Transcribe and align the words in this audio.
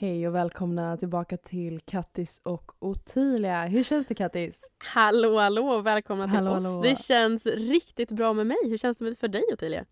Hej 0.00 0.28
och 0.28 0.34
välkomna 0.34 0.96
tillbaka 0.96 1.36
till 1.36 1.80
Kattis 1.80 2.40
och 2.44 2.72
Ottilia. 2.78 3.66
Hur 3.66 3.82
känns 3.82 4.06
det 4.06 4.14
Kattis? 4.14 4.70
Hallå 4.94 5.38
hallå 5.38 5.80
välkomna 5.80 6.24
till 6.24 6.34
Hallå, 6.34 6.50
oss. 6.50 6.64
hallå. 6.64 6.82
Det 6.82 6.98
känns 6.98 7.46
riktigt 7.46 8.10
bra 8.10 8.32
med 8.32 8.46
mig. 8.46 8.56
Hur 8.64 8.78
känns 8.78 8.96
det 8.96 9.14
för 9.14 9.28
dig 9.28 9.42
Ottilia? 9.52 9.84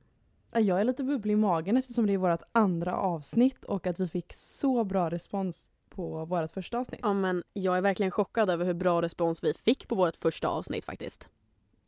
Ja, 0.53 0.61
Jag 0.61 0.81
är 0.81 0.85
lite 0.85 1.05
bubblig 1.05 1.33
i 1.33 1.37
magen 1.37 1.77
eftersom 1.77 2.07
det 2.07 2.13
är 2.13 2.19
vårt 2.19 2.43
andra 2.53 2.97
avsnitt 2.97 3.65
och 3.65 3.87
att 3.87 4.01
vi 4.01 4.09
fick 4.09 4.33
så 4.35 4.85
bra 4.85 5.11
respons 5.11 5.71
på 5.91 6.25
vårt 6.25 6.51
första 6.51 6.79
avsnitt. 6.79 7.01
Ja 7.03 7.13
men 7.13 7.43
jag 7.53 7.77
är 7.77 7.81
verkligen 7.81 8.11
chockad 8.13 8.51
över 8.51 8.65
hur 8.65 8.75
bra 8.75 9.03
respons 9.03 9.45
vi 9.45 9.55
fick 9.55 9.89
på 9.89 9.95
vårt 9.95 10.17
första 10.17 10.49
avsnitt 10.49 10.85
faktiskt. 10.85 11.29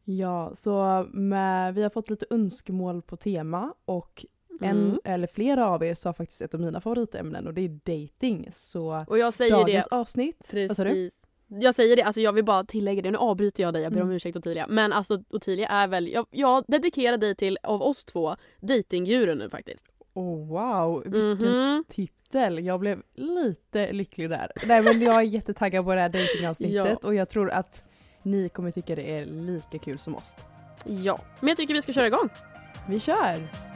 Ja, 0.05 0.53
så 0.55 1.07
med, 1.12 1.75
vi 1.75 1.82
har 1.82 1.91
fått 1.91 2.11
lite 2.11 2.27
önskemål 2.30 3.03
på 3.03 3.16
tema 3.16 3.75
och 3.85 4.25
en 4.61 4.70
Mm. 4.88 5.00
eller 5.04 5.27
flera 5.27 5.66
av 5.68 5.84
er 5.84 5.95
sa 5.95 6.12
faktiskt 6.12 6.41
ett 6.41 6.54
av 6.54 6.61
mina 6.61 6.80
favoritämnen 6.80 7.46
och 7.46 7.54
det 7.54 7.61
är 7.61 7.68
dating. 7.68 8.48
Så 8.52 9.04
Och 9.06 9.18
jag 9.18 9.34
säger 9.34 9.52
dagens 9.52 9.88
det 9.88 9.96
avsnitt, 9.96 10.50
vad 10.69 10.77
sa 10.77 10.84
du? 10.84 10.91
precis. 10.91 11.14
Jag 11.50 11.74
säger 11.74 11.96
det, 11.96 12.02
alltså 12.02 12.20
jag 12.20 12.33
vill 12.33 12.45
bara 12.45 12.64
tillägga 12.64 13.02
det. 13.02 13.10
Nu 13.10 13.19
avbryter 13.19 13.62
jag 13.62 13.74
dig, 13.74 13.83
jag 13.83 13.92
ber 13.92 14.00
om 14.00 14.06
Mm. 14.06 14.16
ursäkt 14.16 14.36
Ottilia. 14.36 14.66
Men 14.69 14.92
alltså 14.92 15.23
Ottilia 15.30 15.69
är 15.69 15.88
väl, 15.88 16.09
jag, 16.09 16.27
jag 16.30 16.64
dedikerar 16.69 17.16
dig 17.16 17.34
till, 17.34 17.59
av 17.62 17.83
oss 17.83 18.05
två, 18.05 18.36
datinggurun 18.60 19.38
nu 19.38 19.50
faktiskt. 19.50 19.84
Oh, 20.14 20.48
wow, 20.48 21.02
vilken 21.06 21.48
Mhm. 21.72 21.84
titel. 21.88 22.64
Jag 22.64 22.80
blev 22.80 23.02
lite 23.14 23.92
lycklig 23.92 24.30
där. 24.30 24.52
Nej 24.66 24.83
men 24.83 25.00
jag 25.02 25.14
är 25.16 25.20
jättetaggad 25.36 25.84
på 25.84 25.95
det 25.95 26.00
här 26.00 26.09
datingavsnittet 26.09 27.05
och 27.05 27.14
jag 27.14 27.28
tror 27.28 27.50
att 27.50 27.84
ni 28.22 28.48
kommer 28.48 28.70
tycka 28.70 28.95
det 28.95 29.11
är 29.19 29.27
lika 29.27 29.78
kul 29.78 29.98
som 29.98 30.14
oss. 30.16 30.36
Ja, 30.84 31.20
men 31.41 31.48
jag 31.48 31.56
tycker 31.56 31.75
vi 31.75 31.83
ska 31.83 31.92
köra 31.92 32.06
igång. 32.06 32.28
Vi 32.88 33.00
kör! 33.00 33.67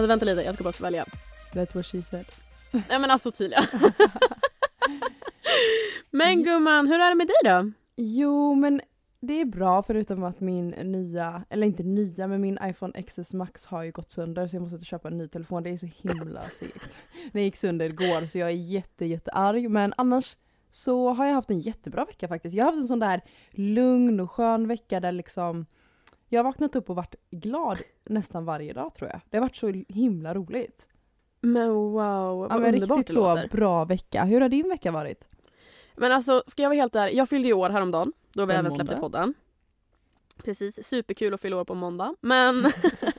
Alltså 0.00 0.08
vänta 0.08 0.24
lite, 0.24 0.42
jag 0.42 0.54
ska 0.54 0.64
bara 0.64 0.72
svälja. 0.72 1.04
That's 1.52 1.74
what 1.74 1.86
she 1.86 2.02
said. 2.02 2.26
Nej 2.70 3.00
men 3.00 3.10
alltså 3.10 3.28
Ottilia. 3.28 3.60
men 6.10 6.44
gumman, 6.44 6.86
hur 6.86 7.00
är 7.00 7.08
det 7.08 7.14
med 7.14 7.26
dig 7.26 7.36
då? 7.44 7.72
Jo 7.96 8.54
men 8.54 8.80
det 9.20 9.40
är 9.40 9.44
bra 9.44 9.82
förutom 9.82 10.24
att 10.24 10.40
min 10.40 10.68
nya, 10.68 11.44
eller 11.50 11.66
inte 11.66 11.82
nya 11.82 12.26
men 12.26 12.40
min 12.40 12.58
iPhone 12.62 13.02
XS 13.02 13.34
Max 13.34 13.66
har 13.66 13.82
ju 13.82 13.92
gått 13.92 14.10
sönder 14.10 14.48
så 14.48 14.56
jag 14.56 14.62
måste 14.62 14.84
köpa 14.84 15.08
en 15.08 15.18
ny 15.18 15.28
telefon. 15.28 15.62
Det 15.62 15.70
är 15.70 15.76
så 15.76 15.86
himla 15.86 16.42
segt. 16.50 16.90
Den 17.32 17.42
gick 17.42 17.56
sönder 17.56 17.86
igår 17.86 18.26
så 18.26 18.38
jag 18.38 18.48
är 18.48 18.54
jätte 18.54 19.06
jätte 19.06 19.30
arg 19.30 19.68
men 19.68 19.94
annars 19.96 20.36
så 20.70 21.12
har 21.12 21.26
jag 21.26 21.34
haft 21.34 21.50
en 21.50 21.60
jättebra 21.60 22.04
vecka 22.04 22.28
faktiskt. 22.28 22.56
Jag 22.56 22.64
har 22.64 22.72
haft 22.72 22.82
en 22.82 22.88
sån 22.88 23.00
där 23.00 23.20
lugn 23.50 24.20
och 24.20 24.30
skön 24.30 24.68
vecka 24.68 25.00
där 25.00 25.12
liksom 25.12 25.66
jag 26.32 26.38
har 26.38 26.44
vaknat 26.44 26.76
upp 26.76 26.90
och 26.90 26.96
varit 26.96 27.14
glad 27.30 27.78
nästan 28.04 28.44
varje 28.44 28.72
dag 28.72 28.94
tror 28.94 29.10
jag. 29.10 29.20
Det 29.30 29.36
har 29.36 29.42
varit 29.42 29.56
så 29.56 29.82
himla 29.88 30.34
roligt. 30.34 30.86
Men 31.40 31.68
wow, 31.74 31.92
vad 32.38 32.50
Ja, 32.52 32.58
men 32.58 32.74
underbart 32.74 32.98
riktigt 32.98 33.06
det 33.06 33.12
så 33.12 33.34
låter. 33.34 33.48
bra 33.48 33.84
vecka. 33.84 34.24
Hur 34.24 34.40
har 34.40 34.48
din 34.48 34.68
vecka 34.68 34.90
varit? 34.92 35.28
Men 35.96 36.12
alltså, 36.12 36.42
ska 36.46 36.62
jag 36.62 36.68
vara 36.70 36.76
helt 36.76 36.94
ärlig, 36.96 37.14
jag 37.16 37.28
fyllde 37.28 37.48
ju 37.48 37.54
år 37.54 37.70
häromdagen, 37.70 38.12
då 38.32 38.46
vi 38.46 38.52
En 38.54 38.58
även 38.60 38.72
släppte 38.72 38.94
måndag. 38.94 39.00
podden. 39.18 39.34
Precis, 40.44 40.86
superkul 40.88 41.34
att 41.34 41.40
fylla 41.40 41.56
år 41.56 41.64
på 41.64 41.74
måndag. 41.74 42.14
Men, 42.20 42.66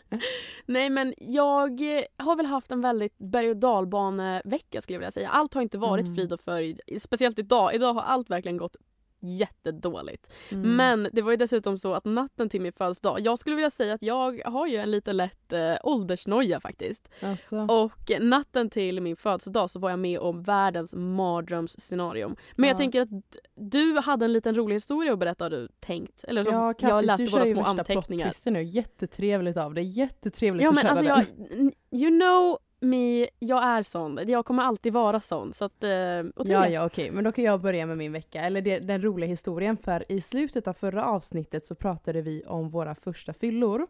nej 0.66 0.90
men 0.90 1.14
jag 1.18 1.82
har 2.18 2.36
väl 2.36 2.46
haft 2.46 2.72
en 2.72 2.82
väldigt 2.82 3.18
berg 3.18 3.50
och 3.50 3.58
dalbanevecka 3.58 4.82
skulle 4.82 4.96
jag 4.96 5.00
vilja 5.00 5.12
säga. 5.12 5.30
Allt 5.30 5.54
har 5.54 5.62
inte 5.62 5.78
varit 5.78 6.06
Mm. 6.06 6.16
frid 6.16 6.34
och 6.34 6.40
fröjd, 6.40 6.82
speciellt 7.00 7.40
idag. 7.40 7.76
Idag 7.76 7.94
har 7.94 8.02
allt 8.02 8.30
verkligen 8.30 8.58
gått 8.58 8.76
jättedåligt. 9.22 10.34
Mm. 10.52 10.76
Men 10.76 11.08
det 11.14 11.22
var 11.22 11.32
ju 11.32 11.38
dessutom 11.38 11.78
så 11.78 11.94
att 11.94 12.06
natten 12.06 12.50
till 12.50 12.62
min 12.62 12.74
födelsedag, 12.74 13.20
jag 13.20 13.40
skulle 13.40 13.56
vilja 13.56 13.70
säga 13.70 13.94
att 13.94 14.02
jag 14.04 14.42
har 14.46 14.68
ju 14.68 14.78
en 14.78 14.92
lite 14.92 15.14
lätt 15.14 15.54
eh, 15.54 15.74
åldersnoja 15.84 16.60
faktiskt. 16.60 17.10
Alltså. 17.22 17.58
Och 17.58 18.12
natten 18.22 18.70
till 18.70 19.02
min 19.02 19.16
födelsedag 19.16 19.70
så 19.70 19.80
var 19.80 19.90
jag 19.90 20.00
med 20.00 20.20
om 20.20 20.44
världens 20.44 20.94
mardrömsscenario. 20.96 22.36
Men 22.56 22.68
jag 22.68 22.74
Ja. 22.76 22.78
tänker 22.78 23.02
att 23.02 23.10
du 23.56 24.00
hade 24.00 24.26
en 24.26 24.34
liten 24.34 24.56
rolig 24.56 24.76
historia 24.76 25.14
att 25.14 25.20
berätta 25.20 25.46
har 25.46 25.50
du 25.50 25.68
tänkt. 25.80 26.24
Eller 26.24 26.44
så, 26.44 26.50
Ja, 26.50 26.66
jag 26.68 26.78
Kattis, 26.80 27.08
läste 27.08 27.24
du 27.24 27.30
våra 27.32 27.40
kör 27.42 27.46
ju 27.48 27.54
små 27.54 27.62
värsta 27.62 27.70
anteckningar. 27.80 28.26
plot-twisten 28.26 28.54
nu. 28.54 28.64
Jättetrevligt 28.64 29.58
av 29.58 29.74
dig. 29.74 29.84
Jättetrevligt 29.84 30.64
Ja 30.64 30.70
att 30.70 30.76
men 30.76 30.84
köra 30.84 31.14
alltså 31.14 31.36
den. 31.56 31.72
jag, 31.92 32.02
you 32.02 32.20
know 32.20 32.58
me, 32.82 33.28
jag 33.40 33.64
är 33.64 33.84
sån. 33.84 34.20
Jag 34.28 34.46
kommer 34.46 34.64
alltid 34.64 34.94
vara 34.94 35.20
sån. 35.20 35.54
Så 35.54 35.66
att, 35.66 35.84
eh. 35.84 35.90
Ja, 35.90 36.68
ja 36.68 36.86
okej, 36.86 37.12
men 37.12 37.24
då 37.24 37.32
kan 37.32 37.44
jag 37.44 37.62
börja 37.62 37.86
med 37.86 37.98
min 37.98 38.12
vecka, 38.12 38.42
eller 38.42 38.62
det, 38.62 38.80
den 38.80 39.02
roliga 39.02 39.30
historien 39.30 39.78
för 39.78 40.12
i 40.12 40.22
slutet 40.22 40.68
av 40.68 40.74
förra 40.74 41.06
avsnittet 41.06 41.66
så 41.66 41.76
pratade 41.76 42.22
vi 42.22 42.44
om 42.48 42.70
våra 42.70 42.96
första 42.96 43.34
fyllor. 43.34 43.88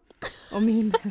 Och 0.53 0.61
min... 0.61 0.93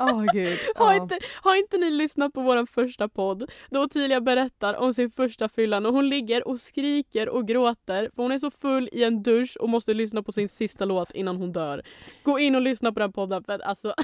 Åh 0.00 0.24
gud. 0.32 0.58
Har, 0.76 0.92
ja. 0.94 1.02
inte, 1.02 1.18
har 1.42 1.56
inte 1.56 1.76
ni 1.76 1.90
lyssnat 1.90 2.32
på 2.32 2.40
vår 2.40 2.66
första 2.66 3.08
podd 3.08 3.50
då 3.70 3.82
Ottilia 3.82 4.20
berättar 4.20 4.74
om 4.74 4.94
sin 4.94 5.10
första 5.10 5.48
fyllan 5.48 5.86
och 5.86 5.92
hon 5.92 6.08
ligger 6.08 6.48
och 6.48 6.60
skriker 6.60 7.28
och 7.28 7.46
gråter 7.46 8.10
för 8.14 8.22
hon 8.22 8.32
är 8.32 8.38
så 8.38 8.50
full 8.50 8.88
i 8.92 9.04
en 9.04 9.22
dusch 9.22 9.56
och 9.60 9.68
måste 9.68 9.94
lyssna 9.94 10.22
på 10.22 10.32
sin 10.32 10.48
sista 10.48 10.84
låt 10.84 11.10
innan 11.10 11.36
hon 11.36 11.52
dör. 11.52 11.82
Gå 12.22 12.38
in 12.38 12.54
och 12.54 12.60
lyssna 12.60 12.92
på 12.92 13.00
den 13.00 13.12
podden 13.12 13.44
för 13.44 13.52
att 13.52 13.62
alltså 13.62 13.94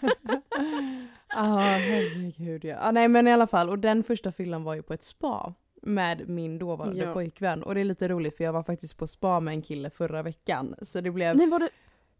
Ja, 1.28 1.42
herregud 1.58 2.64
ja. 2.64 2.76
Ah, 2.80 2.90
nej 2.90 3.08
men 3.08 3.28
i 3.28 3.32
alla 3.32 3.46
fall, 3.46 3.70
och 3.70 3.78
den 3.78 4.02
första 4.04 4.32
fyllan 4.32 4.64
var 4.64 4.74
ju 4.74 4.82
på 4.82 4.92
ett 4.94 5.02
spa 5.02 5.54
med 5.82 6.28
min 6.28 6.58
dåvarande 6.58 7.04
Ja. 7.04 7.12
pojkvän. 7.12 7.62
Och 7.62 7.74
det 7.74 7.80
är 7.80 7.84
lite 7.84 8.08
roligt 8.08 8.36
för 8.36 8.44
jag 8.44 8.52
var 8.52 8.62
faktiskt 8.62 8.96
på 8.96 9.06
spa 9.06 9.40
med 9.40 9.54
en 9.54 9.62
kille 9.62 9.90
förra 9.90 10.22
veckan. 10.22 10.74
Så 10.82 11.00
det 11.00 11.10
blev, 11.10 11.36
Nej 11.36 11.48
var 11.50 11.58
det, 11.58 11.68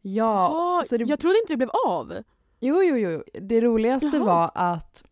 ja. 0.03 0.51
ja, 0.81 0.83
så 0.87 0.97
det, 0.97 1.05
jag 1.05 1.21
trodde 1.21 1.39
inte 1.39 1.53
det 1.53 1.57
blev 1.57 1.71
av. 1.87 2.13
Jo, 2.61 2.83
jo, 2.83 2.97
jo. 2.97 3.23
Det 3.41 3.61
roligaste 3.61 4.11
Jaha. 4.17 4.25
var 4.27 4.51
att 4.55 5.05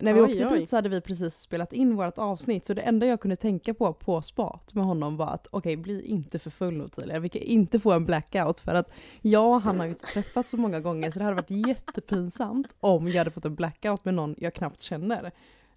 när 0.00 0.12
vi 0.14 0.20
Oj, 0.20 0.24
åkte 0.24 0.54
oj. 0.54 0.60
dit 0.60 0.70
så 0.70 0.76
hade 0.76 0.88
vi 0.88 1.00
precis 1.00 1.34
spelat 1.34 1.72
in 1.72 1.96
vårt 1.96 2.18
avsnitt 2.18 2.66
så 2.66 2.74
det 2.74 2.82
enda 2.82 3.06
jag 3.06 3.20
kunde 3.20 3.36
tänka 3.36 3.74
på 3.74 3.92
på 3.92 4.22
spat 4.22 4.74
med 4.74 4.84
honom 4.84 5.16
var 5.16 5.26
att 5.26 5.46
okej, 5.50 5.76
bli 5.76 6.06
inte 6.06 6.38
för 6.38 6.50
full 6.50 6.82
Ottilia. 6.82 7.18
Vi 7.18 7.28
kan 7.28 7.42
inte 7.42 7.80
få 7.80 7.92
en 7.92 8.06
blackout 8.06 8.60
för 8.60 8.74
att 8.74 8.90
jag 9.20 9.54
och 9.54 9.62
han 9.62 9.78
har 9.78 9.84
ju 9.86 9.90
inte 9.90 10.06
träffats 10.06 10.50
så 10.50 10.56
många 10.56 10.80
gånger 10.80 11.10
så 11.10 11.18
det 11.18 11.24
hade 11.24 11.36
varit 11.36 11.68
jättepinsamt 11.68 12.74
om 12.80 13.08
jag 13.08 13.18
hade 13.18 13.30
fått 13.30 13.44
en 13.44 13.54
blackout 13.54 14.04
med 14.04 14.14
någon 14.14 14.34
jag 14.38 14.54
knappt 14.54 14.80
känner. 14.82 15.32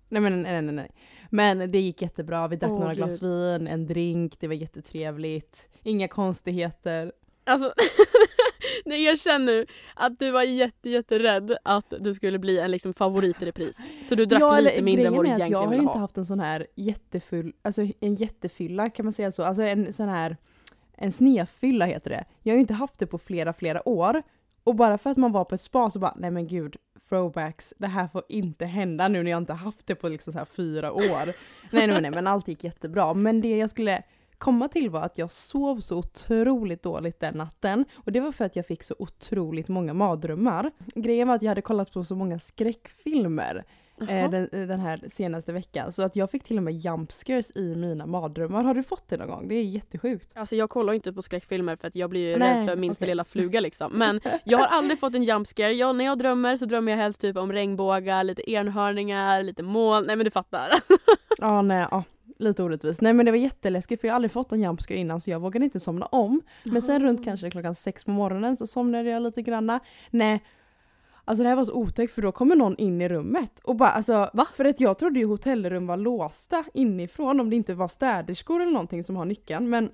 Nej 0.10 0.22
men 0.22 0.42
nej, 0.42 0.62
nej, 0.62 0.76
nej. 0.76 0.92
Men 1.30 1.72
det 1.72 1.80
gick 1.80 2.02
jättebra. 2.02 2.48
Vi 2.48 2.56
drack 2.56 2.72
Åh, 2.72 2.80
några 2.80 2.94
Gud. 2.94 2.98
glas 2.98 3.22
vin, 3.22 3.68
en 3.68 3.88
drink, 3.88 4.40
det 4.40 4.48
var 4.48 4.56
jättetrevligt. 4.56 5.70
Inga 5.84 6.08
konstigheter. 6.08 7.12
Alltså, 7.44 7.74
nej, 8.86 9.04
jag 9.04 9.20
känner 9.20 9.46
nu 9.46 9.66
att 9.96 10.20
du 10.20 10.32
var 10.32 10.44
jätte, 10.44 10.90
jätterädd 10.90 11.58
att 11.64 11.94
du 12.00 12.14
skulle 12.14 12.40
bli 12.40 12.60
en 12.60 12.72
liksom 12.72 12.94
favorit 12.94 13.42
i 13.42 13.46
repris. 13.46 13.80
Så 14.04 14.16
du 14.16 14.26
drack 14.26 14.42
Ja, 14.42 14.60
lite 14.60 14.82
mindre 14.82 15.08
än 15.08 15.14
vad 15.14 15.26
du 15.26 15.30
grejen 15.30 15.42
är 15.42 15.46
att 15.46 15.50
egentligen 15.50 15.52
Jag 15.52 15.60
har 15.60 15.66
ju 15.66 15.70
ville 15.70 15.82
inte 15.82 15.94
ha. 15.94 16.00
haft 16.00 16.18
en 16.18 16.26
sån 16.26 16.40
här 16.40 16.68
jättefull, 16.76 17.54
alltså 17.62 17.82
en 18.00 18.16
jättefylla 18.16 18.90
kan 18.90 19.06
man 19.06 19.14
säga 19.14 19.32
så. 19.32 19.44
Alltså 19.44 19.64
en 19.64 19.94
sån 19.94 20.10
här, 20.10 20.38
en 20.98 21.12
snefylla 21.12 21.86
heter 21.86 22.10
det. 22.10 22.26
Jag 22.42 22.54
har 22.54 22.56
ju 22.58 22.62
inte 22.62 22.74
haft 22.74 23.00
det 23.00 23.08
på 23.08 23.18
flera, 23.18 23.54
flera 23.54 23.90
år. 23.90 24.24
Och 24.64 24.76
bara 24.76 24.98
för 24.98 25.10
att 25.10 25.18
man 25.18 25.32
var 25.32 25.46
på 25.46 25.56
ett 25.56 25.62
spa 25.62 25.90
så 25.90 26.00
bara, 26.00 26.14
nej 26.18 26.32
men 26.32 26.48
gud, 26.48 26.76
throwbacks, 27.10 27.74
det 27.78 27.88
här 27.88 28.08
får 28.08 28.24
inte 28.30 28.66
hända 28.66 29.08
nu 29.08 29.24
när 29.24 29.32
jag 29.32 29.38
inte 29.38 29.54
haft 29.54 29.88
det 29.88 29.96
på 29.96 30.10
liksom 30.10 30.34
så 30.34 30.40
här 30.40 30.46
fyra 30.46 30.92
år. 30.94 31.26
nej, 31.72 31.88
nej, 31.88 32.02
nej, 32.02 32.12
men 32.12 32.28
allt 32.28 32.48
gick 32.48 32.64
jättebra. 32.64 33.14
Men 33.14 33.42
det 33.42 33.58
jag 33.58 33.70
skulle 33.70 34.04
komma 34.44 34.68
till 34.68 34.90
var 34.90 35.02
att 35.02 35.18
jag 35.18 35.32
sov 35.32 35.80
så 35.80 35.98
otroligt 35.98 36.84
dåligt 36.84 37.20
den 37.20 37.38
natten. 37.38 37.86
Och 37.96 38.12
det 38.12 38.20
var 38.20 38.32
för 38.32 38.46
att 38.46 38.56
jag 38.56 38.66
fick 38.66 38.84
så 38.84 38.96
otroligt 39.00 39.68
många 39.68 39.94
mardrömmar. 39.94 40.72
Grejen 40.96 41.28
var 41.28 41.36
att 41.36 41.42
jag 41.42 41.50
hade 41.50 41.62
kollat 41.62 41.94
på 41.94 42.04
så 42.04 42.16
många 42.16 42.40
skräckfilmer 42.40 43.64
eh, 44.10 44.30
den, 44.30 44.50
den 44.52 44.80
här 44.80 45.00
senaste 45.08 45.54
veckan. 45.54 45.94
Så 45.94 46.04
att 46.04 46.16
jag 46.16 46.32
fick 46.32 46.44
till 46.44 46.58
och 46.58 46.64
med 46.64 46.74
jumpscares 46.74 47.52
i 47.56 47.76
mina 47.76 48.06
mardrömmar. 48.06 48.64
Har 48.64 48.74
du 48.74 48.84
fått 48.84 49.10
det 49.10 49.18
någon 49.18 49.28
gång? 49.28 49.48
Det 49.48 49.56
är 49.56 49.64
jättesjukt. 49.64 50.32
Alltså 50.36 50.56
jag 50.56 50.70
kollar 50.70 50.94
inte 50.94 51.14
på 51.14 51.22
skräckfilmer 51.22 51.76
för 51.76 51.88
att 51.88 51.96
jag 51.96 52.10
blir 52.10 52.32
ju 52.32 52.38
Nej, 52.38 52.60
rädd 52.60 52.68
för 52.68 52.76
minsta 52.76 53.04
okej. 53.04 53.12
lilla 53.12 53.24
fluga 53.24 53.60
liksom. 53.60 53.92
Men 53.98 54.22
jag 54.44 54.58
har 54.58 54.68
aldrig 54.68 55.00
fått 55.00 55.16
en 55.16 55.24
jumpscare. 55.24 55.74
Jag, 55.74 55.96
när 55.96 56.06
jag 56.06 56.18
drömmer 56.18 56.58
så 56.58 56.66
drömmer 56.66 56.92
jag 56.92 57.00
helst 57.00 57.22
typ 57.22 57.38
om 57.38 57.52
regnbågar, 57.52 58.24
lite 58.24 58.52
enhörningar, 58.52 59.44
lite 59.44 59.64
moln. 59.64 60.06
Nej 60.08 60.16
men 60.16 60.26
du 60.26 60.32
fattar. 60.32 60.70
Ja, 61.38 61.62
nej, 61.62 61.88
ja. 61.92 62.04
Lite 62.38 62.64
orättvist. 62.64 63.02
Nej 63.02 63.14
men 63.14 63.26
det 63.26 63.32
var 63.32 63.38
jätteläskigt 63.38 64.02
för 64.02 64.08
jag 64.08 64.14
har 64.14 64.16
aldrig 64.16 64.32
fått 64.32 64.52
en 64.52 64.62
jumpscare 64.62 64.98
innan 64.98 65.22
så 65.22 65.30
jag 65.30 65.40
vågade 65.40 65.66
inte 65.66 65.80
somna 65.80 66.06
om. 66.06 66.42
Men 66.64 66.82
sen 66.82 67.02
runt 67.04 67.24
kanske 67.24 67.52
klockan 67.52 67.76
sex 67.76 68.04
på 68.04 68.12
morgonen 68.12 68.58
så 68.58 68.68
somnade 68.68 69.10
jag 69.10 69.22
lite 69.22 69.42
granna. 69.42 69.80
Nej, 70.10 70.44
alltså 71.26 71.44
det 71.44 71.50
här 71.50 71.56
var 71.56 71.66
så 71.66 71.74
otäckt 71.74 72.14
för 72.14 72.22
då 72.22 72.32
kommer 72.32 72.56
någon 72.56 72.76
in 72.78 73.02
i 73.02 73.10
rummet 73.10 73.60
och 73.64 73.76
bara 73.76 73.90
alltså 73.90 74.30
Va? 74.34 74.48
För 74.56 74.66
att 74.66 74.80
jag 74.80 74.98
trodde 74.98 75.20
ju 75.20 75.26
hotellrum 75.26 75.88
var 75.88 75.98
låsta 75.98 76.64
inifrån 76.74 77.40
om 77.40 77.50
det 77.50 77.56
inte 77.56 77.74
var 77.74 77.88
städerskor 77.88 78.62
eller 78.62 78.72
någonting 78.72 79.04
som 79.04 79.16
har 79.16 79.26
nyckeln 79.26 79.70
men 79.70 79.92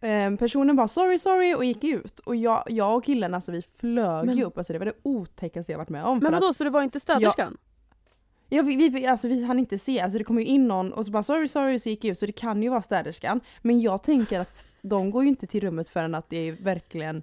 eh, 0.00 0.36
Personen 0.38 0.76
bara 0.76 0.88
sorry 0.88 1.18
sorry 1.18 1.54
och 1.54 1.64
gick 1.64 1.84
ut 1.84 2.18
och 2.18 2.36
jag, 2.36 2.62
jag 2.66 2.96
och 2.96 3.04
killen 3.04 3.34
alltså 3.34 3.52
vi 3.52 3.62
flög 3.62 4.26
Men- 4.26 4.36
ju 4.36 4.44
upp, 4.44 4.58
alltså 4.58 4.72
det 4.72 4.78
var 4.78 4.86
det 4.86 4.92
otäckaste 5.02 5.72
jag 5.72 5.78
varit 5.78 5.88
med 5.88 6.04
om. 6.04 6.18
Men 6.18 6.20
för 6.20 6.36
att- 6.36 6.42
vadå, 6.42 6.54
så 6.54 6.64
det 6.64 6.70
var 6.70 6.82
inte 6.82 7.00
städerskan? 7.00 7.56
Ja, 8.48 8.62
vi, 8.62 8.88
vi, 8.88 9.06
alltså, 9.06 9.28
vi 9.28 9.44
hann 9.44 9.58
inte 9.58 9.78
se, 9.78 10.00
alltså 10.00 10.18
det 10.18 10.24
kom 10.24 10.38
ju 10.38 10.44
in 10.44 10.68
någon 10.68 10.92
och 10.92 11.04
så 11.06 11.12
bara 11.12 11.22
sorry 11.22 11.48
sorry 11.48 11.78
så 11.78 11.88
gick 11.88 12.04
jag 12.04 12.12
ut 12.12 12.18
så 12.18 12.26
det 12.26 12.32
kan 12.32 12.62
ju 12.62 12.68
vara 12.68 12.82
städerskan. 12.82 13.40
Men 13.62 13.80
jag 13.80 14.02
tänker 14.02 14.40
att 14.40 14.64
de 14.82 15.10
går 15.10 15.22
ju 15.22 15.28
inte 15.28 15.46
till 15.46 15.60
rummet 15.60 15.88
förrän 15.88 16.14
att 16.14 16.30
det 16.30 16.48
är 16.48 16.52
verkligen 16.52 17.22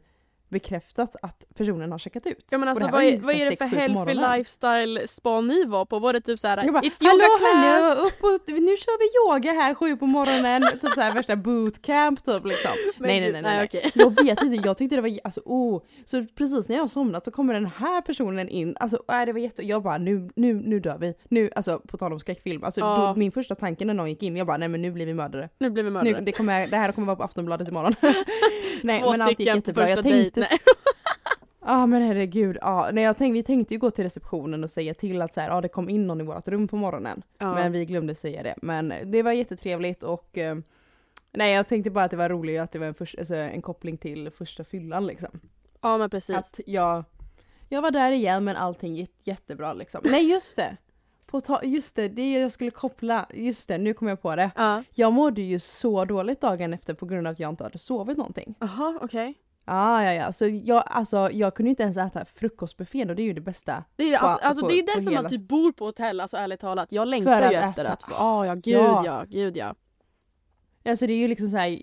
bekräftat 0.59 1.15
att 1.21 1.45
personen 1.57 1.91
har 1.91 1.99
checkat 1.99 2.25
ut. 2.25 2.45
Ja 2.49 2.57
men 2.57 2.67
alltså 2.69 2.87
vad 2.87 3.03
är, 3.03 3.17
vad 3.17 3.35
är 3.35 3.49
det 3.49 3.57
för 3.57 3.65
healthy 3.65 4.13
lifestyle 4.13 5.07
spa 5.07 5.41
ni 5.41 5.65
var 5.65 5.85
på? 5.85 5.99
Var 5.99 6.13
det 6.13 6.21
typ 6.21 6.39
såhär 6.39 6.57
Jag 6.63 6.73
bara, 6.73 6.83
It's 6.83 7.03
yoga 7.03 7.11
hallå 7.11 7.37
class! 7.39 7.97
hallå, 7.97 8.07
upp 8.07 8.23
och, 8.23 8.61
nu 8.61 8.77
kör 8.77 8.97
vi 9.03 9.07
yoga 9.19 9.51
här 9.61 9.73
sju 9.73 9.97
på 9.97 10.05
morgonen, 10.05 10.61
typ 10.81 10.93
såhär 10.93 11.13
värsta 11.13 11.35
bootcamp 11.35 12.25
typ 12.25 12.45
liksom. 12.45 12.71
Men 12.97 13.07
nej, 13.07 13.19
nej, 13.19 13.31
nej, 13.31 13.41
nej, 13.41 13.57
nej. 13.57 13.65
okej. 13.65 13.91
Jag 13.95 14.23
vet 14.23 14.43
inte, 14.43 14.67
jag 14.67 14.77
tyckte 14.77 14.95
det 14.95 15.01
var, 15.01 15.19
alltså 15.23 15.41
oh. 15.45 15.81
Så 16.05 16.25
precis 16.35 16.69
när 16.69 16.75
jag 16.75 16.83
har 16.83 16.87
somnat 16.87 17.25
så 17.25 17.31
kommer 17.31 17.53
den 17.53 17.65
här 17.65 18.01
personen 18.01 18.49
in, 18.49 18.77
alltså 18.79 19.03
äh, 19.11 19.25
det 19.25 19.33
var 19.33 19.39
jätte, 19.39 19.63
jag 19.63 19.83
bara 19.83 19.97
nu, 19.97 20.29
nu, 20.35 20.53
nu 20.53 20.79
dör 20.79 20.97
vi. 20.97 21.13
Nu, 21.29 21.49
alltså 21.55 21.79
på 21.79 21.97
tal 21.97 22.13
om 22.13 22.19
skräckfilm, 22.19 22.63
alltså 22.63 22.81
Ja. 22.81 23.13
då, 23.13 23.19
min 23.19 23.31
första 23.31 23.55
tanke 23.55 23.85
när 23.85 23.93
någon 23.93 24.09
gick 24.09 24.23
in, 24.23 24.37
jag 24.37 24.47
bara 24.47 24.57
nej 24.57 24.67
men 24.67 24.81
nu 24.81 24.91
blir 24.91 25.05
vi 25.05 25.13
mördare. 25.13 25.49
Nu 25.59 25.69
blir 25.69 25.83
vi 25.83 25.89
Nu, 25.89 25.93
mördare. 25.93 26.21
det, 26.21 26.31
kommer, 26.31 26.67
det 26.67 26.77
här 26.77 26.91
kommer 26.91 27.05
vara 27.05 27.15
på 27.15 27.23
Aftonbladet 27.23 27.67
imorgon. 27.67 27.95
nej 28.81 29.01
Två 29.01 29.11
men 29.11 29.21
allt 29.21 29.39
gick 29.39 29.47
jättebra. 29.47 29.89
Jag 29.89 30.03
tänkte, 30.03 30.44
dejt. 30.49 30.63
Ja 31.67 31.85
men 31.85 32.01
herregud, 32.01 32.57
ja. 32.61 32.89
Nej, 32.93 33.03
jag 33.03 33.17
tänkte, 33.17 33.33
vi 33.33 33.43
tänkte 33.43 33.73
ju 33.73 33.79
gå 33.79 33.91
till 33.91 34.03
receptionen 34.03 34.63
och 34.63 34.69
säga 34.69 34.93
till 34.93 35.21
att 35.21 35.33
så 35.33 35.41
här, 35.41 35.49
ja, 35.49 35.61
det 35.61 35.67
kom 35.67 35.89
in 35.89 36.07
någon 36.07 36.21
i 36.21 36.23
vårt 36.23 36.47
rum 36.47 36.67
på 36.67 36.75
morgonen. 36.75 37.23
Ja. 37.37 37.53
Men 37.53 37.71
vi 37.71 37.85
glömde 37.85 38.15
säga 38.15 38.43
det. 38.43 38.55
Men 38.61 38.93
det 39.05 39.23
var 39.23 39.31
jättetrevligt 39.31 40.03
och 40.03 40.37
eh, 40.37 40.57
nej 41.31 41.53
jag 41.53 41.67
tänkte 41.67 41.89
bara 41.89 42.05
att 42.05 42.11
det 42.11 42.17
var 42.17 42.29
roligt 42.29 42.61
att 42.61 42.71
det 42.71 42.79
var 42.79 42.87
en, 42.87 42.93
först, 42.93 43.19
alltså, 43.19 43.35
en 43.35 43.61
koppling 43.61 43.97
till 43.97 44.31
första 44.31 44.63
fyllan 44.63 45.07
liksom. 45.07 45.39
ja 45.81 45.97
men 45.97 46.09
precis. 46.09 46.35
Att 46.35 46.59
jag, 46.65 47.03
jag 47.69 47.81
var 47.81 47.91
där 47.91 48.11
igen 48.11 48.43
men 48.43 48.55
allting 48.55 48.95
gick 48.95 49.13
jättebra 49.23 49.73
liksom. 49.73 50.01
Nej 50.03 50.29
just 50.29 50.55
det! 50.55 50.77
På 51.25 51.41
ta, 51.41 51.63
just 51.63 51.95
det, 51.95 52.07
det 52.07 52.33
jag 52.33 52.51
skulle 52.51 52.71
koppla, 52.71 53.25
just 53.33 53.67
det, 53.67 53.77
nu 53.77 53.93
kom 53.93 54.07
jag 54.07 54.21
på 54.21 54.35
det. 54.35 54.51
Ja. 54.55 54.83
Jag 54.91 55.13
mådde 55.13 55.41
ju 55.41 55.59
så 55.59 56.05
dåligt 56.05 56.41
dagen 56.41 56.73
efter 56.73 56.93
på 56.93 57.05
grund 57.05 57.27
av 57.27 57.31
att 57.31 57.39
jag 57.39 57.49
inte 57.49 57.63
hade 57.63 57.77
sovit 57.77 58.17
någonting. 58.17 58.55
Jaha 58.59 58.99
okej. 59.01 59.29
Ah, 59.29 59.44
ja, 59.65 60.13
ja. 60.13 60.31
Så 60.31 60.47
jag, 60.47 60.83
alltså, 60.85 61.29
jag 61.31 61.55
kunde 61.55 61.69
inte 61.69 61.83
ens 61.83 61.97
äta 61.97 62.25
frukostbuffén 62.25 63.09
och 63.09 63.15
det 63.15 63.21
är 63.21 63.25
ju 63.25 63.33
det 63.33 63.41
bästa. 63.41 63.83
Det 63.95 64.13
är, 64.13 64.19
På- 64.19 64.25
alltså, 64.27 64.61
på- 64.61 64.67
det 64.67 64.79
är 64.79 64.85
därför 64.95 65.11
man 65.11 65.29
typ 65.29 65.47
bor 65.47 65.71
på 65.71 65.85
hotell, 65.85 66.19
alltså 66.19 66.37
ärligt 66.37 66.59
talat. 66.59 66.91
Jag 66.91 67.07
längtar 67.07 67.51
ju 67.51 67.57
att 67.57 67.63
efter 67.69 67.83
äta. 67.85 67.93
att 67.93 68.03
få, 68.03 68.13
ah, 68.17 68.45
ja 68.45 68.53
gud 68.53 68.73
Ja. 68.75 69.03
ja, 69.05 69.25
gud 69.29 69.57
ja. 69.57 69.75
Alltså 70.85 71.07
det 71.07 71.13
är 71.13 71.17
ju 71.17 71.27
liksom 71.27 71.49
så 71.49 71.57
här, 71.57 71.79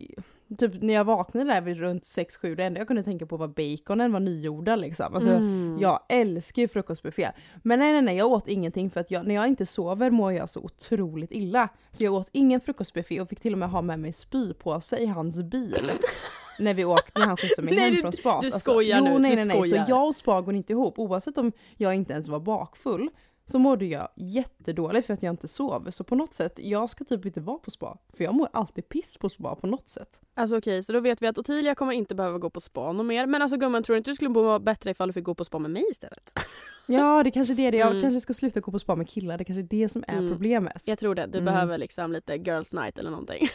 typ 0.58 0.82
när 0.82 0.94
jag 0.94 1.04
vaknade 1.04 1.46
där 1.52 1.60
vid 1.60 1.76
runt 1.76 2.02
6-7, 2.02 2.54
det 2.56 2.64
enda 2.64 2.80
jag 2.80 2.86
kunde 2.86 3.02
tänka 3.02 3.26
på 3.26 3.36
var 3.36 3.48
baconen 3.48 4.12
var 4.12 4.20
nygjorda 4.20 4.76
liksom. 4.76 5.14
Alltså, 5.14 5.30
Mm. 5.30 5.78
Jag 5.80 6.00
älskar 6.08 6.62
ju 6.62 6.68
frukostbuffé. 6.68 7.30
Men 7.62 7.78
nej 7.78 7.92
nej 7.92 8.02
nej, 8.02 8.16
jag 8.16 8.32
åt 8.32 8.48
ingenting 8.48 8.90
för 8.90 9.00
att 9.00 9.10
jag, 9.10 9.26
när 9.26 9.34
jag 9.34 9.48
inte 9.48 9.66
sover 9.66 10.10
mår 10.10 10.32
jag 10.32 10.50
så 10.50 10.60
otroligt 10.60 11.32
illa. 11.32 11.68
Så 11.90 12.04
jag 12.04 12.14
åt 12.14 12.28
ingen 12.32 12.60
frukostbuffé 12.60 13.20
och 13.20 13.28
fick 13.28 13.40
till 13.40 13.52
och 13.52 13.58
med 13.58 13.70
ha 13.70 13.82
med 13.82 13.98
mig 14.00 14.12
spypåse 14.12 14.96
i 14.98 15.06
hans 15.06 15.42
bil. 15.42 15.90
när 16.62 16.74
vi 16.74 16.84
åkte, 16.84 17.20
när 17.20 17.26
han 17.26 17.36
skjutsade 17.36 17.64
mig 17.66 17.74
Nej, 17.76 17.84
hem 17.84 17.94
du- 17.94 18.00
från 18.00 18.12
spat. 18.12 18.42
du 18.42 18.50
skojar 18.50 18.98
jo, 18.98 19.04
nu, 19.04 19.18
nej, 19.18 19.30
du 19.30 19.36
nej, 19.36 19.46
nej. 19.46 19.56
Så 19.62 19.64
skojar. 19.68 19.84
jag 19.88 20.06
och 20.06 20.14
spa 20.14 20.40
går 20.40 20.54
inte 20.54 20.72
ihop. 20.72 20.98
Oavsett 20.98 21.38
om 21.38 21.52
jag 21.76 21.94
inte 21.94 22.12
ens 22.12 22.28
var 22.28 22.40
bakfull 22.40 23.10
så 23.46 23.58
mådde 23.58 23.84
jag 23.86 24.08
jättedåligt 24.16 25.06
för 25.06 25.14
att 25.14 25.22
jag 25.22 25.32
inte 25.32 25.48
sov. 25.48 25.90
Så 25.90 26.04
på 26.04 26.14
något 26.14 26.34
sätt, 26.34 26.52
jag 26.62 26.90
ska 26.90 27.04
typ 27.04 27.26
inte 27.26 27.40
vara 27.40 27.58
på 27.58 27.70
spa. 27.70 27.98
För 28.16 28.24
jag 28.24 28.34
mår 28.34 28.48
alltid 28.52 28.88
piss 28.88 29.16
på 29.18 29.28
spa 29.28 29.54
på 29.54 29.66
något 29.66 29.88
sätt. 29.88 30.20
Alltså 30.34 30.56
okej, 30.58 30.82
så 30.82 30.92
då 30.92 31.00
vet 31.00 31.22
vi 31.22 31.26
att 31.26 31.38
Ottilia 31.38 31.74
kommer 31.74 31.92
inte 31.92 32.14
behöva 32.14 32.38
gå 32.38 32.50
på 32.50 32.60
spa 32.60 32.92
något 32.92 33.06
mer. 33.06 33.26
Men 33.26 33.42
alltså 33.42 33.56
gumman, 33.56 33.82
tror 33.82 33.94
du 33.94 33.98
inte 33.98 34.10
du 34.10 34.14
skulle 34.14 34.30
må 34.30 34.58
bättre 34.58 34.90
ifall 34.90 35.08
du 35.08 35.12
fick 35.12 35.24
gå 35.24 35.34
på 35.34 35.44
spa 35.44 35.58
med 35.58 35.70
mig 35.70 35.84
istället? 35.90 36.30
Ja, 36.86 37.22
det 37.22 37.30
kanske 37.30 37.54
är 37.54 37.72
det. 37.72 37.78
Jag 37.78 37.90
Mm. 37.90 38.02
kanske 38.02 38.20
ska 38.20 38.34
sluta 38.34 38.60
gå 38.60 38.72
på 38.72 38.78
spa 38.78 38.94
med 38.96 39.08
killar. 39.08 39.38
Det 39.38 39.44
kanske 39.44 39.60
är 39.60 39.82
det 39.82 39.88
som 39.88 40.04
är 40.08 40.18
Mm. 40.18 40.30
problemet. 40.32 40.82
Jag 40.88 40.98
tror 40.98 41.14
det. 41.14 41.26
Du 41.26 41.38
Mm. 41.38 41.44
behöver 41.54 41.78
liksom 41.78 42.12
lite 42.12 42.36
girls 42.36 42.72
night 42.72 42.98
eller 42.98 43.10
någonting. 43.10 43.46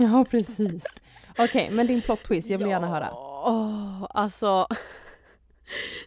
Ja, 0.00 0.24
precis. 0.30 0.84
Okej, 1.38 1.70
men 1.70 1.86
din 1.86 2.02
plot 2.02 2.22
twist, 2.22 2.50
jag 2.50 2.58
vill 2.58 2.68
gärna 2.68 2.86
höra. 2.88 3.08
Åh, 3.44 4.06
alltså. 4.10 4.66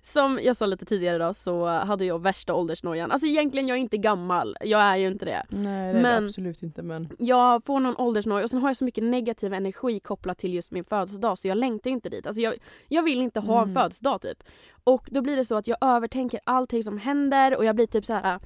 Som 0.01 0.39
jag 0.43 0.55
sa 0.55 0.65
lite 0.65 0.85
tidigare 0.85 1.17
då 1.17 1.33
så 1.33 1.65
hade 1.67 2.05
jag 2.05 2.21
värsta 2.21 2.53
åldersnojan. 2.53 3.11
Alltså 3.11 3.27
egentligen 3.27 3.67
jag 3.67 3.77
är 3.77 3.81
inte 3.81 3.97
gammal, 3.97 4.57
jag 4.61 4.81
är 4.81 4.95
ju 4.95 5.07
inte 5.07 5.25
det. 5.25 5.43
Nej, 5.49 5.93
det 5.93 5.99
är 5.99 6.01
Men- 6.01 6.23
det 6.23 6.27
absolut 6.27 6.63
inte 6.63 6.81
men... 6.81 7.09
Jag 7.19 7.65
får 7.65 7.79
någon 7.79 7.95
åldersnoja 7.97 8.43
och 8.43 8.49
sen 8.49 8.61
har 8.61 8.69
jag 8.69 8.77
så 8.77 8.83
mycket 8.85 9.03
negativ 9.03 9.53
energi 9.53 9.99
kopplat 9.99 10.37
till 10.37 10.53
just 10.53 10.71
min 10.71 10.83
födelsedag 10.83 11.37
så 11.37 11.47
jag 11.47 11.57
längtar 11.57 11.89
ju 11.89 11.93
inte 11.93 12.09
dit. 12.09 12.27
Alltså 12.27 12.41
jag, 12.41 12.53
jag 12.87 13.03
vill 13.03 13.21
inte 13.21 13.39
ha 13.39 13.57
en 13.57 13.63
Mm. 13.63 13.73
födelsedag 13.75 14.21
typ. 14.21 14.43
Och 14.83 15.07
då 15.11 15.21
blir 15.21 15.35
det 15.35 15.45
så 15.45 15.55
att 15.55 15.67
jag 15.67 15.77
övertänker 15.81 16.39
allting 16.43 16.83
som 16.83 16.97
händer 16.97 17.57
och 17.57 17.65
jag 17.65 17.75
blir 17.75 17.87
typ 17.87 18.05
så 18.05 18.13
här. 18.13 18.39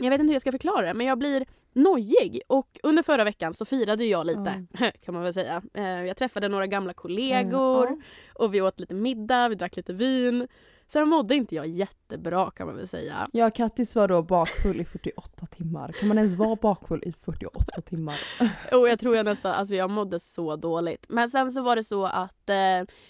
Jag 0.00 0.10
vet 0.10 0.20
inte 0.20 0.28
hur 0.30 0.34
jag 0.34 0.40
ska 0.40 0.52
förklara 0.52 0.86
det 0.86 0.94
men 0.94 1.06
jag 1.06 1.18
blir 1.18 1.44
nojig 1.72 2.40
och 2.46 2.78
under 2.82 3.02
förra 3.02 3.24
veckan 3.24 3.54
så 3.54 3.64
firade 3.64 4.04
jag 4.04 4.26
lite 4.26 4.64
kan 5.04 5.14
man 5.14 5.22
väl 5.22 5.32
säga. 5.32 5.62
Eh, 5.74 5.82
Jag 5.84 6.16
träffade 6.16 6.48
några 6.48 6.66
gamla 6.66 6.92
kollegor 6.94 7.86
Ja. 7.86 7.96
och 8.34 8.54
vi 8.54 8.60
åt 8.60 8.80
lite 8.80 8.94
middag, 8.94 9.48
vi 9.48 9.54
drack 9.54 9.76
lite 9.76 9.92
vin. 9.92 10.48
Sen 10.90 11.08
mådde 11.08 11.34
inte 11.34 11.54
jag 11.54 11.66
jättebra 11.66 12.50
kan 12.50 12.66
man 12.66 12.76
väl 12.76 12.88
säga. 12.88 13.28
Ja, 13.32 13.50
Kattis 13.50 13.96
var 13.96 14.08
då 14.08 14.22
bakfull 14.22 14.80
i 14.80 14.84
48 14.84 15.46
timmar. 15.46 15.92
Kan 15.92 16.08
man 16.08 16.18
ens 16.18 16.34
vara 16.34 16.56
bakfull 16.56 17.02
i 17.06 17.12
48 17.24 17.80
timmar? 17.82 18.16
Och 18.72 18.88
jag 18.88 18.98
tror 18.98 19.16
jag 19.16 19.24
nästan, 19.24 19.52
alltså 19.52 19.74
jag 19.74 19.90
mådde 19.90 20.20
så 20.20 20.56
dåligt. 20.56 21.06
Men 21.08 21.28
sen 21.28 21.50
så 21.52 21.62
var 21.62 21.76
det 21.76 21.84
så 21.84 22.06
att 22.06 22.50
eh, 22.50 22.56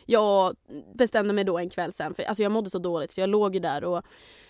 jag 0.06 0.56
bestämde 0.94 1.32
mig 1.34 1.44
då 1.44 1.58
en 1.58 1.70
kväll 1.70 1.92
sen, 1.92 2.14
för 2.14 2.22
alltså 2.22 2.42
jag 2.42 2.52
mådde 2.52 2.70
så 2.70 2.78
dåligt 2.78 3.12
så 3.12 3.20
jag 3.20 3.28
låg 3.30 3.54
ju 3.54 3.60
där 3.60 3.84
och 3.84 4.02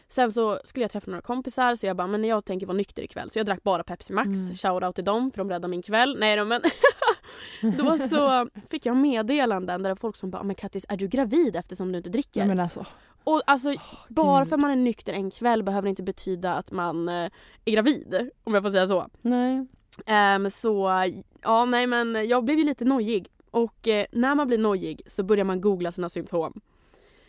Sen 0.08 0.32
så 0.32 0.58
skulle 0.64 0.84
jag 0.84 0.90
träffa 0.90 1.10
några 1.10 1.22
kompisar 1.22 1.74
så 1.74 1.86
jag 1.86 1.96
bara, 1.96 2.06
men 2.06 2.24
jag 2.24 2.44
tänker 2.44 2.66
vara 2.66 2.76
nykter 2.76 3.02
ikväll. 3.02 3.30
Så 3.30 3.38
jag 3.38 3.46
drack 3.46 3.62
bara 3.62 3.84
Pepsi 3.84 4.12
Max. 4.12 4.28
Mm. 4.28 4.56
Shoutout 4.56 4.94
till 4.94 5.04
dem 5.04 5.30
för 5.30 5.38
de 5.38 5.48
räddade 5.50 5.68
min 5.68 5.82
kväll. 5.82 6.16
Nej 6.18 6.36
då 6.36 6.44
men. 6.44 6.62
då 7.78 7.98
så 7.98 8.48
fick 8.70 8.86
jag 8.86 8.96
meddelanden 8.96 9.82
där 9.82 9.94
folk 9.94 10.16
som 10.16 10.30
bara, 10.30 10.42
men 10.42 10.54
Kattis 10.56 10.86
är 10.88 10.96
du 10.96 11.08
gravid 11.08 11.56
eftersom 11.56 11.92
du 11.92 11.98
inte 11.98 12.10
dricker? 12.10 12.40
Nej, 12.40 12.48
men 12.48 12.60
alltså, 12.60 12.86
Och 13.24 13.42
alltså 13.46 13.74
bara 14.08 14.40
gud. 14.40 14.48
för 14.48 14.56
att 14.56 14.60
man 14.60 14.70
är 14.70 14.76
nykter 14.76 15.12
en 15.12 15.30
kväll 15.30 15.62
behöver 15.62 15.82
det 15.82 15.90
inte 15.90 16.02
betyda 16.02 16.54
att 16.54 16.70
man 16.72 17.08
eh, 17.08 17.30
är 17.64 17.72
gravid. 17.72 18.30
Om 18.44 18.54
jag 18.54 18.62
får 18.62 18.70
säga 18.70 18.86
så. 18.86 19.08
nej. 19.22 19.66
Ehm, 20.06 20.50
så 20.50 21.04
ja, 21.42 21.64
nej 21.64 21.86
men 21.86 22.28
jag 22.28 22.44
blev 22.44 22.58
ju 22.58 22.64
lite 22.64 22.84
nojig. 22.84 23.28
Och 23.50 23.88
eh, 23.88 24.06
när 24.12 24.34
man 24.34 24.46
blir 24.46 24.58
nojig 24.58 25.02
så 25.06 25.22
börjar 25.22 25.44
man 25.44 25.60
googla 25.60 25.92
sina 25.92 26.08
symptom. 26.08 26.60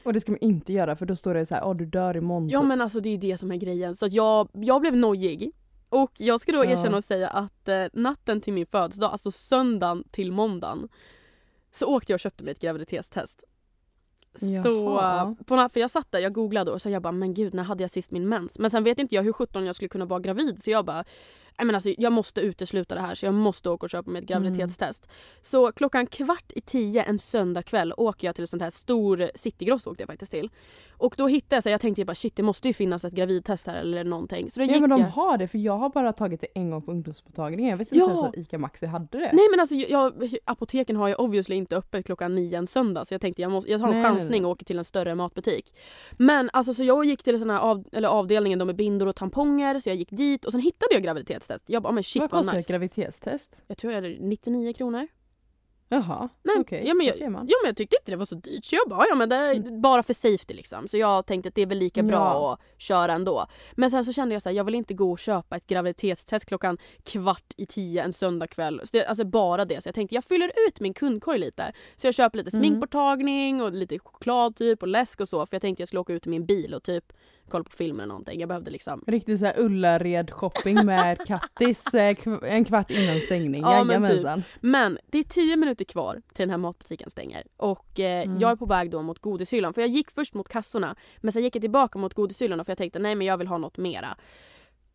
Och 0.09 0.13
det 0.13 0.21
ska 0.21 0.31
man 0.31 0.39
inte 0.39 0.73
göra 0.73 0.95
för 0.95 1.05
då 1.05 1.15
står 1.15 1.33
det 1.33 1.45
så 1.45 1.55
här, 1.55 1.73
du 1.73 1.85
dör 1.85 2.17
imorgon. 2.17 2.49
Ja 2.49 2.61
men 2.61 2.81
alltså 2.81 2.99
det 2.99 3.09
är 3.09 3.11
ju 3.11 3.17
det 3.17 3.37
som 3.37 3.51
är 3.51 3.55
grejen. 3.55 3.95
Så 3.95 4.07
jag, 4.11 4.49
jag 4.53 4.81
blev 4.81 4.95
nojig. 4.95 5.51
Och 5.89 6.11
jag 6.17 6.39
ska 6.39 6.51
då 6.51 6.65
erkänna 6.65 6.97
och 6.97 7.03
säga 7.03 7.29
att 7.29 7.67
eh, 7.67 7.85
natten 7.93 8.41
till 8.41 8.53
min 8.53 8.65
födelsedag, 8.65 9.11
alltså 9.11 9.31
söndagen 9.31 10.03
till 10.11 10.31
måndagen, 10.31 10.89
så 11.71 11.85
åkte 11.85 12.11
jag 12.11 12.15
och 12.15 12.19
köpte 12.19 12.43
mig 12.43 12.51
ett 12.51 12.59
graviditetstest. 12.59 13.43
Så, 14.35 14.45
Jaha. 14.45 15.35
på, 15.45 15.69
för 15.73 15.79
jag 15.79 15.91
satt 15.91 16.11
där, 16.11 16.19
jag 16.19 16.33
googlade 16.33 16.71
och 16.71 16.81
så 16.81 16.89
jag 16.89 17.01
bara 17.01 17.11
men 17.11 17.33
gud 17.33 17.53
när 17.53 17.63
hade 17.63 17.83
jag 17.83 17.91
sist 17.91 18.11
min 18.11 18.29
mens? 18.29 18.59
Men 18.59 18.69
sen 18.69 18.83
vet 18.83 18.99
inte 18.99 19.15
jag 19.15 19.23
hur 19.23 19.33
17 19.33 19.65
jag 19.65 19.75
skulle 19.75 19.89
kunna 19.89 20.05
vara 20.05 20.19
gravid 20.19 20.63
så 20.63 20.71
jag 20.71 20.85
bara 20.85 21.05
men 21.65 21.75
alltså, 21.75 21.93
jag 21.97 22.11
måste 22.13 22.41
utesluta 22.41 22.95
det 22.95 23.01
här 23.01 23.15
så 23.15 23.25
jag 23.25 23.33
måste 23.33 23.69
åka 23.69 23.85
och 23.85 23.89
köpa 23.89 24.11
mig 24.11 24.23
ett 24.23 24.29
Mm. 24.31 24.43
graviditetstest. 24.43 25.07
Så 25.41 25.71
klockan 25.71 26.07
kvart 26.07 26.51
i 26.55 26.61
tio 26.61 27.03
en 27.03 27.19
söndagkväll 27.19 27.93
åker 27.97 28.27
jag 28.27 28.35
till 28.35 28.43
ett 28.43 28.49
sånt 28.49 28.63
här 28.63 28.69
stor 28.69 29.29
citygross 29.35 29.87
åkte 29.87 30.01
jag 30.03 30.07
faktiskt 30.07 30.31
till. 30.31 30.49
Och 30.97 31.13
då 31.17 31.27
hittade 31.27 31.55
jag 31.55 31.63
så 31.63 31.69
här, 31.69 31.73
jag 31.73 31.81
tänkte 31.81 32.05
bara 32.05 32.15
shit 32.15 32.35
det 32.35 32.43
måste 32.43 32.67
ju 32.67 32.73
finnas 32.73 33.05
ett 33.05 33.13
gravidtest 33.13 33.67
här 33.67 33.75
eller 33.75 34.03
någonting. 34.03 34.51
Så 34.51 34.59
då 34.59 34.63
gick 34.65 34.75
Ja 34.75 34.79
men 34.79 34.89
de 34.89 35.01
jag. 35.01 35.07
har 35.07 35.37
det 35.37 35.47
för 35.47 35.57
jag 35.57 35.77
har 35.77 35.89
bara 35.89 36.13
tagit 36.13 36.41
det 36.41 36.47
en 36.53 36.69
gång 36.71 36.81
på 36.81 36.91
ungdomsmottagningen. 36.91 37.69
Jag 37.69 37.77
visste 37.77 37.95
inte 37.95 38.05
Ja. 38.05 38.15
ens 38.17 38.29
att 38.29 38.37
ICA 38.37 38.57
Maxi 38.57 38.85
hade 38.85 39.17
det. 39.17 39.29
Nej 39.33 39.47
men 39.51 39.59
alltså 39.59 39.75
jag, 39.75 40.13
apoteken 40.45 40.95
har 40.95 41.07
ju 41.07 41.15
obviously 41.15 41.55
inte 41.55 41.77
öppet 41.77 42.05
klockan 42.05 42.35
nio 42.35 42.57
en 42.57 42.67
söndag 42.67 43.05
så 43.05 43.13
jag 43.13 43.21
tänkte 43.21 43.41
jag, 43.41 43.51
måste, 43.51 43.71
jag 43.71 43.81
tar 43.81 43.87
en 43.87 43.93
Nej, 43.93 44.03
chansning 44.03 44.41
nej. 44.41 44.45
och 44.45 44.51
åker 44.51 44.65
till 44.65 44.77
en 44.77 44.85
större 44.85 45.15
matbutik. 45.15 45.73
Men 46.17 46.49
alltså 46.53 46.73
så 46.73 46.83
jag 46.83 47.05
gick 47.05 47.23
till 47.23 47.33
en 47.33 47.39
sån 47.39 47.49
här 47.49 47.59
av, 47.59 47.83
eller 47.91 48.07
avdelningen 48.07 48.59
då 48.59 48.65
med 48.65 48.75
bindor 48.75 49.07
och 49.07 49.15
tamponger 49.15 49.79
så 49.79 49.89
jag 49.89 49.95
gick 49.95 50.09
dit 50.11 50.45
och 50.45 50.51
sen 50.51 50.61
hittade 50.61 50.93
jag 50.93 51.03
graviditetstest. 51.03 51.48
Jag 51.65 51.83
bara 51.83 51.93
men 51.93 52.03
shit 52.03 52.19
Vad 52.21 52.31
vad, 52.31 52.39
kostar 52.39 52.53
ett 52.53 52.57
nice. 52.57 52.71
graviditetstest? 52.73 53.61
Jag 53.67 53.77
tror 53.77 53.93
jag 53.93 54.01
hade 54.01 54.15
99 54.19 54.73
kronor. 54.73 55.07
Jaha, 55.91 56.29
okej. 56.59 56.83
ja, 56.87 56.93
men 56.93 57.05
jag, 57.05 57.15
ser 57.15 57.29
man. 57.29 57.45
ja 57.49 57.55
men 57.63 57.69
jag 57.69 57.77
tyckte 57.77 57.95
inte 58.01 58.11
det 58.11 58.15
var 58.15 58.25
så 58.25 58.35
dyrt 58.35 58.65
så 58.65 58.75
jag 58.75 58.89
bara 58.89 59.05
ja 59.09 59.15
men 59.15 59.29
det 59.29 59.35
är 59.35 59.79
bara 59.81 60.03
för 60.03 60.13
safety 60.13 60.53
liksom. 60.53 60.87
Så 60.87 60.97
jag 60.97 61.25
tänkte 61.25 61.49
att 61.49 61.55
det 61.55 61.61
är 61.61 61.65
väl 61.65 61.77
lika 61.77 62.03
bra 62.03 62.15
Ja. 62.17 62.53
att 62.53 62.81
köra 62.81 63.13
ändå. 63.13 63.45
Men 63.75 63.91
sen 63.91 64.05
så 64.05 64.13
kände 64.13 64.35
jag 64.35 64.41
så 64.41 64.49
här, 64.49 64.55
jag 64.55 64.63
vill 64.63 64.75
inte 64.75 64.93
gå 64.93 65.11
och 65.11 65.19
köpa 65.19 65.57
ett 65.57 65.67
graviditetstest 65.67 66.45
klockan 66.45 66.77
kvart 67.03 67.53
i 67.57 67.65
tio 67.65 68.03
en 68.03 68.13
söndagkväll. 68.13 68.81
Alltså 69.07 69.25
bara 69.25 69.65
det. 69.65 69.81
Så 69.83 69.87
jag 69.87 69.95
tänkte 69.95 70.15
jag 70.15 70.23
fyller 70.23 70.51
ut 70.67 70.79
min 70.79 70.93
kundkorg 70.93 71.39
lite. 71.39 71.73
Så 71.95 72.07
jag 72.07 72.13
köper 72.15 72.37
lite 72.37 72.57
Mm. 72.57 72.61
sminkborttagning 72.67 73.61
och 73.61 73.73
lite 73.73 73.99
choklad 73.99 74.55
typ 74.55 74.81
och 74.81 74.87
läsk 74.87 75.21
och 75.21 75.29
så. 75.29 75.45
För 75.45 75.55
jag 75.55 75.61
tänkte 75.61 75.81
jag 75.81 75.87
skulle 75.87 75.99
åka 75.99 76.13
ut 76.13 76.27
i 76.27 76.29
min 76.29 76.45
bil 76.45 76.73
och 76.73 76.83
typ 76.83 77.13
kolla 77.49 77.63
på 77.63 77.71
film 77.71 77.99
eller 77.99 78.07
någonting. 78.07 78.39
Jag 78.39 78.47
behövde 78.49 78.71
liksom 78.71 79.03
Riktigt 79.07 79.39
såhär 79.39 79.59
Ullared 79.59 80.31
shopping 80.31 80.85
med 80.85 81.17
Kattis 81.27 81.93
eh, 81.93 82.17
en 82.43 82.65
kvart 82.65 82.91
innan 82.91 83.19
stängning. 83.19 83.61
Ja, 83.61 83.83
men 83.83 84.07
typ. 84.07 84.45
Men 84.61 84.97
det 85.07 85.17
är 85.19 85.23
tio 85.23 85.55
minuter 85.55 85.85
kvar 85.85 86.13
till 86.33 86.43
den 86.43 86.49
här 86.49 86.57
matbutiken 86.57 87.09
stänger 87.09 87.43
och 87.57 87.99
eh, 87.99 88.19
Mm. 88.25 88.39
jag 88.39 88.51
är 88.51 88.55
på 88.55 88.65
väg 88.65 88.91
då 88.91 89.01
mot 89.01 89.19
godishyllan 89.19 89.73
för 89.73 89.81
jag 89.81 89.89
gick 89.89 90.11
först 90.11 90.33
mot 90.33 90.49
kassorna 90.49 90.95
men 91.17 91.31
sen 91.31 91.43
gick 91.43 91.55
jag 91.55 91.61
tillbaka 91.61 91.99
mot 91.99 92.13
godishyllorna 92.13 92.63
för 92.63 92.71
jag 92.71 92.77
tänkte 92.77 92.99
nej 92.99 93.15
men 93.15 93.27
jag 93.27 93.37
vill 93.37 93.47
ha 93.47 93.57
något 93.57 93.77
mera. 93.77 94.17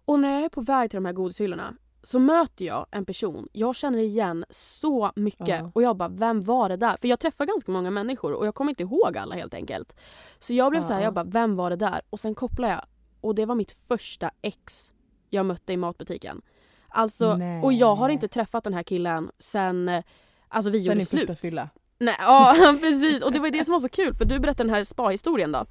Och 0.04 0.20
när 0.20 0.34
jag 0.34 0.44
är 0.44 0.48
på 0.48 0.60
väg 0.60 0.90
till 0.90 0.96
de 0.96 1.04
här 1.04 1.12
godishyllorna 1.12 1.74
så 2.04 2.18
möter 2.18 2.64
jag 2.64 2.86
en 2.90 3.04
person 3.04 3.48
jag 3.52 3.76
känner 3.76 3.98
igen 3.98 4.44
så 4.50 5.12
mycket 5.16 5.48
Ja. 5.48 5.70
och 5.74 5.82
jag 5.82 5.96
bara 5.96 6.08
vem 6.08 6.40
var 6.40 6.68
det 6.68 6.76
där? 6.76 6.96
För 6.96 7.08
jag 7.08 7.20
träffar 7.20 7.46
ganska 7.46 7.72
många 7.72 7.90
människor 7.90 8.32
och 8.32 8.46
jag 8.46 8.54
kommer 8.54 8.70
inte 8.70 8.82
ihåg 8.82 9.18
alla 9.18 9.34
helt 9.34 9.54
enkelt. 9.54 9.96
Så 10.38 10.54
jag 10.54 10.70
blev 10.70 10.82
Ja, 10.82 10.86
så 10.88 10.92
här, 10.92 11.00
ja. 11.00 11.04
jag 11.06 11.14
bara 11.14 11.24
vem 11.24 11.54
var 11.54 11.70
det 11.70 11.76
där? 11.76 12.00
Och 12.10 12.20
sen 12.20 12.34
kopplar 12.34 12.68
jag 12.68 12.80
och 13.20 13.34
det 13.34 13.46
var 13.46 13.54
mitt 13.54 13.72
första 13.88 14.30
ex 14.42 14.92
jag 15.30 15.46
mötte 15.46 15.72
i 15.72 15.76
matbutiken. 15.76 16.42
Alltså, 16.88 17.36
Nej. 17.36 17.62
och 17.62 17.72
jag 17.72 17.94
har 17.94 18.08
inte 18.08 18.28
träffat 18.28 18.64
den 18.64 18.74
här 18.74 18.82
killen 18.82 19.30
sen 19.38 19.88
eh, 19.88 20.04
alltså 20.48 20.70
vi 20.70 20.80
Sen 20.82 20.92
gjorde 20.92 21.06
slut. 21.06 21.20
första 21.26 21.34
fylla. 21.40 21.68
Nej, 21.98 22.16
ja 22.18 22.54
precis. 22.80 23.22
Och 23.22 23.32
det 23.32 23.38
var 23.38 23.50
det 23.50 23.64
som 23.64 23.72
var 23.72 23.80
så 23.80 23.88
kul 23.88 24.14
för 24.14 24.24
du 24.24 24.38
berättade 24.38 24.68
den 24.68 24.74
här 24.74 24.84
spa-historien 24.84 25.52
då. 25.52 25.66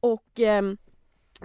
Och 0.00 0.40
ehm, 0.40 0.76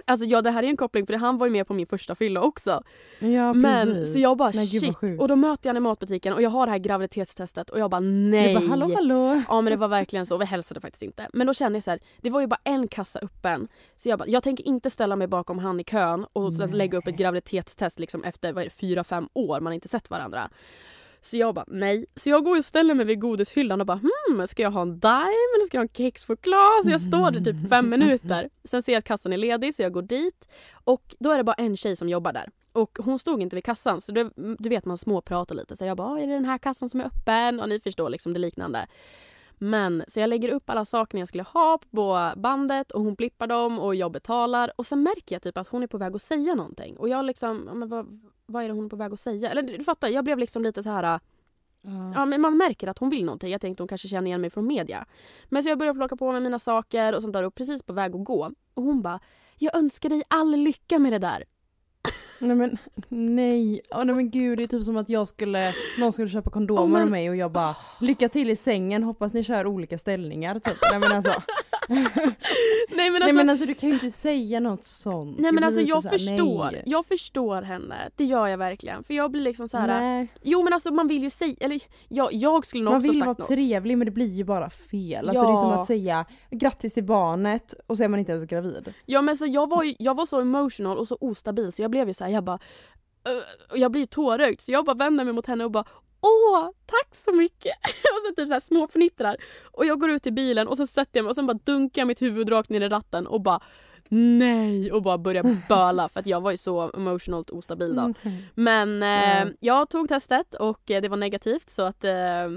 alltså 0.04 0.26
ja 0.26 0.42
det 0.42 0.50
här 0.50 0.62
är 0.62 0.66
en 0.66 0.76
koppling 0.76 1.06
för 1.06 1.14
han 1.14 1.38
var 1.38 1.46
ju 1.46 1.52
med 1.52 1.66
på 1.66 1.74
min 1.74 1.86
första 1.86 2.14
fylla 2.14 2.40
också. 2.40 2.82
Ja, 3.18 3.52
Men 3.52 4.06
så 4.06 4.18
jag 4.18 4.36
bara 4.36 4.50
Nej, 4.54 4.66
shit. 4.66 4.96
Och 5.20 5.28
då 5.28 5.36
möter 5.36 5.68
jag 5.68 5.74
honom 5.74 5.86
i 5.86 5.88
matbutiken 5.88 6.32
och 6.32 6.42
jag 6.42 6.50
har 6.50 6.66
det 6.66 6.72
här 6.72 6.78
graviditetstestet 6.78 7.70
och 7.70 7.78
jag 7.78 7.90
bara 7.90 8.00
nej. 8.00 8.54
Bara, 8.54 8.66
hallå 8.66 8.94
hallå. 8.94 9.42
Ja 9.48 9.60
men 9.60 9.70
det 9.70 9.76
var 9.76 9.88
verkligen 9.88 10.26
så, 10.26 10.36
vi 10.36 10.44
hälsade 10.44 10.80
faktiskt 10.80 11.02
inte. 11.02 11.28
Men 11.32 11.46
då 11.46 11.54
kände 11.54 11.76
jag 11.76 11.82
så 11.82 11.90
här, 11.90 12.00
det 12.20 12.30
var 12.30 12.40
ju 12.40 12.46
bara 12.46 12.60
en 12.64 12.88
kassa 12.88 13.18
öppen. 13.18 13.68
Så 13.96 14.08
jag 14.08 14.18
bara, 14.18 14.28
jag 14.28 14.42
tänker 14.42 14.66
inte 14.68 14.90
ställa 14.90 15.16
mig 15.16 15.26
bakom 15.26 15.58
han 15.58 15.80
i 15.80 15.84
kön 15.84 16.26
och 16.32 16.54
sen 16.54 16.70
lägga 16.70 16.98
upp 16.98 17.06
ett 17.06 17.16
graviditetstest 17.16 17.98
liksom 17.98 18.24
efter 18.24 18.52
vad 18.52 18.60
är 18.60 18.64
det, 18.64 18.70
fyra, 18.74 19.04
fem 19.04 19.28
år 19.32 19.60
man 19.60 19.72
inte 19.72 19.88
sett 19.88 20.10
varandra. 20.10 20.50
Så 21.24 21.36
jag 21.36 21.54
bara 21.54 21.64
nej. 21.68 22.06
Så 22.16 22.30
jag 22.30 22.44
går 22.44 22.58
och 22.58 22.64
ställer 22.64 22.94
mig 22.94 23.06
vid 23.06 23.20
godishyllan 23.20 23.80
och 23.80 23.86
bara 23.86 24.00
hmm, 24.28 24.46
ska 24.46 24.62
jag 24.62 24.70
ha 24.70 24.82
en 24.82 25.00
Dime 25.00 25.54
eller 25.56 25.66
ska 25.66 25.76
jag 25.76 25.80
ha 25.80 25.88
en 25.88 25.94
kexchoklad? 25.94 26.84
Så 26.84 26.90
jag 26.90 27.00
står 27.00 27.30
där 27.30 27.40
typ 27.40 27.68
fem 27.70 27.88
minuter. 27.88 28.48
Sen 28.64 28.82
ser 28.82 28.92
jag 28.92 28.98
att 28.98 29.04
kassan 29.04 29.32
är 29.32 29.36
ledig 29.36 29.74
så 29.74 29.82
jag 29.82 29.92
går 29.92 30.02
dit. 30.02 30.48
Och 30.84 31.14
då 31.18 31.30
är 31.30 31.36
det 31.36 31.44
bara 31.44 31.54
en 31.54 31.76
tjej 31.76 31.96
som 31.96 32.08
jobbar 32.08 32.32
där. 32.32 32.50
Och 32.72 32.98
hon 33.04 33.18
stod 33.18 33.42
inte 33.42 33.56
vid 33.56 33.64
kassan 33.64 34.00
så 34.00 34.12
det, 34.12 34.30
du 34.58 34.68
vet 34.68 34.84
man 34.84 34.98
småpratar 34.98 35.54
lite. 35.54 35.76
Så 35.76 35.84
jag 35.84 35.96
bara, 35.96 36.20
är 36.20 36.26
det 36.26 36.32
den 36.32 36.44
här 36.44 36.58
kassan 36.58 36.88
som 36.88 37.00
är 37.00 37.04
öppen? 37.04 37.60
Och 37.60 37.68
ni 37.68 37.80
förstår 37.80 38.10
liksom 38.10 38.32
det 38.32 38.40
liknande. 38.40 38.86
Men 39.58 40.04
så 40.08 40.20
jag 40.20 40.28
lägger 40.28 40.48
upp 40.48 40.70
alla 40.70 40.84
saker 40.84 41.18
jag 41.18 41.28
skulle 41.28 41.42
ha 41.42 41.78
på 41.90 42.32
bandet 42.36 42.90
och 42.90 43.02
hon 43.02 43.14
blippar 43.14 43.46
dem 43.46 43.78
och 43.78 43.94
jag 43.94 44.12
betalar. 44.12 44.72
Och 44.76 44.86
sen 44.86 45.02
märker 45.02 45.34
jag 45.34 45.42
typ 45.42 45.58
att 45.58 45.68
hon 45.68 45.82
är 45.82 45.86
på 45.86 45.98
väg 45.98 46.14
att 46.14 46.22
säga 46.22 46.54
någonting. 46.54 46.96
Och 46.96 47.08
jag 47.08 47.24
liksom, 47.24 47.56
men 47.74 47.88
vad, 47.88 48.20
vad 48.46 48.64
är 48.64 48.68
det 48.68 48.74
hon 48.74 48.84
är 48.84 48.88
på 48.88 48.96
väg 48.96 49.12
att 49.12 49.20
säga? 49.20 49.50
Eller 49.50 49.62
du 49.62 49.84
fattar, 49.84 50.08
jag 50.08 50.24
blev 50.24 50.38
liksom 50.38 50.62
lite 50.62 50.82
så 50.82 50.90
här. 50.90 51.20
Ja 52.14 52.24
men 52.24 52.40
man 52.40 52.56
märker 52.56 52.88
att 52.88 52.98
hon 52.98 53.10
vill 53.10 53.24
någonting. 53.24 53.52
Jag 53.52 53.60
tänkte 53.60 53.82
hon 53.82 53.88
kanske 53.88 54.08
känner 54.08 54.26
igen 54.26 54.40
mig 54.40 54.50
från 54.50 54.66
media. 54.66 55.06
Men 55.44 55.62
så 55.62 55.68
jag 55.68 55.78
börjar 55.78 55.94
plocka 55.94 56.16
på 56.16 56.32
mig 56.32 56.40
mina 56.40 56.58
saker 56.58 57.14
och 57.14 57.22
sånt 57.22 57.32
där 57.32 57.42
och 57.42 57.54
precis 57.54 57.82
på 57.82 57.92
väg 57.92 58.14
att 58.14 58.24
gå. 58.24 58.50
Och 58.74 58.82
hon 58.82 59.02
bara, 59.02 59.20
jag 59.58 59.76
önskar 59.76 60.08
dig 60.08 60.22
all 60.28 60.56
lycka 60.56 60.98
med 60.98 61.12
det 61.12 61.18
där. 61.18 61.44
Nej 62.38 62.56
men 62.56 62.78
nej. 63.08 63.80
Åh, 63.90 64.04
nej 64.04 64.14
men 64.14 64.30
gud 64.30 64.58
det 64.58 64.62
är 64.62 64.66
typ 64.66 64.84
som 64.84 64.96
att 64.96 65.08
jag 65.08 65.28
skulle, 65.28 65.72
någon 65.98 66.12
skulle 66.12 66.28
köpa 66.28 66.50
kondomer 66.50 66.80
Ja, 66.82 66.86
men- 66.86 67.00
med 67.02 67.10
mig 67.10 67.30
och 67.30 67.36
jag 67.36 67.50
bara 67.52 67.76
lycka 68.00 68.28
till 68.28 68.50
i 68.50 68.56
sängen, 68.56 69.02
hoppas 69.02 69.32
ni 69.32 69.42
kör 69.44 69.66
olika 69.66 69.98
ställningar 69.98 70.58
typ. 70.58 70.76
Nej 70.90 71.00
men 71.00 71.12
alltså, 71.12 71.32
Nej 71.88 73.10
men 73.10 73.12
nej, 73.12 73.22
alltså, 73.22 73.36
men 73.36 73.50
alltså 73.50 73.66
du 73.66 73.74
kan 73.74 73.88
ju 73.88 73.94
inte 73.94 74.10
säga 74.10 74.60
något 74.60 74.84
sånt. 74.84 75.38
nej, 75.38 75.52
men 75.52 75.64
alltså 75.64 75.80
lite 75.80 75.90
jag 75.90 76.02
så 76.02 76.08
här, 76.08 76.18
förstår. 76.18 76.68
nej. 76.72 76.82
Jag 76.86 77.06
förstår 77.06 77.62
henne. 77.62 78.10
Det 78.16 78.24
gör 78.24 78.46
jag 78.46 78.58
verkligen. 78.58 79.04
För 79.04 79.14
jag 79.14 79.30
blir 79.30 79.42
liksom 79.42 79.68
så 79.68 79.78
här. 79.78 80.00
Nej. 80.00 80.28
Jo 80.42 80.62
men 80.62 80.72
alltså 80.72 80.90
man 80.90 81.08
vill 81.08 81.22
ju 81.22 81.30
säga, 81.30 81.54
eller 81.60 81.80
jag, 82.08 82.32
jag 82.32 82.66
skulle 82.66 82.84
nog 82.84 82.92
Man 82.92 82.98
också 82.98 83.08
vill 83.12 83.20
sagt 83.20 83.26
vara 83.26 83.36
något. 83.38 83.48
trevlig 83.48 83.98
men 83.98 84.04
det 84.04 84.10
blir 84.10 84.30
ju 84.32 84.44
bara 84.44 84.70
fel. 84.70 85.28
Alltså 85.28 85.44
det 85.46 85.52
är 85.52 85.56
som 85.56 85.68
Ja. 85.70 85.80
att 85.80 85.86
säga 85.86 86.24
grattis 86.50 86.94
till 86.94 87.04
barnet 87.04 87.74
och 87.86 87.96
så 87.96 88.04
är 88.04 88.08
man 88.08 88.20
inte 88.20 88.32
ens 88.32 88.44
gravid. 88.48 88.92
Ja 89.06 89.22
men 89.22 89.36
så 89.36 89.46
jag 89.46 89.68
var 89.70 89.82
ju, 89.82 89.94
jag 89.98 90.14
var 90.16 90.26
så 90.26 90.40
emotional 90.40 90.98
och 90.98 91.08
så 91.08 91.16
ostabil 91.20 91.72
så 91.72 91.82
jag 91.82 91.90
blev 91.94 92.08
ju 92.08 92.14
så 92.14 92.24
här, 92.24 92.30
jag 92.30 92.44
bara 92.44 92.58
och 93.70 93.78
jag 93.78 93.90
blir 93.90 94.00
ju 94.00 94.06
tårögd 94.06 94.60
så 94.60 94.72
jag 94.72 94.84
bara 94.84 94.96
vänder 94.96 95.24
mig 95.24 95.34
mot 95.34 95.46
henne 95.46 95.64
och 95.64 95.70
bara 95.70 95.84
Åh, 96.26 96.70
tack 96.86 97.14
så 97.14 97.32
mycket! 97.32 97.76
och 97.84 98.20
så 98.28 98.34
typ 98.36 98.48
så 98.48 98.54
här 98.54 98.60
små 98.60 98.88
fnittrar. 98.88 99.36
Och 99.64 99.86
jag 99.86 100.00
går 100.00 100.10
ut 100.10 100.26
i 100.26 100.30
bilen 100.30 100.68
och 100.68 100.76
så 100.76 100.86
sätter 100.86 101.18
jag 101.18 101.24
mig 101.24 101.28
och 101.28 101.34
sen 101.34 101.46
bara 101.46 101.58
dunkar 101.64 102.02
jag 102.02 102.06
mitt 102.06 102.22
huvud 102.22 102.50
rakt 102.50 102.70
ner 102.70 102.80
i 102.80 102.88
ratten 102.88 103.26
och 103.26 103.40
bara 103.40 103.60
nej 104.08 104.92
och 104.92 105.02
bara 105.02 105.18
börjar 105.18 105.56
böla 105.68 106.08
för 106.08 106.20
att 106.20 106.26
jag 106.26 106.40
var 106.40 106.50
ju 106.50 106.56
så 106.56 106.90
emotionalt 106.96 107.50
ostabil 107.50 107.96
då. 107.96 108.02
Mm. 108.02 108.14
Men 108.54 109.02
eh, 109.02 109.54
jag 109.60 109.90
tog 109.90 110.08
testet 110.08 110.54
och 110.54 110.90
eh, 110.90 111.02
det 111.02 111.08
var 111.08 111.16
negativt 111.16 111.70
så 111.70 111.82
att 111.82 112.04
eh, 112.04 112.48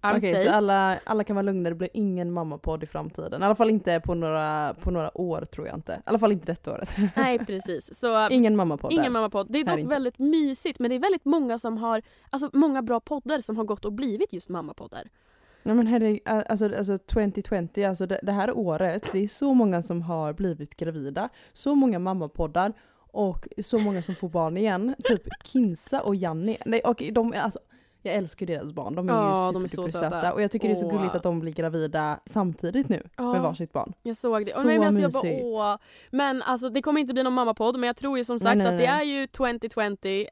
Okej 0.00 0.32
safe. 0.32 0.44
så 0.44 0.50
alla, 0.50 0.98
alla 1.04 1.24
kan 1.24 1.36
vara 1.36 1.42
lugna, 1.42 1.68
det 1.68 1.74
blir 1.74 1.90
ingen 1.92 2.32
mammapodd 2.32 2.82
i 2.82 2.86
framtiden. 2.86 3.42
I 3.42 3.44
alla 3.44 3.54
fall 3.54 3.70
inte 3.70 4.00
på 4.00 4.14
några, 4.14 4.74
på 4.74 4.90
några 4.90 5.20
år 5.20 5.40
tror 5.40 5.66
jag 5.66 5.76
inte. 5.76 5.92
I 5.92 6.02
alla 6.04 6.18
fall 6.18 6.32
inte 6.32 6.46
detta 6.46 6.72
året. 6.72 6.90
Nej 7.16 7.38
precis. 7.38 7.94
Så 7.94 8.28
Ingen 8.28 8.56
mammapodd 8.56 8.92
Ingen 8.92 9.12
mammapodd. 9.12 9.46
Det 9.50 9.58
är 9.58 9.64
dock 9.64 9.78
inte. 9.78 9.90
väldigt 9.90 10.18
mysigt 10.18 10.78
men 10.78 10.90
det 10.90 10.94
är 10.96 11.00
väldigt 11.00 11.24
många 11.24 11.58
som 11.58 11.78
har, 11.78 12.02
alltså 12.30 12.50
många 12.52 12.82
bra 12.82 13.00
poddar 13.00 13.40
som 13.40 13.56
har 13.56 13.64
gått 13.64 13.84
och 13.84 13.92
blivit 13.92 14.32
just 14.32 14.48
mammapoddar. 14.48 15.08
Nej 15.62 15.74
men 15.74 15.86
herre, 15.86 16.18
alltså, 16.24 16.76
alltså 16.76 16.98
2020, 16.98 17.82
alltså 17.82 18.06
det, 18.06 18.20
det 18.22 18.32
här 18.32 18.58
året, 18.58 19.04
det 19.12 19.18
är 19.18 19.28
så 19.28 19.54
många 19.54 19.82
som 19.82 20.02
har 20.02 20.32
blivit 20.32 20.76
gravida, 20.76 21.28
så 21.52 21.74
många 21.74 21.98
mammapoddar 21.98 22.72
och 23.10 23.48
så 23.62 23.78
många 23.78 24.02
som 24.02 24.14
får 24.14 24.28
barn 24.28 24.56
igen. 24.56 24.94
Typ 25.04 25.22
Kinsa 25.44 26.00
och 26.00 26.14
Janni. 26.16 26.58
Nej, 26.66 26.80
och 26.80 27.02
de 27.12 27.32
är 27.32 27.40
alltså, 27.40 27.58
jag 28.08 28.16
älskar 28.16 28.46
ju 28.46 28.54
deras 28.54 28.72
barn, 28.72 28.94
de 28.94 29.08
är 29.08 29.12
Ja, 29.12 29.46
ju 29.46 29.52
de 29.52 29.64
är 29.64 29.68
så 29.68 29.70
superdupersöta. 29.76 30.10
söta. 30.10 30.32
Och 30.32 30.42
jag 30.42 30.50
tycker 30.50 30.68
det 30.68 30.74
är 30.74 30.76
så 30.76 30.88
gulligt 30.88 31.14
att 31.14 31.22
de 31.22 31.40
blir 31.40 31.52
gravida 31.52 32.20
samtidigt 32.26 32.88
nu 32.88 33.02
Ja. 33.16 33.32
med 33.32 33.42
varsitt 33.42 33.72
barn. 33.72 33.92
Jag 34.02 34.16
såg 34.16 34.38
det. 34.44 34.50
Så 34.50 34.60
Och 34.60 34.66
men, 34.66 34.82
alltså, 34.82 35.02
jag 35.02 35.12
bara, 35.12 35.22
mysigt. 35.22 35.44
åh. 35.46 35.76
Men 36.10 36.42
alltså 36.42 36.68
det 36.70 36.82
kommer 36.82 37.00
inte 37.00 37.12
bli 37.14 37.22
någon 37.22 37.32
mammapodd 37.32 37.78
men 37.78 37.86
jag 37.86 37.96
tror 37.96 38.18
ju 38.18 38.24
som 38.24 38.34
Nej, 38.34 38.40
sagt 38.40 38.58
nej, 38.58 38.66
att 38.66 38.78
det 38.78 38.92
nej. 38.92 39.00
är 39.00 39.20
ju 39.20 39.26
2020. 39.26 39.80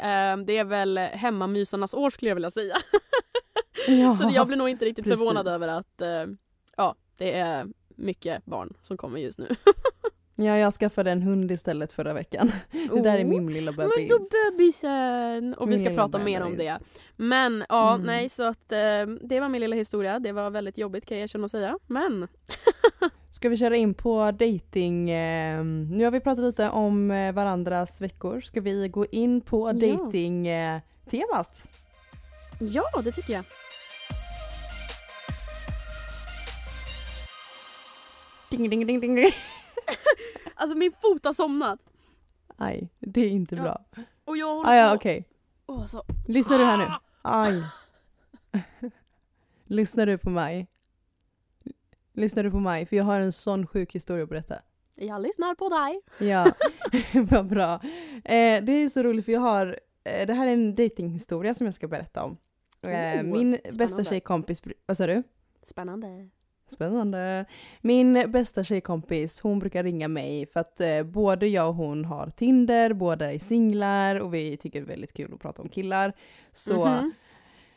Eh, 0.00 0.36
det 0.46 0.56
är 0.58 0.64
väl 0.64 0.98
hemmamysarnas 0.98 1.94
år 1.94 2.10
skulle 2.10 2.30
jag 2.30 2.34
vilja 2.36 2.50
säga. 2.50 2.76
Ja. 3.88 4.12
Så 4.22 4.30
jag 4.34 4.46
blir 4.46 4.56
nog 4.56 4.68
inte 4.68 4.84
riktigt 4.84 5.04
precis. 5.04 5.18
förvånad 5.20 5.48
över 5.48 5.68
att 5.68 6.00
eh, 6.00 6.08
ja, 6.76 6.94
det 7.16 7.36
är 7.38 7.66
mycket 7.88 8.44
barn 8.44 8.74
som 8.82 8.96
kommer 8.96 9.18
just 9.18 9.38
nu. 9.38 9.48
ja, 10.36 10.56
jag 10.58 10.72
skaffade 10.74 11.10
en 11.10 11.22
hund 11.22 11.50
istället 11.50 11.92
förra 11.92 12.12
veckan. 12.12 12.52
Det 12.70 13.00
där 13.02 13.18
är 13.18 13.24
Oh. 13.24 13.28
min 13.28 13.52
lilla 13.52 13.72
Men 13.72 13.88
bebis. 13.88 14.08
då 14.10 14.18
bebisen! 14.50 15.54
Och 15.54 15.66
vi 15.66 15.70
Min 15.70 15.78
ska 15.78 15.88
lilla 15.88 16.02
prata 16.02 16.18
mer 16.18 16.42
om 16.42 16.56
det. 16.56 16.78
Men 17.16 17.64
ja, 17.68 17.94
Mm. 17.94 18.06
nej 18.06 18.28
så 18.28 18.42
att 18.42 18.72
eh, 18.72 18.78
det 19.20 19.40
var 19.40 19.48
min 19.48 19.60
lilla 19.60 19.76
historia. 19.76 20.18
Det 20.18 20.32
var 20.32 20.50
väldigt 20.50 20.78
jobbigt 20.78 21.06
kan 21.06 21.16
jag 21.18 21.22
erkänna 21.24 21.44
och 21.44 21.50
säga. 21.50 21.78
Men 21.86 22.28
Ska 23.32 23.48
vi 23.48 23.56
köra 23.56 23.76
in 23.76 23.94
på 23.94 24.30
dating? 24.30 25.10
Eh, 25.10 25.64
nu 25.64 26.04
har 26.04 26.10
vi 26.10 26.20
pratat 26.20 26.44
lite 26.44 26.70
om 26.70 27.10
eh, 27.10 27.32
varandras 27.32 28.00
veckor. 28.00 28.40
Ska 28.40 28.60
vi 28.60 28.88
gå 28.88 29.06
in 29.06 29.40
på 29.40 29.68
Ja. 29.68 29.72
dating 29.72 30.46
eh, 30.48 30.80
temat? 31.10 31.62
ja, 32.60 33.00
det 33.04 33.12
tycker 33.12 33.32
jag. 33.32 33.44
Ding, 38.50 38.70
ding, 38.70 38.86
ding, 38.86 39.00
ding, 39.00 39.14
ding. 39.16 39.32
Alltså 40.56 40.76
min 40.76 40.92
fot 40.92 41.24
har 41.24 41.32
somnat. 41.32 41.86
Aj, 42.56 42.88
det 42.98 43.20
är 43.20 43.28
inte 43.28 43.54
Ja. 43.54 43.62
bra. 43.62 43.84
Och 44.24 44.36
jag 44.36 44.54
håller 44.54 44.70
Ah, 44.70 44.74
ja, 44.76 44.88
på... 44.88 44.94
okej. 44.96 45.28
Åh, 45.66 45.86
så... 45.86 46.02
Lyssnar 46.28 46.58
du 46.58 46.64
här 46.64 46.76
nu? 46.78 46.86
Aj. 47.22 47.62
Lyssnar 49.64 50.06
du 50.06 50.18
på 50.18 50.30
mig? 50.30 50.66
Lyssnar 52.12 52.42
du 52.42 52.50
på 52.50 52.60
mig? 52.60 52.86
För 52.86 52.96
jag 52.96 53.04
har 53.04 53.20
en 53.20 53.32
sån 53.32 53.66
sjuk 53.66 53.94
historia 53.94 54.22
att 54.24 54.28
berätta. 54.28 54.58
Jag 54.94 55.22
lyssnar 55.22 55.54
på 55.54 55.68
dig. 55.68 56.00
Ja, 56.30 56.46
vad 57.30 57.46
bra. 57.46 57.74
Eh, 58.24 58.64
det 58.64 58.72
är 58.72 58.88
så 58.88 59.02
roligt 59.02 59.24
för 59.24 59.32
jag 59.32 59.40
har, 59.40 59.80
eh, 60.04 60.26
det 60.26 60.34
här 60.34 60.46
är 60.46 60.52
en 60.52 60.74
datinghistoria 60.74 61.54
som 61.54 61.64
jag 61.66 61.74
ska 61.74 61.88
berätta 61.88 62.24
om. 62.24 62.36
Eh, 62.82 62.90
Oh, 62.90 63.22
min 63.22 63.50
bästa 63.50 63.72
spännande. 63.72 64.04
tjejkompis, 64.04 64.62
br- 64.62 64.72
vad 64.86 64.96
sa 64.96 65.06
du? 65.06 65.22
Spännande. 65.62 66.28
Spännande. 66.68 67.44
Min 67.80 68.30
bästa 68.30 68.64
tjejkompis, 68.64 69.40
hon 69.40 69.58
brukar 69.58 69.82
ringa 69.82 70.08
mig 70.08 70.46
för 70.46 70.60
att 70.60 70.80
eh, 70.80 71.02
både 71.02 71.46
jag 71.48 71.68
och 71.68 71.74
hon 71.74 72.04
har 72.04 72.30
Tinder, 72.30 72.92
båda 72.92 73.32
är 73.32 73.38
singlar 73.38 74.16
och 74.20 74.34
vi 74.34 74.56
tycker 74.56 74.80
det 74.80 74.84
är 74.84 74.88
väldigt 74.88 75.12
kul 75.12 75.34
att 75.34 75.40
prata 75.40 75.62
om 75.62 75.68
killar. 75.68 76.12
Så 76.52 76.86
Mhm. 76.86 77.12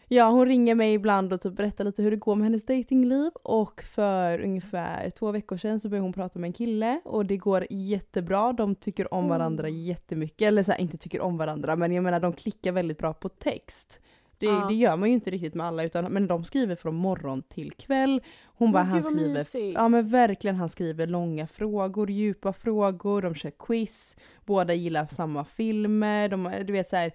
ja, 0.07 0.29
hon 0.29 0.45
ringer 0.45 0.75
mig 0.75 0.93
ibland 0.93 1.33
och 1.33 1.41
typ 1.41 1.53
berättar 1.53 1.83
lite 1.83 2.01
hur 2.03 2.11
det 2.11 2.17
går 2.17 2.35
med 2.35 2.43
hennes 2.45 2.65
datingliv 2.65 3.31
och 3.43 3.81
för 3.83 4.39
ungefär 4.41 5.09
två 5.09 5.31
veckor 5.31 5.57
sedan 5.57 5.79
så 5.79 5.89
började 5.89 6.05
hon 6.05 6.13
prata 6.13 6.39
med 6.39 6.47
en 6.47 6.53
kille 6.53 7.01
och 7.05 7.25
det 7.25 7.37
går 7.37 7.67
jättebra. 7.69 8.53
De 8.53 8.75
tycker 8.75 9.13
om 9.13 9.27
varandra 9.29 9.67
Mm. 9.67 9.79
jättemycket, 9.81 10.47
eller 10.47 10.63
så 10.63 10.71
här, 10.71 10.79
inte 10.79 10.97
tycker 10.97 11.21
om 11.21 11.37
varandra 11.37 11.75
men 11.75 11.91
jag 11.91 12.03
menar 12.03 12.19
de 12.19 12.33
klickar 12.33 12.71
väldigt 12.71 12.97
bra 12.97 13.13
på 13.13 13.29
text. 13.29 13.99
Det, 14.39 14.45
Ja. 14.45 14.65
det 14.69 14.73
gör 14.75 14.95
man 14.97 15.09
ju 15.09 15.15
inte 15.15 15.29
riktigt 15.29 15.53
med 15.53 15.67
alla 15.67 15.83
utan 15.83 16.05
men 16.05 16.27
de 16.27 16.43
skriver 16.45 16.75
från 16.75 16.95
morgon 16.95 17.43
till 17.43 17.71
kväll. 17.71 18.21
Hon 18.45 18.71
bara, 18.71 18.83
han 18.83 19.03
skriver 19.03 19.33
mysigt. 19.33 19.73
Ja 19.75 19.87
men 19.87 20.09
verkligen, 20.09 20.55
han 20.55 20.69
skriver 20.69 21.07
långa 21.07 21.47
frågor, 21.47 22.09
djupa 22.09 22.53
frågor, 22.53 23.21
de 23.21 23.35
kör 23.35 23.51
quiz, 23.51 24.17
båda 24.45 24.73
gillar 24.73 25.05
samma 25.07 25.45
filmer, 25.45 26.29
de, 26.29 26.53
du 26.67 26.73
vet 26.73 26.89
så 26.89 26.95
här, 26.95 27.11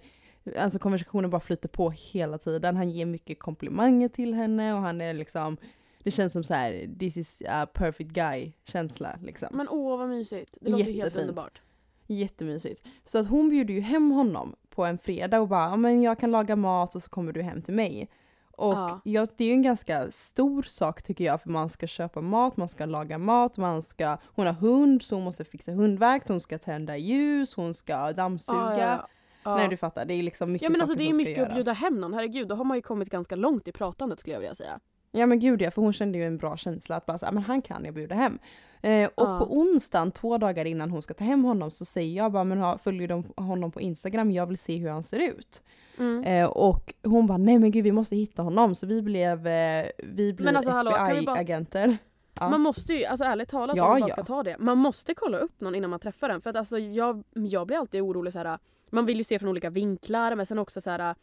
alltså 0.57 0.79
konversationen 0.79 1.29
bara 1.29 1.41
flyter 1.41 1.69
på 1.69 1.89
hela 1.89 2.37
tiden. 2.37 2.75
Han 2.77 2.89
ger 2.89 3.05
mycket 3.05 3.39
komplimanger 3.39 4.09
till 4.09 4.33
henne 4.33 4.73
och 4.73 4.79
han 4.81 5.01
är 5.01 5.13
liksom, 5.13 5.57
det 6.03 6.11
känns 6.11 6.33
som 6.33 6.43
så 6.43 6.53
här, 6.53 6.89
this 6.99 7.17
is 7.17 7.41
a 7.49 7.67
perfect 7.73 8.09
guy 8.11 8.51
känsla 8.63 9.19
liksom. 9.23 9.47
Men 9.51 9.67
åh 9.69 9.97
vad 9.97 10.09
mysigt. 10.09 10.57
Det 10.61 10.69
låter 10.69 10.85
ju 10.85 10.91
helt 10.91 10.97
Jättefint. 10.97 11.21
underbart. 11.29 11.61
Jättemysigt. 12.07 12.83
Så 13.03 13.17
att 13.19 13.27
hon 13.27 13.49
bjuder 13.49 13.73
ju 13.73 13.79
hem 13.79 14.11
honom 14.11 14.55
på 14.75 14.85
en 14.85 14.97
fredag 14.97 15.39
och 15.39 15.47
bara 15.47 15.75
men 15.75 16.01
jag 16.01 16.19
kan 16.19 16.31
laga 16.31 16.55
mat 16.55 16.95
och 16.95 17.03
så 17.03 17.09
kommer 17.09 17.31
du 17.33 17.41
hem 17.41 17.61
till 17.61 17.73
mig. 17.73 18.09
Och 18.57 18.73
Ja. 18.73 19.01
ja, 19.03 19.27
det 19.37 19.43
är 19.43 19.47
ju 19.47 19.53
en 19.53 19.61
ganska 19.61 20.11
stor 20.11 20.61
sak 20.63 21.01
tycker 21.03 21.23
jag 21.23 21.41
för 21.41 21.49
man 21.49 21.69
ska 21.69 21.87
köpa 21.87 22.21
mat, 22.21 22.57
man 22.57 22.69
ska 22.69 22.85
laga 22.85 23.17
mat, 23.17 23.57
man 23.57 23.81
ska, 23.81 24.17
hon 24.35 24.45
har 24.45 24.53
hund 24.53 25.01
så 25.03 25.15
hon 25.15 25.23
måste 25.23 25.43
fixa 25.43 25.71
hundvakt, 25.71 26.29
hon 26.29 26.39
ska 26.41 26.57
tända 26.57 26.97
ljus, 26.97 27.55
hon 27.55 27.73
ska 27.73 28.13
dammsuga. 28.13 28.59
Ja, 28.79 29.07
ja. 29.43 29.55
Nej 29.55 29.67
du 29.69 29.77
fattar, 29.77 30.05
det 30.05 30.13
är 30.13 30.23
liksom 30.23 30.51
mycket 30.51 30.63
Ja 30.63 30.69
men 30.69 30.81
alltså 30.81 30.93
saker 30.93 31.03
det 31.03 31.09
är 31.09 31.11
som 31.11 31.17
mycket 31.17 31.35
ska 31.35 31.45
att 31.45 31.53
bjuda 31.53 31.73
hem 31.73 31.99
någon, 32.01 32.13
herregud 32.13 32.47
då 32.47 32.55
har 32.55 32.63
man 32.63 32.77
ju 32.77 32.81
kommit 32.81 33.09
ganska 33.09 33.35
långt 33.35 33.67
i 33.67 33.71
pratandet 33.71 34.19
skulle 34.19 34.33
jag 34.33 34.39
vilja 34.39 34.55
säga. 34.55 34.79
Ja 35.11 35.25
men 35.25 35.39
gud 35.39 35.61
ja, 35.61 35.71
för 35.71 35.81
hon 35.81 35.93
kände 35.93 36.17
ju 36.17 36.27
en 36.27 36.37
bra 36.37 36.57
känsla 36.57 36.95
att 36.95 37.05
bara 37.05 37.17
så, 37.17 37.25
"Ah, 37.25 37.31
men 37.31 37.43
han 37.43 37.61
kan 37.61 37.85
jag 37.85 37.93
bjuda 37.93 38.15
hem. 38.15 38.39
Eh, 38.85 39.09
och 39.15 39.27
Ja. 39.27 39.39
på 39.39 39.57
onsdagen, 39.57 40.11
två 40.11 40.37
dagar 40.37 40.65
innan 40.65 40.89
hon 40.89 41.01
ska 41.01 41.13
ta 41.13 41.23
hem 41.23 41.43
honom, 41.43 41.71
så 41.71 41.85
säger 41.85 42.17
jag 42.17 42.31
bara 42.31 42.43
men 42.43 42.57
ha, 42.57 42.77
följer 42.77 43.07
de 43.07 43.23
honom 43.37 43.71
på 43.71 43.81
Instagram, 43.81 44.31
jag 44.31 44.45
vill 44.47 44.57
se 44.57 44.77
hur 44.77 44.89
han 44.89 45.03
ser 45.03 45.19
ut. 45.19 45.61
Mm. 45.97 46.23
Eh, 46.23 46.49
och 46.49 46.93
hon 47.03 47.27
bara 47.27 47.37
nej 47.37 47.59
men 47.59 47.71
gud 47.71 47.83
vi 47.83 47.91
måste 47.91 48.15
hitta 48.15 48.41
honom, 48.41 48.75
så 48.75 48.87
vi 48.87 49.01
blev, 49.01 49.47
eh, 49.47 49.85
vi 49.97 50.33
blev 50.33 50.55
alltså, 50.57 50.71
FBI-agenter. 50.71 51.97
Ja. 52.39 52.49
Man 52.49 52.61
måste 52.61 52.93
ju, 52.93 53.05
alltså 53.05 53.25
ärligt 53.25 53.49
talat 53.49 53.77
Ja, 53.77 53.83
om 53.83 53.89
man 53.89 53.99
ja. 53.99 54.07
ska 54.15 54.23
ta 54.23 54.43
det, 54.43 54.55
man 54.59 54.77
måste 54.77 55.13
kolla 55.13 55.37
upp 55.37 55.61
någon 55.61 55.75
innan 55.75 55.89
man 55.89 55.99
träffar 55.99 56.29
den. 56.29 56.41
För 56.41 56.49
att 56.49 56.55
alltså 56.55 56.79
jag, 56.79 57.23
jag 57.33 57.67
blir 57.67 57.77
alltid 57.77 58.01
orolig 58.01 58.33
så 58.33 58.39
här. 58.39 58.59
man 58.89 59.05
vill 59.05 59.17
ju 59.17 59.23
se 59.23 59.39
från 59.39 59.49
olika 59.49 59.69
vinklar 59.69 60.35
men 60.35 60.45
sen 60.45 60.59
också 60.59 60.81
så 60.81 60.89
här. 60.89 61.15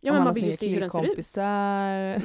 Ja 0.00 0.12
men 0.12 0.18
man 0.20 0.26
har 0.26 0.34
vill 0.34 0.44
ju 0.44 0.52
se 0.52 0.68
hur 0.68 0.80
den 0.80 0.90
ser 0.90 1.04
ut. 1.04 1.16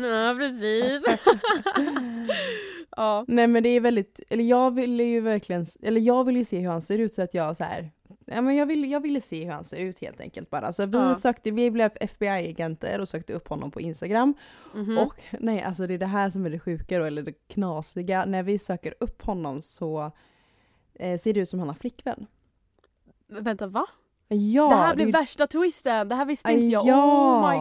Ja 0.01 0.35
precis. 0.37 1.03
ja. 2.97 3.25
Nej 3.27 3.47
men 3.47 3.63
det 3.63 3.69
är 3.69 3.79
väldigt, 3.79 4.19
eller 4.29 4.43
jag 4.43 4.71
ville 4.75 5.03
ju 5.03 5.19
verkligen, 5.21 5.65
eller 5.81 6.01
jag 6.01 6.23
vill 6.23 6.35
ju 6.35 6.43
se 6.45 6.59
hur 6.59 6.69
han 6.69 6.81
ser 6.81 6.97
ut 6.97 7.13
så 7.13 7.21
att 7.21 7.33
jag 7.33 7.57
så 7.57 7.63
här. 7.63 7.91
Ja, 8.25 8.41
men 8.41 8.55
jag, 8.55 8.65
ville, 8.65 8.87
jag 8.87 8.99
ville 9.01 9.21
se 9.21 9.43
hur 9.45 9.51
han 9.51 9.63
ser 9.65 9.77
ut 9.77 9.99
helt 9.99 10.21
enkelt 10.21 10.49
bara. 10.49 10.71
Så 10.73 10.85
vi 10.85 10.97
Ja. 10.97 11.15
sökte, 11.15 11.51
vi 11.51 11.71
blev 11.71 11.91
FBI-agenter 12.01 12.99
och 12.99 13.07
sökte 13.07 13.33
upp 13.33 13.47
honom 13.47 13.71
på 13.71 13.81
Instagram. 13.81 14.33
Mhm. 14.75 14.97
Och 14.97 15.21
nej, 15.39 15.61
alltså 15.63 15.87
det 15.87 15.93
är 15.93 15.97
det 15.97 16.05
här 16.05 16.29
som 16.29 16.45
är 16.45 16.49
det 16.49 16.59
sjuka 16.59 16.99
då, 16.99 17.05
eller 17.05 17.21
det 17.23 17.33
knasiga. 17.47 18.25
När 18.25 18.43
vi 18.43 18.59
söker 18.59 18.93
upp 18.99 19.21
honom 19.21 19.61
så 19.61 20.11
eh, 20.93 21.19
ser 21.19 21.33
det 21.33 21.39
ut 21.39 21.49
som 21.49 21.59
han 21.59 21.67
har 21.67 21.75
flickvän. 21.75 22.27
Vänta 23.27 23.67
va? 23.67 23.85
Ja, 24.35 24.69
det 24.69 24.75
här 24.75 24.95
blev 24.95 25.07
är- 25.07 25.11
värsta 25.11 25.47
twisten, 25.47 26.09
det 26.09 26.15
här 26.15 26.25
visste 26.25 26.51
inte 26.51 26.71
jag. 26.71 26.85
ja. 26.85 27.05
Oh 27.05 27.49
my 27.49 27.57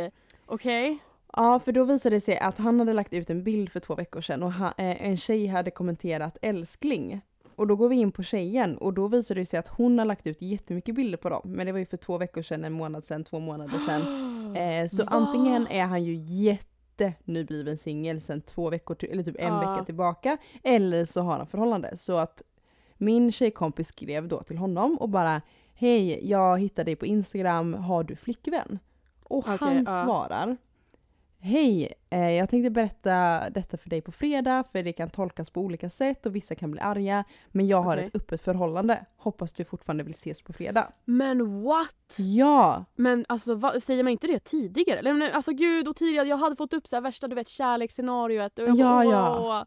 god. 0.00 0.10
Okej. 0.46 0.98
Ja, 1.36 1.58
för 1.60 1.72
då 1.72 1.84
visade 1.84 2.16
det 2.16 2.20
sig 2.20 2.38
att 2.38 2.58
han 2.58 2.78
hade 2.78 2.92
lagt 2.92 3.12
ut 3.12 3.30
en 3.30 3.44
bild 3.44 3.70
för 3.72 3.80
två 3.80 3.94
veckor 3.94 4.20
sedan 4.20 4.42
och 4.42 4.52
han, 4.52 4.72
eh, 4.76 5.06
en 5.06 5.16
tjej 5.16 5.46
hade 5.46 5.70
kommenterat 5.70 6.36
älskling. 6.42 7.20
Och 7.56 7.66
då 7.66 7.76
går 7.76 7.88
vi 7.88 7.96
in 7.96 8.12
på 8.12 8.22
tjejen 8.22 8.76
och 8.78 8.92
då 8.94 9.08
visade 9.08 9.40
det 9.40 9.46
sig 9.46 9.58
att 9.58 9.68
hon 9.68 9.98
har 9.98 10.06
lagt 10.06 10.26
ut 10.26 10.42
jättemycket 10.42 10.94
bilder 10.94 11.18
på 11.18 11.28
dem. 11.30 11.40
Men 11.44 11.66
det 11.66 11.72
var 11.72 11.78
ju 11.78 11.86
för 11.86 11.96
två 11.96 12.18
veckor 12.18 12.42
sedan, 12.42 12.64
en 12.64 12.72
månad 12.72 13.04
sedan, 13.04 13.24
två 13.24 13.38
månader 13.40 13.78
sedan. 13.78 14.02
Eh, 14.56 14.88
så 14.88 15.04
Va? 15.04 15.08
antingen 15.12 15.66
är 15.66 15.84
han 15.84 16.04
ju 16.04 16.14
jättenybliven 16.14 17.76
singel 17.76 18.20
sedan 18.20 18.40
två 18.40 18.70
veckor, 18.70 18.94
till, 18.94 19.10
eller 19.10 19.22
typ 19.22 19.36
en 19.38 19.46
Ja. 19.54 19.60
vecka 19.60 19.84
tillbaka. 19.84 20.36
Eller 20.62 21.04
så 21.04 21.20
har 21.20 21.36
han 21.38 21.46
förhållande. 21.46 21.96
Så 21.96 22.16
att 22.16 22.42
min 22.96 23.32
tjejkompis 23.32 23.88
skrev 23.88 24.28
då 24.28 24.42
till 24.42 24.58
honom 24.58 24.96
och 24.98 25.08
bara 25.08 25.42
Hej, 25.74 26.28
jag 26.30 26.60
hittade 26.60 26.84
dig 26.84 26.96
på 26.96 27.06
Instagram, 27.06 27.74
har 27.74 28.04
du 28.04 28.16
flickvän? 28.16 28.78
Och 29.22 29.38
Okej, 29.38 29.56
han 29.60 29.84
ja. 29.86 30.04
svarar 30.04 30.56
Hej, 31.46 31.92
eh, 32.10 32.30
jag 32.30 32.48
tänkte 32.48 32.70
berätta 32.70 33.42
detta 33.50 33.76
för 33.76 33.90
dig 33.90 34.00
på 34.00 34.12
fredag 34.12 34.64
för 34.72 34.82
det 34.82 34.92
kan 34.92 35.10
tolkas 35.10 35.50
på 35.50 35.60
olika 35.60 35.88
sätt 35.88 36.26
och 36.26 36.36
vissa 36.36 36.54
kan 36.54 36.70
bli 36.70 36.80
arga. 36.80 37.24
Men 37.48 37.66
jag 37.66 37.82
har 37.82 37.96
Okej. 37.96 38.04
ett 38.04 38.14
öppet 38.14 38.44
förhållande. 38.44 39.06
Hoppas 39.16 39.52
du 39.52 39.64
fortfarande 39.64 40.04
vill 40.04 40.14
ses 40.14 40.42
på 40.42 40.52
fredag. 40.52 40.92
Men 41.04 41.62
what? 41.62 42.16
Ja! 42.16 42.84
Men 42.96 43.24
alltså 43.28 43.54
vad, 43.54 43.82
säger 43.82 44.02
man 44.02 44.12
inte 44.12 44.26
det 44.26 44.38
tidigare? 44.38 45.32
Alltså 45.34 45.52
gud 45.52 45.88
och 45.88 45.96
tidigare, 45.96 46.28
jag 46.28 46.36
hade 46.36 46.56
fått 46.56 46.72
upp 46.72 46.86
så 46.86 46.96
här 46.96 47.00
värsta 47.00 47.28
du 47.28 47.34
vet 47.34 47.48
kärleksscenariot. 47.48 48.58
Och 48.58 48.68
Ja, 48.68 48.74
bara, 48.74 49.04
ja. 49.04 49.66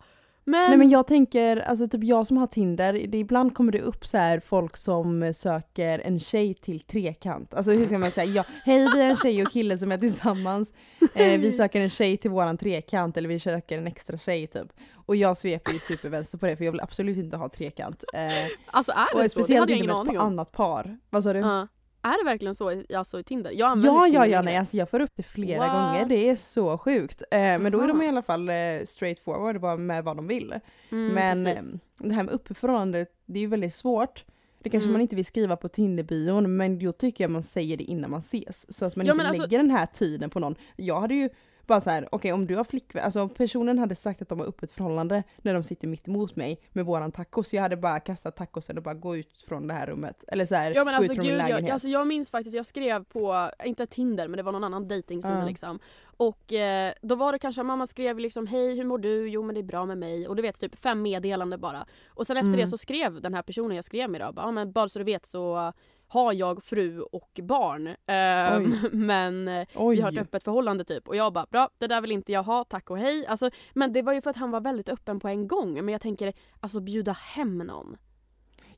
Men, 0.50 0.70
Nej 0.70 0.78
men 0.78 0.90
jag 0.90 1.08
tänker, 1.08 1.58
alltså 1.58 1.88
typ 1.88 2.04
jag 2.04 2.28
som 2.28 2.38
har 2.38 2.48
Tinder, 2.48 2.94
det, 2.94 3.18
ibland 3.18 3.56
kommer 3.56 3.72
det 3.72 3.82
upp 3.82 4.06
så 4.06 4.18
här 4.18 4.40
folk 4.40 4.78
som 4.78 5.34
söker 5.34 6.00
en 6.00 6.20
tjej 6.20 6.54
till 6.54 6.80
trekant. 6.80 7.54
Alltså 7.54 7.72
hur 7.72 7.86
ska 7.86 7.98
man 7.98 8.12
säga? 8.12 8.26
Ja, 8.32 8.44
hej 8.66 8.88
vi 8.94 9.02
är 9.02 9.10
en 9.10 9.16
tjej 9.18 9.44
och 9.44 9.52
kille 9.52 9.78
som 9.78 9.92
är 9.92 9.98
tillsammans. 9.98 10.74
Eh, 11.14 11.40
vi 11.40 11.52
söker 11.58 11.82
en 11.82 11.90
tjej 11.90 12.18
till 12.18 12.32
våran 12.32 12.58
trekant 12.58 13.18
eller 13.18 13.30
vi 13.30 13.40
söker 13.40 13.78
en 13.78 13.88
extra 13.88 14.18
tjej 14.18 14.48
typ. 14.48 14.68
Och 14.94 15.16
jag 15.16 15.38
sveper 15.38 15.74
ju 15.74 15.80
supervänster 15.80 16.38
på 16.38 16.46
det 16.46 16.56
för 16.58 16.66
jag 16.66 16.72
vill 16.72 16.82
absolut 16.82 17.18
inte 17.18 17.38
ha 17.38 17.50
trekant. 17.50 18.04
Eh, 18.14 18.22
alltså 18.66 18.92
är 18.92 18.96
det 18.96 19.04
och 19.04 19.12
så? 19.12 19.22
Det 19.22 19.30
speciellt 19.30 19.60
hade 19.60 19.72
jag 19.72 19.78
inte 19.78 19.86
ingen 19.86 19.96
med 19.96 20.04
ett 20.04 20.10
aning 20.10 20.20
om. 20.20 20.28
annat 20.28 20.52
par. 20.52 20.98
Vad 21.10 21.24
sa 21.24 21.34
du? 21.34 21.40
Ja. 21.40 21.68
Är 22.02 22.24
det 22.24 22.30
verkligen 22.30 22.56
så 22.56 22.84
alltså, 22.96 23.20
i 23.20 23.24
Tinder? 23.24 23.52
Jag 23.52 23.70
använder 23.70 24.00
Ja, 24.00 24.08
ja, 24.08 24.26
ja, 24.28 24.42
nej, 24.42 24.58
alltså 24.58 24.78
jag 24.78 24.90
får 24.90 25.00
upp 25.00 25.12
det 25.16 25.24
flera 25.24 25.60
What? 25.60 25.72
gånger. 25.72 26.06
Det 26.06 26.30
är 26.30 26.36
så 26.36 26.78
sjukt. 26.78 27.24
Eh, 27.32 27.38
men 27.40 27.72
då 27.72 27.82
är 27.82 27.88
de 27.88 28.02
i 28.02 28.08
alla 28.08 28.22
fall 28.22 28.50
eh, 28.50 28.56
straight 28.86 29.20
forward 29.20 29.80
med 29.80 30.04
vad 30.04 30.16
de 30.16 30.28
vill. 30.28 30.54
Mm, 30.92 31.14
men 31.14 31.46
precis. 31.46 31.74
eh, 31.74 31.80
det 32.08 32.14
här 32.14 32.24
med 32.24 32.40
förhållande, 32.58 33.06
det 33.26 33.40
är 33.40 33.42
ju 33.42 33.48
väldigt 33.48 33.76
svårt. 33.76 34.24
Det 34.64 34.70
kanske 34.70 34.86
Mm. 34.86 34.94
man 34.94 35.02
inte 35.02 35.16
vill 35.16 35.26
skriva 35.26 35.56
på 35.56 35.70
Tinder-bion, 35.70 36.58
men 36.58 36.80
då 36.80 36.92
tycker 36.92 37.24
jag 37.24 37.32
man 37.32 37.44
säger 37.44 37.78
det 37.78 37.84
innan 37.84 38.12
man 38.12 38.20
ses. 38.20 38.74
Så 38.78 38.86
att 38.86 38.96
man 38.96 39.06
Ja, 39.06 39.14
inte 39.14 39.28
alltså- 39.28 39.42
lägger 39.42 39.58
den 39.58 39.72
här 39.72 39.86
tiden 39.86 40.30
på 40.30 40.40
någon. 40.40 40.56
Jag 40.76 41.02
hade 41.02 41.14
ju 41.16 41.30
bara 41.68 41.82
så 41.82 41.90
här, 41.90 42.08
okej 42.12 42.34
om 42.34 42.48
du 42.48 42.56
har 42.56 42.64
flickvän, 42.64 43.04
alltså 43.04 43.22
om 43.22 43.30
personen 43.30 43.80
hade 43.80 43.96
sagt 43.96 44.22
att 44.22 44.30
de 44.30 44.40
har 44.40 44.46
öppet 44.48 44.72
förhållande 44.72 45.24
när 45.42 45.54
de 45.54 45.64
sitter 45.64 45.88
mitt 45.88 46.08
emot 46.08 46.36
mig 46.36 46.60
med 46.74 46.86
våran 46.86 47.12
tacos, 47.12 47.54
jag 47.54 47.62
hade 47.62 47.78
bara 47.78 48.00
kastat 48.00 48.36
tacosen 48.36 48.78
och 48.78 48.84
bara 48.84 48.94
gå 48.94 49.16
ut 49.18 49.42
från 49.48 49.68
det 49.68 49.74
här 49.74 49.88
rummet. 49.88 50.24
Eller 50.28 50.46
så 50.46 50.56
här, 50.56 50.72
Ja 50.76 50.84
men 50.84 50.94
gå 50.94 50.98
alltså 50.98 51.12
ut 51.12 51.16
från 51.18 51.26
gud, 51.26 51.34
min 51.34 51.40
jag, 51.42 51.50
lägenhet. 51.50 51.74
alltså 51.74 51.88
jag 51.88 52.08
minns 52.08 52.30
faktiskt, 52.32 52.56
jag 52.56 52.66
skrev 52.66 53.04
på, 53.04 53.52
inte 53.66 53.88
Tinder 53.88 54.28
men 54.28 54.38
det 54.38 54.44
var 54.44 54.52
någon 54.52 54.64
annan 54.64 54.88
dejtingsida 54.88 55.40
Ja. 55.40 55.46
liksom. 55.46 55.80
Och 56.18 56.54
eh, 56.54 56.94
då 57.02 57.16
var 57.16 57.32
det 57.32 57.40
kanske, 57.40 57.64
mamma 57.64 57.88
skrev 57.88 58.20
liksom 58.20 58.48
hej 58.48 58.76
hur 58.78 58.84
mår 58.84 58.98
du? 58.98 59.30
Jo 59.30 59.44
men 59.44 59.56
det 59.56 59.62
är 59.62 59.64
bra 59.64 59.86
med 59.86 59.98
mig. 59.98 60.28
Och 60.28 60.36
du 60.36 60.42
vet 60.42 60.60
typ 60.60 60.76
fem 60.80 61.02
meddelanden 61.02 61.60
bara. 61.62 61.86
Och 62.08 62.28
sen 62.28 62.38
efter 62.38 62.48
Mm. 62.48 62.60
det 62.60 62.68
så 62.68 62.78
skrev 62.78 63.22
den 63.22 63.34
här 63.34 63.42
personen 63.42 63.76
jag 63.76 63.86
skrev 63.86 64.10
med 64.10 64.22
då, 64.22 64.32
bara, 64.32 64.46
ja, 64.46 64.52
men 64.52 64.72
bara 64.72 64.90
så 64.90 65.00
du 65.00 65.06
vet 65.06 65.26
så 65.26 65.74
har 66.08 66.34
jag 66.34 66.64
fru 66.64 67.02
och 67.02 67.40
barn. 67.44 67.96
Ehm, 68.06 68.74
Oj. 68.84 68.90
men 68.92 69.48
eh, 69.48 69.68
Oj. 69.76 69.96
vi 69.96 70.02
har 70.02 70.12
ett 70.12 70.18
öppet 70.18 70.44
förhållande 70.44 70.84
typ. 70.84 71.08
Och 71.08 71.16
jag 71.16 71.34
bara 71.34 71.46
bra, 71.50 71.70
det 71.78 71.88
där 71.88 72.02
vill 72.02 72.12
inte 72.12 72.32
jag 72.32 72.44
ha, 72.44 72.64
tack 72.64 72.90
och 72.90 72.98
hej. 72.98 73.26
Alltså, 73.28 73.50
men 73.74 73.94
det 73.94 74.02
var 74.02 74.14
ju 74.14 74.22
för 74.22 74.30
att 74.30 74.38
han 74.38 74.52
var 74.52 74.62
väldigt 74.62 74.90
öppen 74.90 75.20
på 75.20 75.28
en 75.28 75.48
gång. 75.48 75.74
Men 75.74 75.90
jag 75.90 76.02
tänker, 76.02 76.34
alltså 76.60 76.80
bjuda 76.80 77.12
hem 77.12 77.58
någon. 77.58 77.98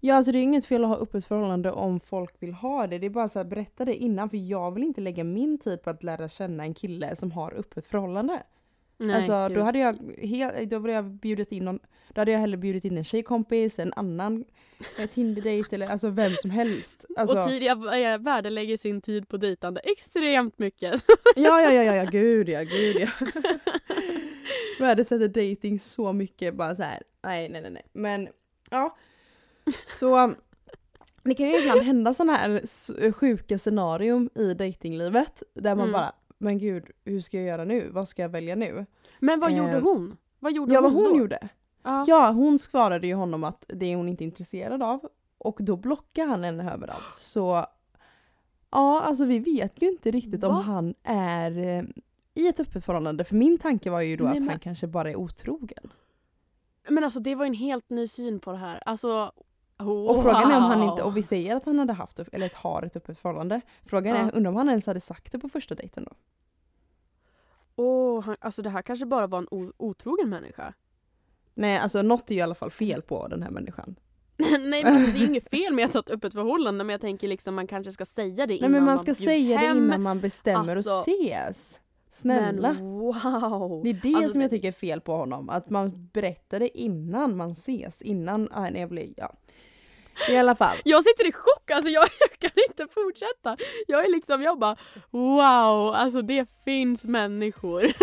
Ja 0.02 0.16
alltså 0.16 0.32
det 0.32 0.38
är 0.38 0.42
inget 0.44 0.66
fel 0.66 0.84
att 0.84 0.90
ha 0.90 0.98
öppet 0.98 1.26
förhållande 1.26 1.72
om 1.72 2.00
folk 2.00 2.36
vill 2.40 2.54
ha 2.54 2.88
det. 2.88 2.98
Det 2.98 3.06
är 3.06 3.10
bara 3.10 3.30
så 3.30 3.40
här, 3.40 3.46
berätta 3.46 3.86
det 3.86 3.96
innan 3.96 4.30
för 4.30 4.38
jag 4.38 4.72
vill 4.72 4.84
inte 4.84 5.02
lägga 5.02 5.24
min 5.24 5.58
tid 5.58 5.82
på 5.82 5.90
att 5.90 6.04
lära 6.04 6.30
känna 6.30 6.64
en 6.64 6.74
kille 6.74 7.16
som 7.16 7.32
har 7.32 7.54
öppet 7.54 7.88
förhållande. 7.88 8.44
Nej, 9.02 9.16
alltså 9.16 9.48
gud. 9.48 9.58
då 9.58 9.64
hade 9.64 9.80
jag, 9.80 9.98
helt, 10.18 10.70
då 10.70 10.80
hade 10.80 10.92
jag 10.94 11.06
bjudit 11.06 11.52
in 11.52 11.66
någon, 11.66 11.80
då 12.14 12.22
hade 12.22 12.32
jag 12.32 12.40
hellre 12.40 12.58
bjudit 12.58 12.86
in 12.86 12.98
en 12.98 13.04
tjejkompis, 13.04 13.80
en 13.80 13.94
annan 13.96 14.46
eh, 15.00 15.10
Tinder-dejt 15.10 15.76
eller 15.76 15.88
alltså 15.88 16.10
vem 16.10 16.32
som 16.32 16.52
helst. 16.52 17.06
Alltså, 17.18 17.38
Och 17.40 17.48
tidiga 17.50 17.72
eh, 17.72 18.18
värde 18.20 18.50
lägger 18.50 18.78
sin 18.78 19.02
tid 19.02 19.28
på 19.30 19.38
dejtande 19.38 19.82
extremt 19.84 20.60
mycket. 20.60 21.04
ja, 21.36 21.62
ja, 21.62 21.72
ja, 21.74 21.84
ja, 21.84 21.96
ja, 21.96 22.04
gud 22.12 22.50
ja, 22.50 22.64
gud 22.64 22.96
ja. 23.00 23.08
Värdesätter 24.80 25.28
dating 25.28 25.80
så 25.80 26.14
mycket 26.14 26.56
bara 26.56 26.76
så 26.76 26.84
här. 26.84 27.04
nej, 27.24 27.50
nej, 27.50 27.62
nej, 27.62 27.72
nej. 27.72 27.86
Men 27.94 28.28
ja. 28.70 28.98
Så 29.84 30.34
det 31.24 31.34
kan 31.36 31.48
ju 31.50 31.58
ibland 31.60 31.82
hända 31.82 32.14
sådana 32.14 32.34
här 32.38 33.12
sjuka 33.12 33.58
scenarium 33.60 34.30
i 34.36 34.54
datinglivet 34.54 35.44
där 35.54 35.76
man 35.76 35.88
Mm. 35.88 35.92
bara, 35.92 36.12
men 36.42 36.58
gud, 36.58 36.86
hur 37.04 37.22
ska 37.22 37.38
jag 37.38 37.46
göra 37.48 37.64
nu? 37.66 37.90
Vad 37.90 38.08
ska 38.08 38.22
jag 38.22 38.30
välja 38.30 38.56
nu? 38.56 38.86
Men 39.20 39.40
vad 39.40 39.52
Eh, 39.52 39.58
gjorde 39.58 39.80
hon? 39.80 40.18
Vad 40.40 40.54
gjorde 40.54 40.74
Ja, 40.74 40.82
vad 40.82 40.92
hon, 40.92 41.04
hon 41.04 41.14
då? 41.14 41.20
gjorde? 41.20 41.50
Ja. 41.84 42.04
Ja, 42.08 42.32
hon 42.32 42.60
svarade 42.60 43.08
ju 43.08 43.14
honom 43.14 43.44
att 43.44 43.66
det 43.68 43.86
är 43.86 43.96
hon 43.96 44.10
inte 44.10 44.24
intresserad 44.24 44.84
av. 44.84 45.10
Och 45.38 45.58
då 45.62 45.76
blockar 45.76 46.26
han 46.28 46.44
henne 46.44 46.74
överallt. 46.74 47.14
Så 47.14 47.66
ja, 48.72 49.02
alltså 49.02 49.26
vi 49.26 49.40
vet 49.40 49.82
ju 49.82 49.88
inte 49.92 50.12
riktigt 50.12 50.44
om 50.44 50.56
Va? 50.56 50.62
han 50.62 50.94
är 51.04 51.58
eh, 51.58 51.84
i 52.34 52.48
ett 52.48 52.60
öppet 52.60 52.86
förhållande. 52.86 53.24
För 53.24 53.36
min 53.36 53.58
tanke 53.58 53.90
var 53.90 54.02
ju 54.02 54.18
då 54.18 54.24
Nej, 54.24 54.34
att 54.34 54.40
men- 54.40 54.50
han 54.50 54.60
kanske 54.60 54.88
bara 54.88 55.10
är 55.12 55.16
otrogen. 55.16 55.92
Men 56.90 57.04
alltså 57.04 57.20
det 57.20 57.36
var 57.36 57.46
en 57.46 57.54
helt 57.54 57.90
ny 57.90 58.08
syn 58.08 58.40
på 58.40 58.52
det 58.52 58.58
här. 58.58 58.84
Alltså 58.86 59.32
wow. 59.80 60.08
Och 60.08 60.24
frågan 60.24 60.52
är 60.52 60.58
om 60.58 60.64
han 60.64 60.84
inte, 60.84 61.04
och 61.04 61.18
vi 61.18 61.24
säger 61.24 61.56
att 61.56 61.66
han 61.66 61.80
hade 61.80 61.94
haft, 61.94 62.20
eller 62.32 62.52
har 62.56 62.84
ett 62.84 62.96
öppet 62.96 63.20
förhållande. 63.20 63.62
Frågan 63.86 64.16
Ja. 64.16 64.22
är, 64.22 64.36
undrar 64.36 64.50
om 64.52 64.56
han 64.58 64.70
ens 64.70 64.88
hade 64.88 65.00
sagt 65.02 65.32
det 65.32 65.40
på 65.40 65.50
första 65.50 65.76
dejten 65.76 66.04
då? 66.04 66.12
Åh, 67.76 68.24
han, 68.24 68.36
alltså 68.40 68.62
det 68.62 68.70
här 68.70 68.82
kanske 68.82 69.06
bara 69.06 69.28
var 69.28 69.38
en 69.40 69.72
otrogen 69.78 70.30
människa. 70.30 70.74
Nej, 71.54 71.78
alltså 71.78 72.02
något 72.02 72.32
är 72.32 72.36
ju 72.36 72.40
i 72.40 72.44
alla 72.44 72.56
fall 72.56 72.72
fel 72.72 73.02
på 73.02 73.28
den 73.28 73.44
här 73.44 73.50
människan. 73.52 73.96
Nej 74.60 74.84
men 74.84 75.14
det 75.14 75.20
är 75.20 75.26
inget 75.28 75.50
fel 75.52 75.74
med 75.74 75.86
att 75.86 75.94
ha 75.94 76.00
ett 76.00 76.10
öppet 76.10 76.34
förhållande 76.34 76.84
men 76.84 76.94
jag 76.94 77.02
tänker 77.02 77.28
liksom 77.28 77.56
man 77.56 77.68
kanske 77.68 77.92
ska 77.92 78.06
säga 78.06 78.36
det 78.36 78.54
Nej 78.54 78.58
innan 78.58 78.72
men 78.72 78.84
man 78.84 78.98
ska 79.00 79.06
bjuds 79.06 79.20
säga 79.24 79.58
hem. 79.58 79.78
det 79.78 79.84
innan 79.86 80.02
man 80.02 80.20
bestämmer 80.20 80.76
Alltså, 80.76 80.92
och 80.94 81.08
ses. 81.08 81.80
Snälla. 82.12 82.74
Men 82.74 82.90
wow. 82.90 83.82
Det 83.84 83.90
är 83.90 84.00
det 84.04 84.16
Alltså, 84.16 84.32
som 84.32 84.42
jag 84.42 84.50
tycker 84.50 84.68
är 84.68 84.72
fel 84.72 85.02
på 85.02 85.16
honom. 85.16 85.50
Att 85.50 85.70
man 85.70 86.10
berättar 86.14 86.60
det 86.60 86.78
innan 86.80 87.38
man 87.38 87.52
ses. 87.52 88.02
Innan, 88.02 88.50
nej, 88.56 88.74
jag 88.82 88.90
blir, 88.90 89.14
ja. 89.18 89.34
I 90.30 90.38
alla 90.38 90.56
fall. 90.56 90.78
Jag 90.86 91.04
sitter 91.04 91.28
i 91.28 91.32
chock, 91.32 91.72
alltså 91.72 91.90
jag, 91.90 92.08
jag 92.20 92.40
kan 92.40 92.64
inte 92.70 92.88
fortsätta. 92.94 93.58
Jag 93.88 94.06
är 94.06 94.10
liksom, 94.12 94.42
jag 94.42 94.60
bara 94.60 94.76
wow, 95.12 95.94
alltså 95.96 96.22
det 96.22 96.48
finns 96.66 97.04
människor. 97.04 97.84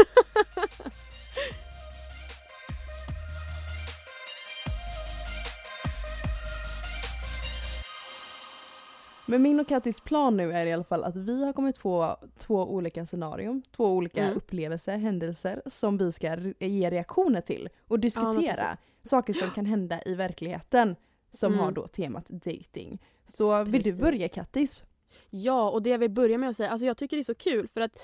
Men 9.29 9.43
min 9.43 9.61
och 9.61 9.69
Kattis 9.69 10.01
plan 10.01 10.37
nu 10.37 10.53
är 10.53 10.67
i 10.67 10.73
alla 10.73 10.85
fall 10.85 11.05
att 11.05 11.17
vi 11.17 11.45
har 11.45 11.53
kommit 11.53 11.79
få 11.79 12.17
två 12.39 12.75
olika 12.75 13.07
scenarion, 13.07 13.63
två 13.77 13.87
olika 13.87 14.23
Mm. 14.25 14.37
upplevelser, 14.37 14.97
händelser 14.97 15.63
som 15.67 15.99
vi 15.99 16.13
ska 16.13 16.37
ge 16.61 16.91
reaktioner 16.91 17.41
till 17.41 17.69
och 17.89 18.01
diskutera. 18.01 18.77
saker 19.03 19.33
som 19.35 19.51
kan 19.51 19.67
hända 19.67 20.01
i 20.07 20.15
verkligheten 20.15 20.97
som 21.31 21.53
Mm. 21.53 21.65
har 21.65 21.73
då 21.73 21.87
temat 21.87 22.29
dating. 22.29 23.03
Så 23.25 23.65
vill 23.65 23.73
Precis. 23.83 23.97
du 23.99 24.03
börja 24.03 24.29
Kattis? 24.29 24.85
Ja, 25.31 25.71
och 25.71 25.83
det 25.83 25.91
jag 25.91 25.99
vill 25.99 26.11
börja 26.11 26.39
med 26.39 26.49
att 26.49 26.57
säga, 26.57 26.71
alltså 26.71 26.87
jag 26.87 26.97
tycker 26.97 27.17
det 27.17 27.21
är 27.21 27.25
så 27.25 27.35
kul 27.35 27.69
för 27.69 27.81
att 27.81 27.99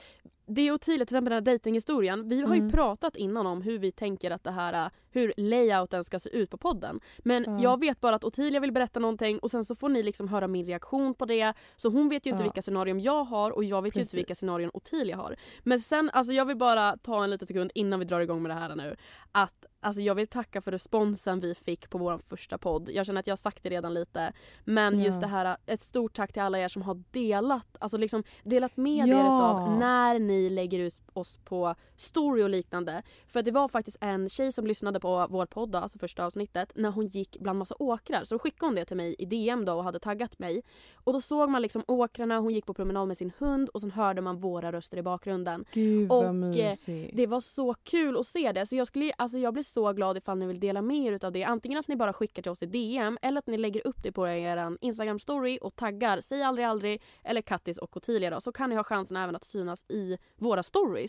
det 0.47 0.71
och 0.71 0.75
Ottilia, 0.75 0.97
till 0.99 1.03
exempel 1.03 1.31
den 1.31 1.37
här 1.37 1.41
dejtinghistorien, 1.41 2.29
vi 2.29 2.43
har 2.43 2.55
ju 2.55 2.61
Mm. 2.61 2.71
pratat 2.73 3.17
innan 3.17 3.47
om 3.47 3.63
hur 3.63 3.79
vi 3.79 3.93
tänker 3.93 4.31
att 4.31 4.45
det 4.45 4.51
här, 4.51 4.91
hur 5.11 5.33
layouten 5.37 6.05
ska 6.05 6.19
se 6.19 6.31
ut 6.31 6.51
på 6.51 6.57
podden. 6.57 7.01
Men 7.19 7.45
Ja. 7.45 7.59
jag 7.63 7.81
vet 7.81 8.01
bara 8.01 8.17
att 8.17 8.25
Ottilia 8.25 8.61
vill 8.61 8.73
berätta 8.73 9.01
någonting 9.01 9.39
och 9.39 9.51
sen 9.51 9.65
så 9.65 9.75
får 9.75 9.89
ni 9.89 10.03
liksom 10.03 10.29
höra 10.29 10.49
min 10.49 10.67
reaktion 10.67 11.15
på 11.15 11.25
det. 11.25 11.55
Så 11.77 11.89
hon 11.89 12.09
vet 12.09 12.27
ju 12.27 12.31
inte 12.31 12.43
Ja. 12.43 12.47
vilka 12.47 12.63
scenarion 12.63 13.01
jag 13.01 13.25
har 13.25 13.51
och 13.51 13.65
jag 13.65 13.83
vet 13.83 13.97
ju 13.97 14.01
inte 14.01 14.17
vilka 14.17 14.35
scenarion 14.35 14.71
Ottilia 14.75 15.17
har. 15.17 15.37
Men 15.63 15.81
sen, 15.81 16.11
alltså 16.13 16.33
jag 16.33 16.45
vill 16.45 16.57
bara 16.57 16.97
ta 16.97 17.25
en 17.25 17.31
liten 17.31 17.47
sekund 17.49 17.71
innan 17.75 17.99
vi 17.99 18.05
drar 18.05 18.21
igång 18.21 18.43
med 18.43 18.51
det 18.51 18.55
här 18.55 18.77
nu. 18.77 18.97
Att 19.33 19.67
Alltså 19.85 20.01
jag 20.03 20.15
vill 20.15 20.27
tacka 20.27 20.61
för 20.61 20.71
responsen 20.71 21.41
vi 21.41 21.55
fick 21.55 21.91
på 21.91 21.99
vår 21.99 22.19
första 22.29 22.59
podd. 22.59 22.89
Jag 22.93 23.07
känner 23.07 23.21
att 23.21 23.27
jag 23.27 23.33
har 23.33 23.37
sagt 23.37 23.63
det 23.63 23.69
redan 23.71 23.95
lite. 23.95 24.33
Men 24.65 24.99
Ja. 24.99 25.05
just 25.07 25.21
det 25.21 25.27
här, 25.27 25.57
ett 25.67 25.81
stort 25.81 26.13
tack 26.17 26.33
till 26.33 26.43
alla 26.43 26.59
er 26.59 26.69
som 26.69 26.83
har 26.83 27.03
delat, 27.11 27.77
alltså 27.81 27.97
liksom 27.97 28.23
delat 28.43 28.77
med 28.77 29.07
Ja. 29.09 29.19
er 29.21 29.25
av 29.43 29.79
när 29.79 30.19
ni 30.19 30.51
lägger 30.51 30.79
ut 30.79 30.97
oss 31.13 31.39
på 31.45 31.75
story 31.97 32.43
och 32.43 32.51
liknande. 32.51 33.03
För 33.27 33.43
det 33.43 33.51
var 33.51 33.69
faktiskt 33.69 33.97
en 34.01 34.29
tjej 34.29 34.53
som 34.53 34.67
lyssnade 34.67 35.01
på 35.01 35.27
vår 35.31 35.47
podd, 35.47 35.75
alltså 35.75 35.99
första 35.99 36.25
avsnittet, 36.25 36.73
när 36.75 36.91
hon 36.91 37.07
gick 37.07 37.37
bland 37.41 37.59
massa 37.59 37.75
åkrar. 37.79 38.25
Så 38.25 38.35
då 38.35 38.39
skickade 38.39 38.67
hon 38.67 38.75
det 38.75 38.85
till 38.85 38.97
mig 38.97 39.17
i 39.19 39.27
DM 39.27 39.65
då 39.65 39.73
och 39.73 39.85
hade 39.85 39.99
taggat 39.99 40.39
mig. 40.39 40.63
Och 40.95 41.13
då 41.13 41.21
såg 41.21 41.51
man 41.51 41.63
liksom 41.63 41.85
åkrarna, 41.87 42.39
hon 42.39 42.55
gick 42.55 42.67
på 42.67 42.75
promenad 42.75 43.09
med 43.09 43.17
sin 43.17 43.33
hund 43.39 43.69
och 43.69 43.81
sen 43.81 43.91
hörde 43.91 44.21
man 44.21 44.41
våra 44.41 44.73
röster 44.73 44.99
i 44.99 45.03
bakgrunden. 45.03 45.65
Gud 45.73 46.13
Och, 46.13 46.25
vad 46.25 46.27
eh, 46.27 46.33
mysigt. 46.33 47.17
Det 47.17 47.27
var 47.27 47.41
så 47.41 47.75
kul 47.75 48.17
att 48.17 48.27
se 48.27 48.53
det. 48.53 48.67
Så 48.67 48.77
jag, 48.77 48.87
skulle, 48.87 49.13
alltså 49.19 49.39
jag 49.39 49.55
blir 49.55 49.63
så 49.63 49.93
glad 49.93 50.17
ifall 50.17 50.39
ni 50.39 50.47
vill 50.47 50.61
dela 50.61 50.83
med 50.83 51.07
er 51.07 51.13
utav 51.13 51.33
det. 51.33 51.45
Antingen 51.45 51.79
att 51.79 51.89
ni 51.89 51.97
bara 51.97 52.13
skickar 52.13 52.43
till 52.43 52.53
oss 52.53 52.63
i 52.63 52.67
DM 52.67 53.19
eller 53.23 53.39
att 53.39 53.47
ni 53.47 53.59
lägger 53.59 53.87
upp 53.87 54.03
det 54.03 54.13
på 54.13 54.29
er 54.29 54.77
Instagram 54.81 55.19
story 55.19 55.59
och 55.63 55.77
taggar 55.77 56.21
Säg 56.21 56.43
aldrig 56.43 56.67
aldrig 56.67 57.03
eller 57.25 57.43
Kattis 57.43 57.79
och 57.79 57.97
Ottilia 57.97 58.31
då. 58.31 58.41
Så 58.41 58.53
kan 58.53 58.71
ni 58.71 58.77
ha 58.77 58.85
chansen 58.85 59.17
även 59.17 59.37
att 59.37 59.45
synas 59.45 59.85
i 59.89 60.19
våra 60.37 60.63
stories. 60.63 61.02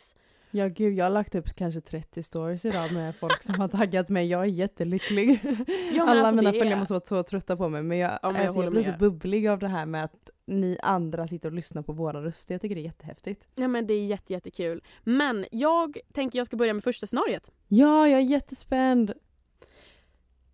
Ja 0.55 0.67
gud, 0.67 0.93
jag 0.93 1.05
har 1.05 1.09
lagt 1.09 1.35
upp 1.35 1.55
kanske 1.55 1.81
30 1.81 2.23
stories 2.23 2.65
idag 2.65 2.93
med 2.93 3.15
folk 3.15 3.43
som 3.43 3.55
har 3.59 3.67
taggat 3.67 4.09
mig. 4.09 4.27
Jag 4.27 4.41
är 4.41 4.45
jättelycklig. 4.45 5.39
Ja, 5.93 6.03
Alla 6.03 6.21
alltså, 6.21 6.35
mina 6.35 6.51
följare 6.51 6.79
måste 6.79 6.93
vara 6.93 7.03
så 7.05 7.23
trötta 7.23 7.57
på 7.57 7.69
mig 7.69 7.83
men 7.83 7.97
jag, 7.97 8.11
Ja, 8.11 8.19
men 8.23 8.35
jag 8.35 8.43
alltså, 8.45 8.63
jag 8.63 8.71
blir 8.71 8.83
så 8.83 8.91
bubblig 8.99 9.47
av 9.47 9.59
det 9.59 9.67
här 9.67 9.85
med 9.85 10.03
att 10.03 10.29
ni 10.45 10.77
andra 10.83 11.27
sitter 11.27 11.49
och 11.49 11.55
lyssnar 11.55 11.81
på 11.81 11.93
våra 11.93 12.23
röster. 12.23 12.53
Jag 12.53 12.61
tycker 12.61 12.75
det 12.75 12.81
är 12.81 12.85
jättehäftigt. 12.85 13.43
Ja 13.55 13.67
men 13.67 13.87
det 13.87 13.93
är 13.93 14.05
jätte, 14.05 14.33
jättekul. 14.33 14.83
Men 15.03 15.45
jag 15.51 15.97
tänker 16.13 16.39
jag 16.39 16.45
ska 16.45 16.57
börja 16.57 16.73
med 16.73 16.83
första 16.83 17.07
scenariet. 17.07 17.51
Ja, 17.67 18.07
jag 18.07 18.19
är 18.19 18.23
jättespänd. 18.23 19.13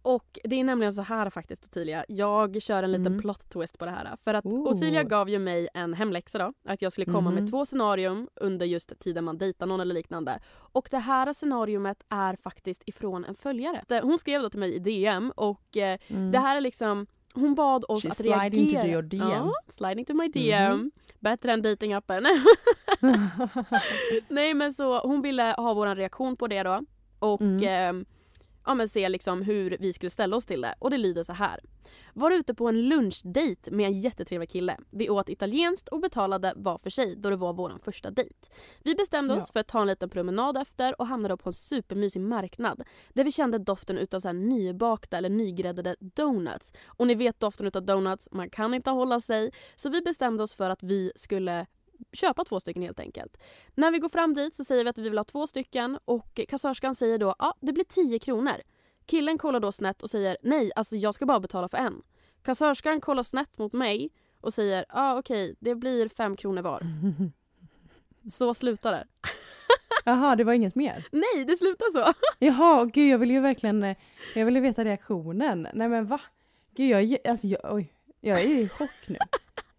Och 0.02 0.40
det 0.44 0.56
är 0.60 0.64
nämligen 0.64 0.94
så 0.94 1.02
här 1.02 1.30
faktiskt 1.30 1.66
Ottilia. 1.66 2.06
Jag 2.08 2.62
kör 2.62 2.84
en 2.84 2.92
liten 2.92 3.08
Mm. 3.08 3.20
plot 3.22 3.50
twist 3.50 3.78
på 3.78 3.86
det 3.86 3.92
här. 3.92 4.18
För 4.24 4.34
att 4.34 4.46
Ooh. 4.46 4.74
Ottilia 4.76 5.04
gav 5.04 5.30
ju 5.30 5.40
mig 5.40 5.68
en 5.74 5.94
hemläxa 5.94 6.38
då. 6.38 6.54
Att 6.66 6.82
jag 6.82 6.92
skulle 6.92 7.06
komma 7.06 7.32
Mhm. 7.32 7.44
med 7.44 7.52
två 7.52 7.66
scenarium 7.66 8.28
under 8.36 8.66
just 8.66 9.00
tiden 9.00 9.24
man 9.24 9.38
dejtar 9.38 9.66
någon 9.66 9.80
eller 9.80 9.94
liknande. 9.96 10.40
Och 10.52 10.88
det 10.92 10.98
här 10.98 11.34
scenariumet 11.34 12.04
är 12.10 12.36
faktiskt 12.36 12.84
ifrån 12.86 13.26
en 13.26 13.36
följare. 13.36 14.00
Hon 14.04 14.18
skrev 14.18 14.42
då 14.42 14.50
till 14.50 14.60
mig 14.60 14.76
i 14.76 14.80
DM 14.80 15.32
och 15.36 15.78
eh, 15.78 16.00
Mm. 16.08 16.32
det 16.32 16.40
här 16.40 16.58
är 16.58 16.62
liksom 16.62 17.06
hon 17.34 17.56
bad 17.56 17.86
oss 17.88 18.04
She 18.04 18.10
att 18.10 18.22
reagera. 18.22 18.46
into 18.62 18.88
your 18.88 19.02
DM. 19.02 19.30
Ja, 19.30 19.52
slide 19.68 20.00
into 20.00 20.14
my 20.14 20.28
DM. 20.28 20.78
Mhm. 20.78 20.92
Bättre 21.20 21.52
än 21.52 21.62
datingappen. 21.62 22.24
Nej 24.28 24.54
men 24.54 24.74
så 24.74 25.00
hon 25.00 25.22
ville 25.22 25.54
ha 25.58 25.74
vår 25.74 25.96
reaktion 25.96 26.36
på 26.36 26.48
det 26.48 26.64
då. 26.64 26.82
Och 27.20 27.42
Mm. 27.42 28.06
Ja, 28.70 28.76
men 28.76 28.90
se 28.90 29.10
liksom 29.10 29.42
hur 29.42 29.78
vi 29.80 29.94
skulle 29.94 30.10
ställa 30.10 30.36
oss 30.36 30.46
till 30.46 30.62
det. 30.62 30.76
Och 30.80 30.90
det 30.90 30.98
lyder 30.98 31.24
så 31.24 31.34
här. 31.34 31.60
Var 32.14 32.32
ute 32.32 32.54
på 32.54 32.68
en 32.68 32.82
lunchdejt 32.82 33.72
med 33.72 33.86
en 33.88 33.94
jättetrevlig 33.94 34.50
kille. 34.50 34.78
Vi 34.90 35.10
åt 35.10 35.30
italienskt 35.30 35.88
och 35.88 36.00
betalade 36.00 36.54
var 36.56 36.78
för 36.78 36.90
sig 36.90 37.16
då 37.16 37.30
det 37.30 37.36
var 37.36 37.54
vår 37.54 37.74
första 37.84 38.12
dejt. 38.12 38.36
Vi 38.84 38.96
bestämde 38.96 39.34
oss 39.34 39.44
Ja. 39.48 39.54
för 39.54 39.60
att 39.60 39.68
ta 39.68 39.82
en 39.82 39.88
liten 39.88 40.10
promenad 40.10 40.58
efter 40.58 41.02
och 41.02 41.08
hamnade 41.08 41.38
på 41.38 41.50
en 41.50 41.54
supermysig 41.54 42.22
marknad. 42.22 42.84
Där 43.14 43.24
vi 43.24 43.32
kände 43.32 43.58
doften 43.58 43.98
utav 43.98 44.20
så 44.20 44.28
här 44.28 44.34
nybakta 44.34 45.18
eller 45.18 45.30
nygräddade 45.30 45.96
donuts. 46.00 46.74
Och 46.86 47.08
ni 47.08 47.16
vet 47.16 47.40
doften 47.40 47.68
utav 47.68 47.86
donuts, 47.86 48.28
man 48.32 48.50
kan 48.50 48.74
inte 48.74 48.90
hålla 48.90 49.20
sig. 49.22 49.52
Så 49.76 49.90
vi 49.90 50.02
bestämde 50.02 50.44
oss 50.44 50.54
för 50.56 50.70
att 50.70 50.84
vi 50.84 51.12
skulle 51.16 51.66
köpa 52.14 52.46
två 52.46 52.60
stycken 52.60 52.82
helt 52.82 53.00
enkelt. 53.00 53.38
När 53.76 53.92
vi 53.92 54.00
går 54.00 54.10
fram 54.10 54.34
dit 54.34 54.56
så 54.56 54.64
säger 54.64 54.84
vi 54.84 54.90
att 54.90 54.98
vi 54.98 55.10
vill 55.10 55.18
ha 55.18 55.26
två 55.26 55.48
stycken 55.48 56.00
och 56.06 56.40
kassörskan 56.48 56.96
säger 56.96 57.18
då 57.18 57.36
ja 57.40 57.54
det 57.60 57.74
blir 57.74 57.84
10 57.84 58.20
kronor. 58.20 58.56
Killen 59.06 59.38
kollar 59.38 59.60
då 59.60 59.72
snett 59.72 60.04
och 60.04 60.10
säger 60.10 60.38
nej 60.42 60.72
alltså 60.76 60.96
jag 60.96 61.14
ska 61.14 61.26
bara 61.26 61.40
betala 61.40 61.70
för 61.70 61.78
en. 61.78 62.02
Kassörskan 62.44 63.02
kollar 63.02 63.24
snett 63.24 63.58
mot 63.58 63.74
mig 63.74 64.10
och 64.42 64.54
säger 64.54 64.86
ja 64.90 65.20
okej 65.20 65.56
det 65.60 65.76
blir 65.76 66.10
fem 66.10 66.36
kronor 66.36 66.62
var. 66.62 66.84
Så 68.32 68.54
slutar 68.54 68.92
det. 68.92 69.08
Jaha, 70.06 70.36
det 70.36 70.44
var 70.44 70.54
inget 70.54 70.76
mer? 70.76 71.08
Nej 71.12 71.46
det 71.46 71.56
slutar 71.56 71.92
så. 71.92 72.14
Jaha, 72.40 72.86
gud 72.86 73.10
jag 73.10 73.18
vill 73.18 73.32
ju 73.32 73.40
verkligen, 73.40 73.84
eh, 73.84 73.98
jag 74.36 74.46
vill 74.46 74.56
ju 74.56 74.62
veta 74.62 74.86
reaktionen. 74.86 75.68
Nej 75.74 75.90
men 75.90 76.06
va? 76.06 76.22
Gud 76.76 76.90
jag 76.90 77.30
alltså 77.32 77.48
jag, 77.48 77.62
oj, 77.64 77.94
jag 78.22 78.42
är 78.42 78.48
i 78.48 78.70
chock 78.70 79.08
nu. 79.08 79.18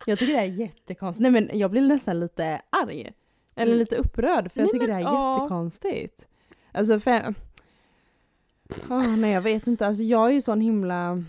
Jag 0.07 0.19
tycker 0.19 0.33
det 0.33 0.39
här 0.39 0.47
är 0.47 0.51
jättekonstigt. 0.51 1.23
Nej 1.23 1.31
men 1.31 1.59
jag 1.59 1.71
blir 1.71 1.83
nästan 1.83 2.21
lite 2.21 2.63
arg. 2.71 3.13
Eller 3.57 3.67
Mm. 3.73 3.79
lite 3.79 3.97
upprörd 3.97 4.53
för 4.53 4.61
jag 4.61 4.65
Nej, 4.65 4.73
tycker 4.73 4.79
men, 4.79 4.87
det 4.89 4.93
här 4.93 5.01
är 5.01 5.05
ja. 5.17 5.37
jättekonstigt. 5.43 6.27
Alltså 6.73 7.01
för... 7.01 7.35
Åh, 8.91 9.17
nej 9.17 9.33
jag 9.33 9.41
vet 9.41 9.67
inte, 9.67 9.87
alltså 9.87 10.03
jag 10.03 10.27
är 10.29 10.33
ju 10.33 10.41
sån 10.41 10.61
himla... 10.61 11.23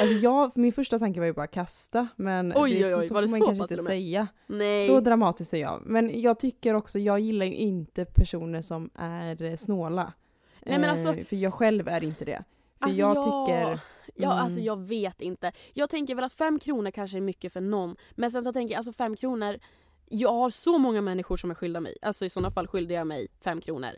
Alltså 0.00 0.16
jag, 0.16 0.56
min 0.56 0.72
första 0.72 0.98
tanke 0.98 1.20
var 1.20 1.26
ju 1.26 1.32
bara 1.32 1.46
kasta 1.46 2.08
men 2.16 2.52
Oj, 2.56 2.74
det, 2.78 2.84
oj, 2.86 2.94
oj, 2.94 3.08
så 3.08 3.14
var 3.14 3.22
det 3.22 3.28
man 3.28 3.40
så 3.40 3.46
kanske 3.46 3.74
inte 3.74 3.84
säga. 3.84 4.28
Nej. 4.46 4.88
Så 4.88 5.00
dramatiskt 5.00 5.54
är 5.54 5.58
jag. 5.58 5.82
Men 5.86 6.20
jag 6.20 6.38
tycker 6.40 6.74
också, 6.74 6.98
jag 6.98 7.20
gillar 7.20 7.46
ju 7.46 7.54
inte 7.54 8.04
personer 8.04 8.62
som 8.62 8.90
är 8.94 9.56
snåla. 9.56 10.12
Nej, 10.66 10.78
men 10.78 10.90
alltså- 10.90 11.14
Eh, 11.14 11.24
för 11.24 11.36
jag 11.36 11.54
själv 11.54 11.88
är 11.88 12.04
inte 12.04 12.24
det. 12.24 12.42
För 12.78 12.84
Alltså, 12.86 13.00
jag 13.00 13.16
ja. 13.16 13.22
tycker... 13.46 13.80
Ja, 14.14 14.32
Mm. 14.32 14.44
alltså 14.44 14.60
jag 14.60 14.80
vet 14.80 15.20
inte. 15.20 15.52
Jag 15.74 15.90
tänker 15.90 16.14
väl 16.14 16.24
att 16.24 16.32
fem 16.32 16.58
kronor 16.58 16.90
kanske 16.90 17.16
är 17.16 17.20
mycket 17.20 17.52
för 17.52 17.60
någon. 17.60 17.96
Men 18.12 18.30
sen 18.30 18.44
så 18.44 18.52
tänker 18.52 18.72
jag 18.74 18.78
alltså 18.78 18.92
fem 18.92 19.16
kronor. 19.16 19.58
Jag 20.08 20.32
har 20.32 20.50
så 20.50 20.78
många 20.78 21.00
människor 21.00 21.36
som 21.36 21.50
är 21.50 21.54
skyldiga 21.54 21.80
mig. 21.80 21.96
Alltså 22.02 22.24
i 22.24 22.28
sådana 22.30 22.50
fall 22.50 22.66
skyllde 22.66 22.94
jag 22.94 23.06
mig 23.06 23.28
fem 23.44 23.60
kronor. 23.60 23.90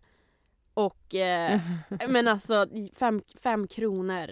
Och 0.75 1.15
eh, 1.15 1.61
men 2.09 2.29
alltså 2.29 2.67
fem, 2.95 3.23
fem 3.43 3.67
kronor. 3.67 4.27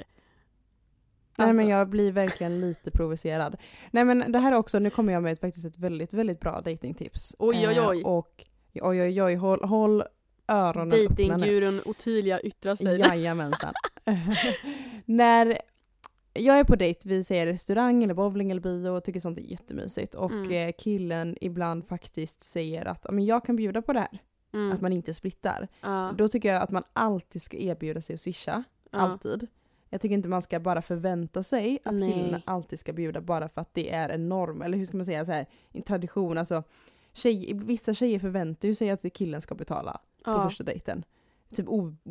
Nej 1.38 1.48
Alltså, 1.48 1.54
men 1.54 1.68
jag 1.68 1.88
blir 1.88 2.12
verkligen 2.12 2.60
lite 2.60 2.90
provocerad. 2.90 3.56
Nej 3.90 4.04
men 4.04 4.32
det 4.32 4.38
här 4.38 4.52
är 4.52 4.56
också, 4.56 4.78
nu 4.78 4.90
kommer 4.90 5.12
jag 5.12 5.22
med 5.22 5.32
ett, 5.32 5.40
faktiskt 5.40 5.66
ett 5.66 5.78
väldigt, 5.78 6.14
väldigt 6.14 6.40
bra 6.40 6.60
datingtips. 6.60 7.36
Oj, 7.38 7.68
oj, 7.68 7.80
oj. 7.80 8.00
Eh, 8.00 8.06
och 8.06 8.44
oj 8.74 9.02
oj 9.02 9.22
oj, 9.22 9.34
håll, 9.34 9.64
håll 9.64 10.02
öronen. 10.48 11.06
Datinggurun 11.08 11.82
Ottilia 11.84 12.40
yttrar 12.40 12.74
sig. 12.74 12.98
Jajamensan. 13.00 13.74
När 15.04 15.58
jag 16.34 16.58
är 16.58 16.64
på 16.64 16.76
dejt, 16.76 17.08
vi 17.08 17.24
säger 17.24 17.46
restaurang 17.46 18.04
eller 18.04 18.14
bowling 18.14 18.50
eller 18.50 18.60
bio 18.60 18.88
och 18.90 19.04
tycker 19.04 19.20
sånt 19.20 19.38
är 19.38 19.42
jättemysigt. 19.42 20.14
Och 20.14 20.30
Mm. 20.32 20.52
eh, 20.68 20.72
killen 20.78 21.36
ibland 21.40 21.86
faktiskt 21.88 22.42
säger 22.44 22.84
att 22.88 23.00
"Ja, 23.04 23.12
men 23.12 23.24
jag 23.24 23.44
kan 23.44 23.56
bjuda 23.56 23.82
på 23.82 23.92
det 23.92 24.00
här. 24.00 24.18
Mm. 24.54 24.72
Att 24.72 24.80
man 24.80 24.92
inte 24.92 25.14
splittar. 25.14 25.68
Ja, 25.80 26.14
Då 26.18 26.28
tycker 26.28 26.52
jag 26.52 26.62
att 26.62 26.70
man 26.70 26.82
alltid 26.92 27.42
ska 27.42 27.56
erbjuda 27.56 28.00
sig 28.00 28.14
att 28.14 28.20
swisha. 28.20 28.64
ja. 28.90 28.98
Alltid. 28.98 29.46
Jag 29.90 30.00
tycker 30.00 30.14
inte 30.14 30.28
man 30.28 30.42
ska 30.42 30.60
bara 30.60 30.82
förvänta 30.82 31.42
sig 31.42 31.78
att 31.84 31.94
Nej. 31.94 32.12
killen 32.12 32.40
alltid 32.44 32.78
ska 32.78 32.92
bjuda 32.92 33.20
bara 33.20 33.48
för 33.48 33.60
att 33.60 33.74
det 33.74 33.92
är 33.92 34.08
en 34.08 34.28
norm. 34.28 34.62
Eller 34.62 34.78
hur 34.78 34.86
ska 34.86 34.96
man 34.96 35.06
säga, 35.06 35.24
så 35.24 35.32
här, 35.32 35.46
en 35.72 35.82
tradition. 35.82 36.38
Alltså, 36.38 36.62
tjej, 37.12 37.50
vissa 37.54 37.94
tjejer 37.94 38.18
förväntar 38.18 38.68
ju 38.68 38.74
sig 38.74 38.90
att 38.90 39.12
killen 39.14 39.40
ska 39.40 39.54
betala 39.54 40.00
på 40.26 40.32
Ja. 40.40 40.48
första 40.48 40.64
dejten. 40.64 41.04
Typ 41.54 41.66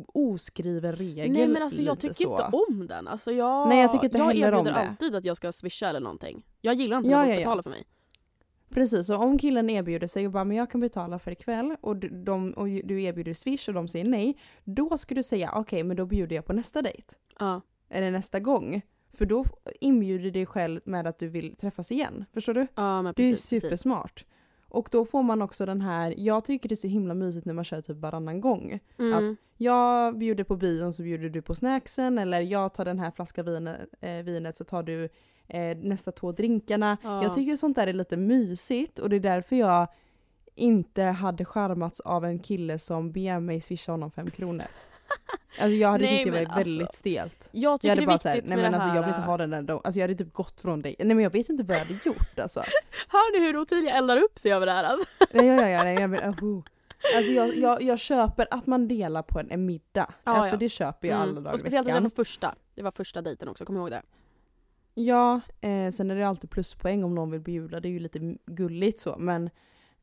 oskriven 0.06 0.96
regel. 0.96 1.30
Nej 1.32 1.48
men 1.48 1.62
alltså 1.62 1.82
jag 1.82 1.98
tycker 1.98 2.14
så. 2.14 2.30
inte 2.30 2.56
om 2.56 2.86
den. 2.86 3.08
Alltså 3.08 3.32
jag, 3.32 3.68
Nej, 3.68 3.80
jag 3.80 3.92
tycker 3.92 4.04
inte 4.04 4.18
jag 4.18 4.24
heller 4.24 4.52
om 4.52 4.58
erbjuder 4.58 4.72
det. 4.80 4.88
alltid 4.88 5.14
att 5.14 5.24
jag 5.24 5.36
ska 5.36 5.52
swisha 5.52 5.88
eller 5.88 6.00
någonting. 6.00 6.42
Jag 6.60 6.74
gillar 6.74 6.96
inte 6.96 7.08
Ja, 7.10 7.18
folk 7.22 7.28
ja, 7.30 7.34
ja. 7.34 7.38
betalar 7.40 7.62
för 7.62 7.70
mig. 7.70 7.84
Precis, 8.68 9.10
och 9.10 9.20
om 9.24 9.38
killen 9.38 9.70
erbjuder 9.70 10.06
sig 10.06 10.26
och 10.26 10.32
bara 10.32 10.44
men 10.44 10.56
jag 10.56 10.70
kan 10.70 10.80
betala 10.80 11.18
för 11.18 11.30
ikväll 11.30 11.76
och 11.80 11.96
de, 11.96 12.50
och 12.52 12.66
du 12.66 13.02
erbjuder 13.02 13.34
swish 13.34 13.68
och 13.68 13.74
de 13.74 13.88
säger 13.88 14.04
nej. 14.04 14.36
Då 14.64 14.96
ska 14.98 15.14
du 15.14 15.22
säga 15.22 15.52
okej 15.54 15.82
men 15.82 15.96
då 15.96 16.06
bjuder 16.06 16.36
jag 16.36 16.44
på 16.44 16.52
nästa 16.52 16.82
dejt. 16.82 17.14
Ja. 17.38 17.60
Eller 17.88 18.10
nästa 18.10 18.40
gång. 18.40 18.82
För 19.12 19.26
då 19.26 19.44
inbjuder 19.80 20.24
du 20.24 20.30
dig 20.30 20.46
själv 20.46 20.80
med 20.84 21.06
att 21.06 21.18
du 21.18 21.28
vill 21.28 21.56
träffas 21.56 21.92
igen. 21.92 22.24
Förstår 22.32 22.54
du? 22.54 22.66
Ja 22.74 23.02
men 23.02 23.12
Det 23.16 23.22
är 23.22 23.26
ju 23.26 23.32
precis. 23.32 23.62
precis. 23.62 23.70
Och 24.76 24.88
då 24.92 25.04
får 25.04 25.22
man 25.22 25.42
också 25.42 25.66
den 25.66 25.80
här, 25.80 26.14
jag 26.16 26.44
tycker 26.44 26.68
det 26.68 26.72
är 26.72 26.76
så 26.76 26.88
himla 26.88 27.14
mysigt 27.14 27.46
när 27.46 27.54
man 27.54 27.64
kör 27.64 27.80
typ 27.80 27.96
varannan 27.96 28.40
gång. 28.40 28.80
Mm. 28.98 29.36
Jag 29.56 30.18
bjuder 30.18 30.44
på 30.44 30.56
bion 30.56 30.92
så 30.92 31.02
bjuder 31.02 31.28
du 31.28 31.42
på 31.42 31.54
snacksen 31.54 32.18
eller 32.18 32.40
jag 32.40 32.74
tar 32.74 32.84
den 32.84 32.98
här 32.98 33.10
flaskan 33.10 33.44
vinet, 33.44 33.80
eh, 34.00 34.10
vinet 34.10 34.56
så 34.56 34.64
tar 34.64 34.82
du 34.82 35.08
eh, 35.48 35.76
nästa 35.76 36.12
två 36.12 36.32
drinkarna. 36.32 36.96
Ja. 37.02 37.22
Jag 37.22 37.34
tycker 37.34 37.56
sånt 37.56 37.76
där 37.76 37.86
är 37.86 37.92
lite 37.92 38.16
mysigt 38.16 38.98
och 38.98 39.10
det 39.10 39.16
är 39.16 39.20
därför 39.20 39.56
jag 39.56 39.88
inte 40.54 41.02
hade 41.02 41.44
charmats 41.44 42.00
av 42.00 42.24
en 42.24 42.38
kille 42.38 42.78
som 42.78 43.12
ber 43.12 43.40
mig 43.40 43.60
swisha 43.60 43.92
honom 43.92 44.10
fem 44.10 44.30
kronor. 44.30 44.66
Alltså 45.58 45.76
jag 45.76 45.88
hade 45.88 46.04
Nej, 46.04 46.16
tyckt 46.24 46.24
det 46.24 46.30
var 46.30 46.38
alltså, 46.38 46.58
väldigt 46.58 46.94
stelt. 46.94 47.48
Jag 47.52 47.72
Jag 47.72 47.80
tycker 47.80 47.88
hade 47.90 48.00
det 48.00 48.04
är 48.04 48.06
bara 48.06 48.12
viktigt 48.12 48.22
såhär, 48.22 48.42
nej 48.44 48.56
men 48.56 48.58
det 48.58 48.66
alltså 48.66 48.88
här, 48.88 48.96
jag 48.96 49.02
vill 49.02 49.08
inte 49.08 49.20
ha 49.20 49.36
den 49.36 49.50
där. 49.50 49.72
Alltså 49.84 49.98
jag 50.00 50.02
hade 50.08 50.14
typ 50.14 50.32
gått 50.32 50.60
från 50.60 50.82
dig. 50.82 50.96
Nej 50.98 51.08
men 51.08 51.20
jag 51.20 51.30
vet 51.30 51.48
inte 51.48 51.62
vad 51.64 51.76
jag 51.76 51.80
hade 51.80 51.98
gjort 52.06 52.38
alltså. 52.38 52.60
Hör 53.08 53.38
ni 53.40 53.46
hur 53.46 53.56
Ottilia 53.56 53.94
eldar 53.94 54.16
upp 54.16 54.38
sig 54.38 54.52
över 54.52 54.66
det 54.66 54.72
här 54.72 54.84
alltså? 54.84 55.08
Nej 55.32 55.46
ja, 55.46 55.60
ja, 55.60 55.68
ja, 55.68 55.84
nej, 55.84 55.94
jag 55.94 56.10
men, 56.10 56.30
oh. 56.30 56.62
Alltså 57.16 57.32
jag, 57.32 57.56
jag, 57.56 57.82
jag 57.82 57.98
köper 57.98 58.46
att 58.50 58.66
man 58.66 58.88
delar 58.88 59.22
på 59.22 59.38
en, 59.40 59.50
en 59.50 59.66
middag. 59.66 60.14
Ja, 60.24 60.32
alltså 60.32 60.54
ja. 60.54 60.58
det 60.58 60.68
köper 60.68 61.08
jag 61.08 61.16
alla 61.16 61.30
Mm. 61.30 61.42
dagar 61.44 61.52
Och 61.54 61.60
speciellt 61.60 61.86
det 61.86 61.92
veckan. 61.92 62.02
var 62.02 62.10
första. 62.10 62.54
Det 62.74 62.82
var 62.82 62.90
första 62.90 63.22
dejten 63.22 63.48
också, 63.48 63.64
kom 63.64 63.76
ihåg 63.76 63.90
det. 63.90 64.02
Ja, 64.94 65.40
eh, 65.60 65.90
sen 65.90 66.10
är 66.10 66.16
det 66.16 66.28
alltid 66.28 66.50
pluspoäng 66.50 67.04
om 67.04 67.14
någon 67.14 67.30
vill 67.30 67.40
bjuda. 67.40 67.80
Det 67.80 67.88
är 67.88 67.90
ju 67.90 67.98
lite 67.98 68.36
gulligt 68.46 68.98
så 68.98 69.16
men 69.18 69.50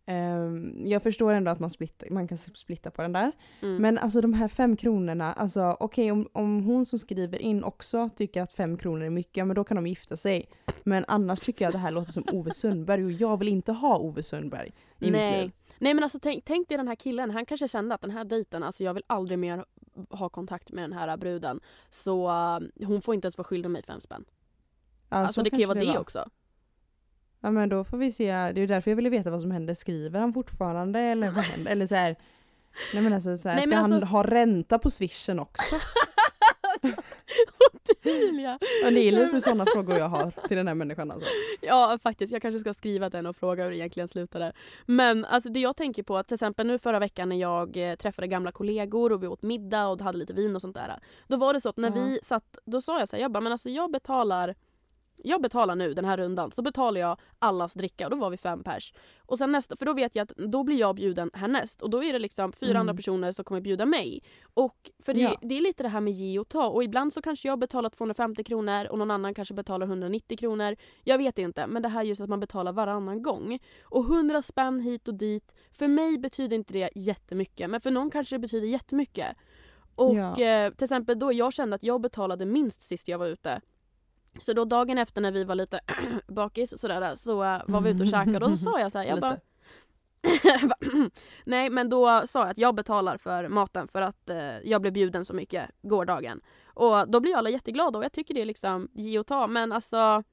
ehm, 0.05 0.87
jag 0.87 1.03
förstår 1.03 1.33
ändå 1.33 1.51
att 1.51 1.59
man, 1.59 1.69
splitta, 1.69 2.05
man 2.09 2.27
kan 2.27 2.37
splitta 2.37 2.91
på 2.91 3.01
den 3.01 3.13
där. 3.13 3.31
Mm. 3.61 3.81
Men 3.81 3.97
alltså 3.97 4.21
de 4.21 4.33
här 4.33 4.47
fem 4.47 4.75
kronorna, 4.75 5.33
alltså 5.33 5.77
okej 5.79 6.11
om, 6.11 6.29
om 6.33 6.63
hon 6.63 6.85
som 6.85 6.99
skriver 6.99 7.39
in 7.39 7.63
också 7.63 8.09
tycker 8.09 8.41
att 8.41 8.53
fem 8.53 8.77
kronor 8.77 9.05
är 9.05 9.09
mycket, 9.09 9.37
ja, 9.37 9.45
men 9.45 9.55
då 9.55 9.63
kan 9.63 9.75
de 9.75 9.87
gifta 9.87 10.17
sig. 10.17 10.49
Men 10.83 11.05
annars 11.07 11.39
tycker 11.39 11.65
jag 11.65 11.69
att 11.69 11.73
det 11.73 11.79
här 11.79 11.91
låter 11.91 12.11
som 12.11 12.23
Ove 12.31 12.51
Sundberg 12.53 13.05
och 13.05 13.11
jag 13.11 13.37
vill 13.37 13.47
inte 13.47 13.71
ha 13.71 13.97
Ove 13.97 14.23
Sundberg 14.23 14.71
i 14.99 15.05
mitt 15.05 15.11
Nej. 15.11 15.41
liv. 15.41 15.51
Nej 15.79 15.93
men 15.93 16.03
alltså 16.03 16.19
tänk, 16.19 16.45
tänk 16.45 16.69
dig 16.69 16.77
den 16.77 16.87
här 16.87 16.95
killen, 16.95 17.31
han 17.31 17.45
kanske 17.45 17.67
kände 17.67 17.95
att 17.95 18.01
den 18.01 18.11
här 18.11 18.23
dejten, 18.23 18.63
alltså 18.63 18.83
jag 18.83 18.93
vill 18.93 19.03
aldrig 19.07 19.39
mer 19.39 19.65
ha 20.09 20.29
kontakt 20.29 20.71
med 20.71 20.83
den 20.83 20.93
här 20.93 21.17
bruden. 21.17 21.59
Så 21.89 22.27
uh, 22.27 22.87
hon 22.87 23.01
får 23.01 23.15
inte 23.15 23.25
ens 23.25 23.37
vara 23.37 23.45
skyldig 23.45 23.69
mig 23.69 23.83
fem 23.83 24.01
spänn. 24.01 24.25
Ja, 25.09 25.17
Alltså 25.17 25.33
så 25.33 25.41
det 25.41 25.49
kan 25.49 25.59
ju 25.59 25.65
vara 25.65 25.79
det 25.79 25.85
var. 25.85 25.97
också. 25.97 26.29
Ja 27.45 27.51
men 27.51 27.69
då 27.69 27.83
får 27.83 27.97
vi 27.97 28.11
se, 28.11 28.25
det 28.31 28.61
är 28.61 28.67
därför 28.67 28.91
jag 28.91 28.95
ville 28.95 29.09
veta 29.09 29.31
vad 29.31 29.41
som 29.41 29.51
händer. 29.51 29.73
Skriver 29.73 30.19
han 30.19 30.33
fortfarande 30.33 30.99
eller 30.99 31.29
vad 31.31 31.43
händer? 31.43 31.71
Eller 31.71 31.85
så 31.85 31.95
här. 31.95 32.15
Nej 32.93 33.03
men 33.03 33.13
alltså, 33.13 33.37
så 33.37 33.49
här, 33.49 33.55
Nej, 33.55 33.63
ska 33.63 33.69
men 33.69 33.79
han 33.79 33.93
alltså- 33.93 34.05
ha 34.05 34.23
ränta 34.23 34.79
på 34.79 34.89
swishen 34.89 35.39
också? 35.39 35.75
Ottilia! 37.73 38.59
Ja, 38.83 38.91
det 38.91 38.99
är 39.07 39.11
lite 39.11 39.41
sådana 39.41 39.65
frågor 39.73 39.97
jag 39.97 40.09
har 40.09 40.31
till 40.47 40.57
den 40.57 40.67
här 40.67 40.75
människan 40.75 41.11
alltså. 41.11 41.29
Ja 41.61 41.99
faktiskt, 42.03 42.33
jag 42.33 42.41
kanske 42.41 42.59
ska 42.59 42.73
skriva 42.73 43.09
den 43.09 43.25
och 43.25 43.35
fråga 43.35 43.63
hur 43.63 43.69
det 43.71 43.77
egentligen 43.77 44.07
slutade. 44.07 44.53
Men 44.85 45.25
alltså 45.25 45.49
det 45.49 45.59
jag 45.59 45.75
tänker 45.77 46.03
på, 46.03 46.23
till 46.23 46.33
exempel 46.33 46.67
nu 46.67 46.79
förra 46.79 46.99
veckan 46.99 47.29
när 47.29 47.35
jag 47.35 47.77
eh, 47.77 47.95
träffade 47.95 48.27
gamla 48.27 48.51
kollegor 48.51 49.11
och 49.11 49.23
vi 49.23 49.27
åt 49.27 49.41
middag 49.41 49.87
och 49.87 50.01
hade 50.01 50.17
lite 50.17 50.33
vin 50.33 50.55
och 50.55 50.61
sånt 50.61 50.75
där. 50.75 50.99
Då 51.27 51.37
var 51.37 51.53
det 51.53 51.61
så 51.61 51.69
att 51.69 51.77
när 51.77 51.89
Ja. 51.97 52.03
vi 52.05 52.19
satt, 52.23 52.57
då 52.65 52.81
sa 52.81 52.99
jag 52.99 53.09
så 53.09 53.15
här, 53.15 53.21
jag 53.23 53.31
bara, 53.31 53.41
men 53.41 53.51
alltså 53.51 53.69
jag 53.69 53.91
betalar 53.91 54.55
jag 55.17 55.41
betalar 55.41 55.75
nu 55.75 55.93
den 55.93 56.05
här 56.05 56.17
rundan, 56.17 56.51
så 56.51 56.61
betalar 56.61 57.01
jag 57.01 57.17
allas 57.39 57.73
dricka 57.73 58.05
och 58.05 58.11
då 58.11 58.17
var 58.17 58.29
vi 58.29 58.37
fem 58.37 58.63
pers. 58.63 58.93
Och 59.25 59.37
sen 59.37 59.51
nästa, 59.51 59.75
för 59.75 59.85
då 59.85 59.93
vet 59.93 60.15
jag 60.15 60.23
att 60.23 60.37
då 60.37 60.63
blir 60.63 60.79
jag 60.79 60.95
bjuden 60.95 61.31
härnäst 61.33 61.81
och 61.81 61.89
då 61.89 62.03
är 62.03 62.13
det 62.13 62.19
liksom 62.19 62.51
fyra 62.53 62.69
Mm. 62.69 62.79
andra 62.79 62.93
personer 62.93 63.31
som 63.31 63.45
kommer 63.45 63.61
bjuda 63.61 63.85
mig. 63.85 64.23
Och 64.53 64.91
för 64.99 65.13
det, 65.13 65.19
Ja. 65.19 65.35
det 65.41 65.57
är 65.57 65.61
lite 65.61 65.83
det 65.83 65.89
här 65.89 66.01
med 66.01 66.13
ge 66.13 66.39
och 66.39 66.49
ta 66.49 66.67
och 66.67 66.83
ibland 66.83 67.13
så 67.13 67.21
kanske 67.21 67.47
jag 67.47 67.59
betalar 67.59 67.89
250 67.89 68.43
kronor 68.43 68.85
och 68.85 68.97
någon 68.99 69.11
annan 69.11 69.33
kanske 69.33 69.53
betalar 69.53 69.85
190 69.87 70.37
kronor. 70.37 70.75
Jag 71.03 71.17
vet 71.17 71.37
inte, 71.39 71.67
men 71.67 71.81
det 71.81 71.89
här 71.89 72.03
just 72.03 72.21
att 72.21 72.29
man 72.29 72.39
betalar 72.39 72.71
varannan 72.71 73.21
gång. 73.23 73.59
Och 73.83 74.03
100 74.05 74.41
spänn 74.41 74.79
hit 74.79 75.07
och 75.07 75.13
dit, 75.13 75.51
för 75.71 75.87
mig 75.87 76.17
betyder 76.19 76.55
inte 76.55 76.73
det 76.73 76.89
jättemycket 76.95 77.69
men 77.69 77.81
för 77.81 77.91
någon 77.91 78.09
kanske 78.09 78.35
det 78.35 78.39
betyder 78.39 78.67
jättemycket. 78.67 79.37
Och 79.95 80.15
Ja. 80.15 80.39
eh, 80.41 80.73
till 80.73 80.83
exempel 80.83 81.19
då 81.19 81.33
jag 81.33 81.53
kände 81.53 81.75
att 81.75 81.83
jag 81.83 82.01
betalade 82.01 82.45
minst 82.45 82.81
sist 82.81 83.07
jag 83.07 83.17
var 83.17 83.27
ute. 83.27 83.61
Så 84.41 84.53
då 84.53 84.65
dagen 84.65 84.97
efter 84.97 85.21
när 85.21 85.31
vi 85.31 85.43
var 85.43 85.55
lite 85.55 85.79
bakis 86.27 86.79
sådär 86.79 87.15
så 87.15 87.43
eh, 87.43 87.61
var 87.67 87.81
vi 87.81 87.89
ute 87.89 88.03
och 88.03 88.09
käkade 88.09 88.45
och 88.45 88.49
då 88.49 88.57
sa 88.57 88.79
jag 88.79 88.91
så 88.91 88.97
här, 88.99 89.05
jag 89.05 89.19
bara. 89.21 89.37
Nej 91.45 91.69
men 91.69 91.89
då 91.89 92.27
sa 92.27 92.39
jag 92.39 92.49
att 92.49 92.57
jag 92.57 92.75
betalar 92.75 93.17
för 93.17 93.47
maten 93.47 93.87
för 93.87 94.01
att 94.01 94.29
eh, 94.29 94.57
jag 94.63 94.81
blev 94.81 94.93
bjuden 94.93 95.25
så 95.25 95.33
mycket 95.33 95.69
gårdagen. 95.81 96.41
Och 96.65 97.09
då 97.09 97.19
blir 97.19 97.35
alla 97.35 97.49
jätteglada 97.49 97.99
och 97.99 98.05
jag 98.05 98.11
tycker 98.11 98.33
det 98.33 98.41
är 98.41 98.45
liksom 98.45 98.89
ge 98.93 99.19
och 99.19 99.27
ta 99.27 99.47
men 99.47 99.71
alltså 99.71 100.23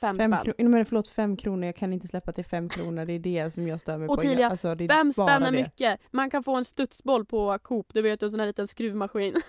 fem, 0.00 0.16
Fem 0.16 0.34
spänn. 0.42 0.70
men 0.70 0.86
förlåt 0.86 1.08
fem 1.08 1.36
kronor, 1.36 1.66
jag 1.66 1.76
kan 1.76 1.92
inte 1.92 2.08
släppa 2.08 2.32
till 2.32 2.44
fem 2.44 2.68
kronor, 2.68 3.04
det 3.04 3.12
är 3.12 3.18
det 3.18 3.50
som 3.50 3.68
jag 3.68 3.80
stör 3.80 3.98
mig 3.98 4.06
på. 4.08 4.14
Ottilia, 4.14 4.50
Alltså, 4.50 4.76
Fem 4.90 5.12
spänn 5.12 5.42
är 5.42 5.52
mycket. 5.52 6.00
Man 6.10 6.30
kan 6.30 6.42
få 6.42 6.54
en 6.56 6.64
studsboll 6.64 7.24
på 7.24 7.58
Coop, 7.58 7.86
du 7.94 8.02
vet 8.02 8.22
en 8.22 8.30
sån 8.30 8.40
här 8.40 8.46
liten 8.46 8.66
skruvmaskin. 8.66 9.34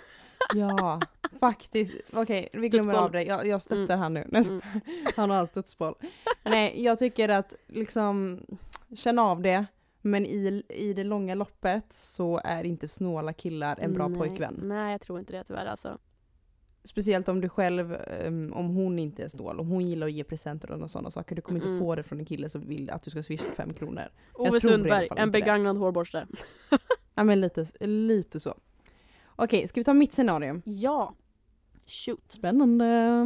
Ja, 0.56 1.00
faktiskt. 1.40 1.94
Okej, 2.14 2.50
vi 2.54 2.70
glömmer 2.70 2.94
av 2.94 3.12
det. 3.12 3.24
Jag, 3.24 3.48
jag 3.48 3.62
stöttar 3.62 3.98
han 3.98 4.14
nu. 4.14 4.28
Nej, 4.32 4.44
Mm. 4.48 4.62
Han 5.16 5.30
har 5.30 5.40
en 5.40 5.48
studsboll. 5.48 5.96
Nej, 6.44 6.84
jag 6.84 7.00
tycker 7.00 7.30
att 7.30 7.56
liksom 7.68 8.42
känn 8.96 9.20
av 9.20 9.42
det. 9.42 9.66
Men 10.02 10.26
i, 10.26 10.64
i 10.70 10.94
det 10.94 11.04
långa 11.04 11.36
loppet 11.36 11.94
så 11.94 12.42
är 12.44 12.64
inte 12.64 12.88
snåla 12.88 13.34
killar 13.34 13.78
en 13.82 13.94
bra 13.94 14.08
Nej, 14.08 14.20
pojkvän. 14.20 14.60
Nej 14.64 14.92
jag 14.92 15.02
tror 15.02 15.20
inte 15.20 15.34
det 15.34 15.44
tyvärr 15.44 15.66
alltså. 15.66 15.98
Speciellt 16.84 17.30
om 17.30 17.42
du 17.42 17.50
själv, 17.50 17.98
um, 18.28 18.54
om 18.54 18.68
hon 18.76 19.00
inte 19.00 19.24
är 19.24 19.30
snål, 19.30 19.60
om 19.60 19.68
hon 19.68 19.88
gillar 19.90 20.08
att 20.08 20.14
ge 20.14 20.24
presenter 20.24 20.72
och 20.72 20.92
sådana 20.92 21.12
saker. 21.12 21.36
Du 21.36 21.42
kommer 21.42 21.60
Mm-mm. 21.60 21.72
inte 21.74 21.80
få 21.80 21.96
det 21.96 22.04
från 22.04 22.20
en 22.20 22.26
kille 22.26 22.50
som 22.50 22.68
vill 22.68 22.90
att 22.90 23.04
du 23.04 23.10
ska 23.10 23.24
swisha 23.24 23.46
fem 23.56 23.74
kronor. 23.74 24.04
Ove 24.34 24.60
Sundberg, 24.62 25.08
en 25.08 25.12
inte 25.12 25.26
det. 25.26 25.28
begagnad 25.32 25.78
hårborste. 25.78 26.28
Ja 27.16 27.24
men 27.24 27.42
lite, 27.42 27.66
lite 27.80 28.40
så. 28.40 28.56
Okej, 29.40 29.68
ska 29.68 29.80
vi 29.80 29.84
ta 29.84 29.94
mitt 29.94 30.14
scenario? 30.14 30.62
Ja. 30.66 31.14
Shoot. 31.86 32.32
Spännande. 32.32 33.24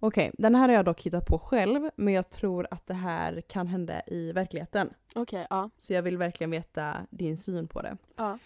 Okej, 0.00 0.30
den 0.38 0.54
här 0.54 0.68
har 0.68 0.74
jag 0.74 0.84
dock 0.84 1.02
hittat 1.02 1.26
på 1.26 1.38
själv, 1.38 1.90
men 1.96 2.14
jag 2.14 2.30
tror 2.30 2.66
att 2.70 2.86
det 2.86 2.94
här 2.94 3.40
kan 3.40 3.66
hända 3.66 4.02
i 4.06 4.32
verkligheten. 4.32 4.90
Okej, 5.14 5.46
ja. 5.50 5.70
Så 5.78 5.92
jag 5.92 6.02
vill 6.02 6.18
verkligen 6.18 6.50
veta 6.50 6.96
din 7.10 7.38
syn 7.38 7.68
på 7.68 7.82
det. 7.82 7.96
ja. 8.16 8.38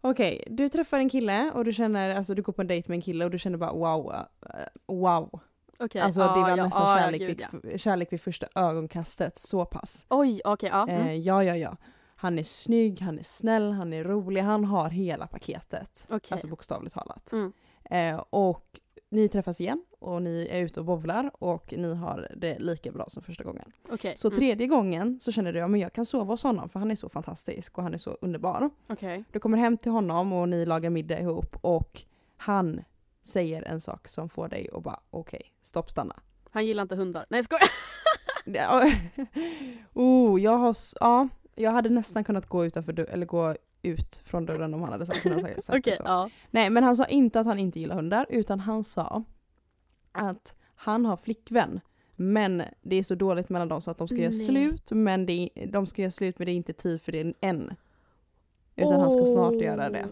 Okej, 0.00 0.44
du 0.50 0.68
träffar 0.68 0.98
en 0.98 1.08
kille 1.08 1.50
och 1.54 1.64
du 1.64 1.72
känner, 1.72 2.14
alltså 2.14 2.34
du 2.34 2.42
går 2.42 2.52
på 2.52 2.62
en 2.62 2.68
dejt 2.68 2.88
med 2.88 2.96
en 2.96 3.02
kille 3.02 3.24
och 3.24 3.30
du 3.30 3.38
känner 3.38 3.58
bara 3.58 3.72
wow, 3.72 4.12
eh, 4.42 4.60
wow. 4.86 5.40
Okej. 5.78 6.00
Alltså 6.00 6.20
ja, 6.20 6.34
det 6.34 6.40
var 6.40 6.48
ja, 6.48 6.64
nästan 6.64 6.82
ja, 6.82 6.98
kärlek, 6.98 7.20
gud, 7.20 7.40
ja. 7.40 7.58
vid, 7.62 7.80
kärlek 7.80 8.12
vid 8.12 8.20
första 8.20 8.46
ögonkastet, 8.54 9.38
så 9.38 9.64
pass. 9.64 10.06
Oj, 10.08 10.40
okej, 10.44 10.68
ja. 10.72 10.88
Mm. 10.88 11.06
Eh, 11.06 11.14
ja, 11.14 11.44
ja, 11.44 11.56
ja. 11.56 11.76
Han 12.20 12.38
är 12.38 12.42
snygg, 12.42 13.00
han 13.00 13.18
är 13.18 13.22
snäll, 13.22 13.72
han 13.72 13.92
är 13.92 14.04
rolig, 14.04 14.40
han 14.40 14.64
har 14.64 14.90
hela 14.90 15.26
paketet. 15.26 16.06
Okej. 16.08 16.28
Alltså 16.30 16.46
bokstavligt 16.46 16.94
talat. 16.94 17.32
Mm. 17.32 17.52
Eh, 17.84 18.24
och 18.30 18.80
ni 19.10 19.28
träffas 19.28 19.60
igen 19.60 19.84
och 19.98 20.22
ni 20.22 20.48
är 20.50 20.62
ute 20.62 20.80
och 20.80 20.86
bowlar 20.86 21.30
och 21.34 21.74
ni 21.76 21.94
har 21.94 22.28
det 22.36 22.58
lika 22.58 22.92
bra 22.92 23.04
som 23.08 23.22
första 23.22 23.44
gången. 23.44 23.72
Okej. 23.90 24.16
Så 24.16 24.28
mm. 24.28 24.36
tredje 24.36 24.66
gången 24.66 25.20
så 25.20 25.32
känner 25.32 25.52
du 25.52 25.60
att 25.60 25.80
jag 25.80 25.92
kan 25.92 26.04
sova 26.06 26.24
hos 26.24 26.42
honom 26.42 26.68
för 26.68 26.78
han 26.78 26.90
är 26.90 26.96
så 26.96 27.08
fantastisk 27.08 27.78
och 27.78 27.84
han 27.84 27.94
är 27.94 27.98
så 27.98 28.10
underbar. 28.10 28.70
Okej. 28.86 29.24
Du 29.32 29.40
kommer 29.40 29.58
hem 29.58 29.76
till 29.76 29.92
honom 29.92 30.32
och 30.32 30.48
ni 30.48 30.66
lagar 30.66 30.90
middag 30.90 31.20
ihop 31.20 31.56
och 31.60 32.02
han 32.36 32.84
säger 33.22 33.62
en 33.62 33.80
sak 33.80 34.08
som 34.08 34.28
får 34.28 34.48
dig 34.48 34.68
att 34.72 34.82
bara 34.82 35.00
okej, 35.10 35.52
stopp 35.62 35.90
stanna. 35.90 36.16
Han 36.50 36.66
gillar 36.66 36.82
inte 36.82 36.96
hundar. 36.96 37.26
Nej 37.30 37.38
jag 37.38 37.44
skojar. 37.44 37.68
Ja, 38.44 38.92
oh, 39.94 40.40
jag 40.40 40.56
har, 40.56 40.76
ja, 41.00 41.28
jag 41.58 41.70
hade 41.70 41.88
nästan 41.88 42.24
kunnat 42.24 42.46
gå 42.46 42.64
utanför 42.64 43.00
eller 43.00 43.26
gå 43.26 43.54
ut 43.82 44.22
från 44.24 44.46
dörren 44.46 44.74
om 44.74 44.82
han 44.82 44.92
hade 44.92 45.06
sagt, 45.06 45.22
kunnat 45.22 45.40
sagt, 45.64 45.68
Okej, 45.78 45.96
så. 45.96 46.02
ja. 46.06 46.30
Nej 46.50 46.70
men 46.70 46.84
han 46.84 46.96
sa 46.96 47.04
inte 47.04 47.40
att 47.40 47.46
han 47.46 47.58
inte 47.58 47.80
gillar 47.80 47.96
hundar 47.96 48.26
utan 48.28 48.60
han 48.60 48.84
sa 48.84 49.24
att 50.12 50.56
han 50.74 51.06
har 51.06 51.16
flickvän 51.16 51.80
men 52.16 52.62
det 52.82 52.96
är 52.96 53.02
så 53.02 53.14
dåligt 53.14 53.48
mellan 53.48 53.68
dem 53.68 53.80
så 53.80 53.90
att 53.90 53.98
de 53.98 54.08
ska 54.08 54.16
göra 54.16 54.30
Nej. 54.30 54.44
slut 54.46 54.90
men 54.90 55.26
det 55.26 55.50
är, 55.54 55.66
de 55.66 55.86
ska 55.86 56.02
göra 56.02 56.10
slut 56.10 56.38
men 56.38 56.46
det 56.46 56.52
är 56.52 56.54
inte 56.54 56.72
tid 56.72 57.02
för 57.02 57.12
det 57.12 57.34
än. 57.40 57.74
Utan 58.76 59.00
han 59.00 59.10
ska 59.10 59.24
snart 59.24 59.54
göra 59.54 59.90
det. 59.90 60.06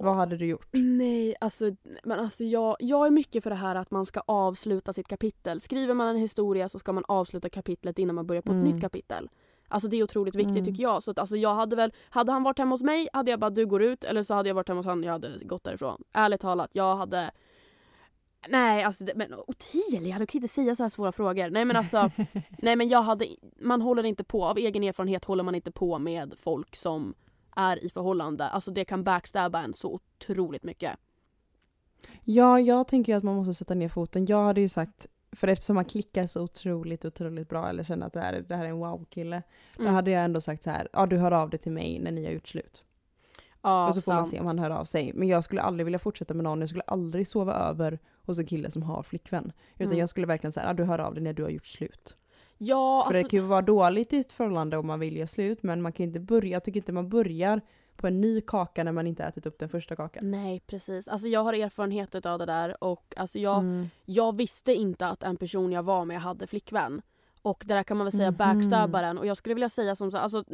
Vad 0.00 0.14
hade 0.14 0.36
du 0.36 0.46
gjort? 0.46 0.68
Nej, 0.72 1.34
alltså, 1.40 1.70
men 2.04 2.18
alltså 2.20 2.44
jag, 2.44 2.76
jag 2.80 3.06
är 3.06 3.10
mycket 3.10 3.42
för 3.42 3.50
det 3.50 3.56
här 3.56 3.74
att 3.74 3.90
man 3.90 4.06
ska 4.06 4.20
avsluta 4.26 4.92
sitt 4.92 5.08
kapitel. 5.08 5.60
Skriver 5.60 5.94
man 5.94 6.08
en 6.08 6.16
historia 6.16 6.68
så 6.68 6.78
ska 6.78 6.92
man 6.92 7.04
avsluta 7.08 7.48
kapitlet 7.48 7.98
innan 7.98 8.14
man 8.14 8.26
börjar 8.26 8.42
på 8.42 8.52
ett 8.52 8.56
Mm. 8.56 8.72
nytt 8.72 8.80
kapitel. 8.80 9.28
Alltså 9.68 9.88
det 9.88 9.96
är 9.96 10.02
otroligt 10.02 10.34
viktigt 10.34 10.56
Mm. 10.56 10.64
tycker 10.64 10.82
jag. 10.82 11.02
Så 11.02 11.10
att, 11.10 11.18
alltså, 11.18 11.36
jag 11.36 11.54
hade 11.54 11.76
väl, 11.76 11.92
hade 12.10 12.32
han 12.32 12.42
varit 12.42 12.58
hemma 12.58 12.70
hos 12.70 12.82
mig 12.82 13.08
hade 13.12 13.30
jag 13.30 13.40
bara 13.40 13.50
du 13.50 13.66
går 13.66 13.82
ut 13.82 14.04
eller 14.04 14.22
så 14.22 14.34
hade 14.34 14.48
jag 14.48 14.54
varit 14.54 14.68
hemma 14.68 14.78
hos 14.78 14.86
honom 14.86 15.04
jag 15.04 15.12
hade 15.12 15.44
gått 15.44 15.64
därifrån. 15.64 16.02
Ärligt 16.12 16.40
talat, 16.40 16.70
jag 16.72 16.96
hade 16.96 17.30
Nej 18.48 18.82
alltså 18.82 19.04
det, 19.04 19.12
men 19.16 19.34
Ottilia, 19.46 20.18
du 20.18 20.26
kan 20.26 20.38
inte 20.38 20.54
säga 20.54 20.74
så 20.74 20.82
här 20.82 20.88
svåra 20.88 21.12
frågor. 21.12 21.50
Nej 21.50 21.64
men 21.64 21.76
alltså, 21.76 22.10
nej 22.58 22.76
men 22.76 22.88
jag 22.88 23.02
hade, 23.02 23.26
man 23.60 23.82
håller 23.82 24.04
inte 24.04 24.24
på, 24.24 24.44
av 24.44 24.58
egen 24.58 24.84
erfarenhet 24.84 25.24
håller 25.24 25.44
man 25.44 25.54
inte 25.54 25.72
på 25.72 25.98
med 25.98 26.34
folk 26.38 26.76
som 26.76 27.14
är 27.56 27.84
i 27.84 27.88
förhållande. 27.88 28.48
Alltså 28.48 28.70
det 28.70 28.84
kan 28.84 29.04
backstabba 29.04 29.62
en 29.62 29.72
så 29.72 29.92
otroligt 29.92 30.64
mycket. 30.64 30.96
Ja, 32.24 32.60
jag 32.60 32.88
tänker 32.88 33.12
ju 33.12 33.16
att 33.16 33.24
man 33.24 33.34
måste 33.36 33.54
sätta 33.54 33.74
ner 33.74 33.88
foten. 33.88 34.26
Jag 34.26 34.44
hade 34.44 34.60
ju 34.60 34.68
sagt, 34.68 35.06
för 35.36 35.48
eftersom 35.48 35.74
man 35.74 35.84
klickar 35.84 36.26
så 36.26 36.42
otroligt, 36.42 37.04
otroligt 37.04 37.48
bra 37.48 37.68
eller 37.68 37.82
känner 37.82 38.06
att 38.06 38.12
det 38.12 38.20
här, 38.20 38.44
det 38.48 38.56
här 38.56 38.64
är 38.64 38.68
en 38.68 38.78
wow-kille. 38.78 39.42
Då 39.76 39.82
Mm. 39.82 39.94
hade 39.94 40.10
jag 40.10 40.24
ändå 40.24 40.40
sagt 40.40 40.62
så 40.62 40.70
här, 40.70 40.88
ja 40.92 41.06
du 41.06 41.16
hör 41.16 41.32
av 41.32 41.50
dig 41.50 41.60
till 41.60 41.72
mig 41.72 41.98
när 41.98 42.10
ni 42.12 42.24
har 42.24 42.32
gjort 42.32 42.48
slut. 42.48 42.82
ja, 43.62 43.88
och 43.88 43.94
så 43.94 44.00
får 44.00 44.12
man 44.12 44.24
sant. 44.24 44.30
se 44.34 44.40
om 44.40 44.46
han 44.46 44.58
hör 44.58 44.70
av 44.70 44.84
sig. 44.84 45.12
Men 45.14 45.28
jag 45.28 45.44
skulle 45.44 45.60
aldrig 45.62 45.84
vilja 45.86 45.98
fortsätta 45.98 46.34
med 46.34 46.44
någon, 46.44 46.60
jag 46.60 46.68
skulle 46.68 46.82
aldrig 46.86 47.28
sova 47.28 47.54
över 47.54 47.98
hos 48.22 48.38
en 48.38 48.46
kille 48.46 48.70
som 48.70 48.82
har 48.82 49.02
flickvän. 49.02 49.52
Utan 49.74 49.86
Mm. 49.86 49.98
jag 49.98 50.08
skulle 50.08 50.26
verkligen 50.26 50.52
säga, 50.52 50.66
ja 50.66 50.72
du 50.72 50.84
hör 50.84 50.98
av 50.98 51.14
dig 51.14 51.22
när 51.22 51.32
du 51.32 51.42
har 51.42 51.50
gjort 51.50 51.66
slut. 51.66 52.16
Ja, 52.58 53.04
För 53.06 53.12
det 53.12 53.18
alltså, 53.18 53.30
kan 53.30 53.40
ju 53.40 53.46
vara 53.46 53.62
dåligt 53.62 54.12
i 54.12 54.18
ett 54.18 54.32
förhållande 54.32 54.76
om 54.76 54.86
man 54.86 55.00
vill 55.00 55.16
göra 55.16 55.26
slut, 55.26 55.62
men 55.62 55.82
man 55.82 55.92
kan 55.92 56.06
inte 56.06 56.20
börja, 56.20 56.50
jag 56.50 56.64
tycker 56.64 56.80
inte 56.80 56.92
man 56.92 57.08
börjar 57.08 57.60
på 57.96 58.06
en 58.06 58.20
ny 58.20 58.40
kaka 58.40 58.84
när 58.84 58.92
man 58.92 59.06
inte 59.06 59.24
ätit 59.24 59.46
upp 59.46 59.58
den 59.58 59.68
första 59.68 59.96
kakan. 59.96 60.30
nej 60.30 60.60
precis. 60.66 61.08
Alltså 61.08 61.28
jag 61.28 61.44
har 61.44 61.52
erfarenhet 61.52 62.26
av 62.26 62.38
det 62.38 62.46
där 62.46 62.84
och 62.84 63.14
alltså 63.16 63.38
jag, 63.38 63.58
Mm. 63.58 63.86
jag 64.04 64.36
visste 64.36 64.72
inte 64.74 65.06
att 65.06 65.22
en 65.22 65.36
person 65.36 65.72
jag 65.72 65.82
var 65.82 66.04
med 66.04 66.20
hade 66.20 66.46
flickvän. 66.46 67.02
Och 67.42 67.64
det 67.66 67.74
där 67.74 67.82
kan 67.82 67.96
man 67.96 68.04
väl 68.04 68.12
säga 68.12 68.30
Mhm. 68.30 68.36
backstabbaren 68.38 69.18
och 69.18 69.26
jag 69.26 69.36
skulle 69.36 69.54
vilja 69.54 69.68
säga 69.68 69.94
som 69.94 70.10
så 70.10 70.18
alltså, 70.18 70.44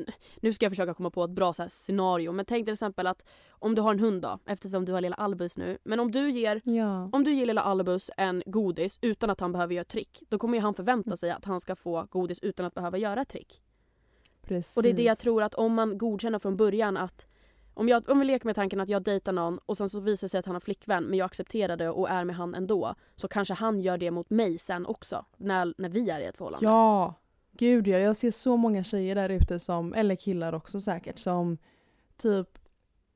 nu 0.41 0.53
ska 0.53 0.65
jag 0.65 0.73
försöka 0.73 0.95
komma 0.95 1.11
på 1.11 1.25
ett 1.25 1.31
bra 1.31 1.53
så 1.53 1.63
här, 1.63 1.69
scenario 1.69 2.33
men 2.33 2.45
tänk 2.45 2.67
till 2.67 2.73
exempel 2.73 3.07
att 3.07 3.23
om 3.51 3.75
du 3.75 3.83
har 3.83 3.91
en 3.93 4.01
hund 4.01 4.23
då 4.23 4.39
eftersom 4.47 4.85
du 4.85 4.93
har 4.93 5.01
lilla 5.01 5.17
Albus 5.17 5.57
nu 5.57 5.79
men 5.85 6.01
om 6.01 6.11
du 6.11 6.31
ger 6.31 6.61
Ja. 6.65 7.11
om 7.13 7.25
du 7.25 7.35
ger 7.35 7.47
lilla 7.47 7.61
Albus 7.61 8.11
en 8.17 8.43
godis 8.47 8.99
utan 9.03 9.31
att 9.31 9.41
han 9.41 9.53
behöver 9.53 9.75
göra 9.75 9.83
ett 9.83 9.89
trick 9.89 10.23
då 10.29 10.39
kommer 10.39 10.55
ju 10.55 10.61
han 10.63 10.75
förvänta 10.75 11.17
sig 11.17 11.31
att 11.31 11.45
han 11.45 11.61
ska 11.61 11.77
få 11.77 12.07
godis 12.11 12.39
utan 12.43 12.67
att 12.67 12.75
behöva 12.75 12.99
göra 12.99 13.23
ett 13.23 13.29
trick. 13.29 13.63
Precis. 14.43 14.77
Och 14.77 14.83
det 14.83 14.89
är 14.89 14.93
det 14.95 15.03
jag 15.03 15.19
tror 15.19 15.43
att 15.43 15.55
om 15.55 15.75
man 15.75 15.99
godkänner 15.99 16.39
från 16.39 16.57
början 16.57 16.97
att 16.97 17.27
om, 17.75 17.89
jag, 17.89 18.09
om 18.11 18.19
vi 18.19 18.25
leker 18.25 18.47
med 18.47 18.55
tanken 18.57 18.81
att 18.81 18.89
jag 18.89 19.03
dejtar 19.03 19.33
någon 19.33 19.59
och 19.67 19.79
sen 19.79 19.89
så 19.91 20.01
visar 20.01 20.25
det 20.27 20.31
sig 20.31 20.39
att 20.39 20.47
han 20.47 20.55
har 20.55 20.61
flickvän 20.61 21.05
men 21.05 21.19
jag 21.19 21.27
accepterar 21.27 21.77
det 21.77 21.89
och 21.91 22.11
är 22.11 22.25
med 22.25 22.37
han 22.37 22.55
ändå. 22.55 22.95
Så 23.17 23.29
kanske 23.29 23.55
han 23.55 23.81
gör 23.81 23.99
det 23.99 24.11
mot 24.11 24.31
mig 24.31 24.59
sen 24.59 24.87
också. 24.87 25.25
När, 25.37 25.75
när 25.79 25.89
vi 25.89 26.11
är 26.11 26.21
i 26.21 26.25
ett 26.25 26.37
förhållande. 26.37 26.67
Ja, 26.67 27.15
gud 27.53 27.89
ja. 27.89 27.99
Jag 27.99 28.17
ser 28.17 28.31
så 28.31 28.57
många 28.57 28.83
tjejer 28.85 29.15
där 29.15 29.29
ute 29.29 29.59
som, 29.59 29.95
eller 29.95 30.17
killar 30.17 30.53
också 30.53 30.81
säkert, 30.81 31.19
som 31.19 31.59
typ 32.17 32.59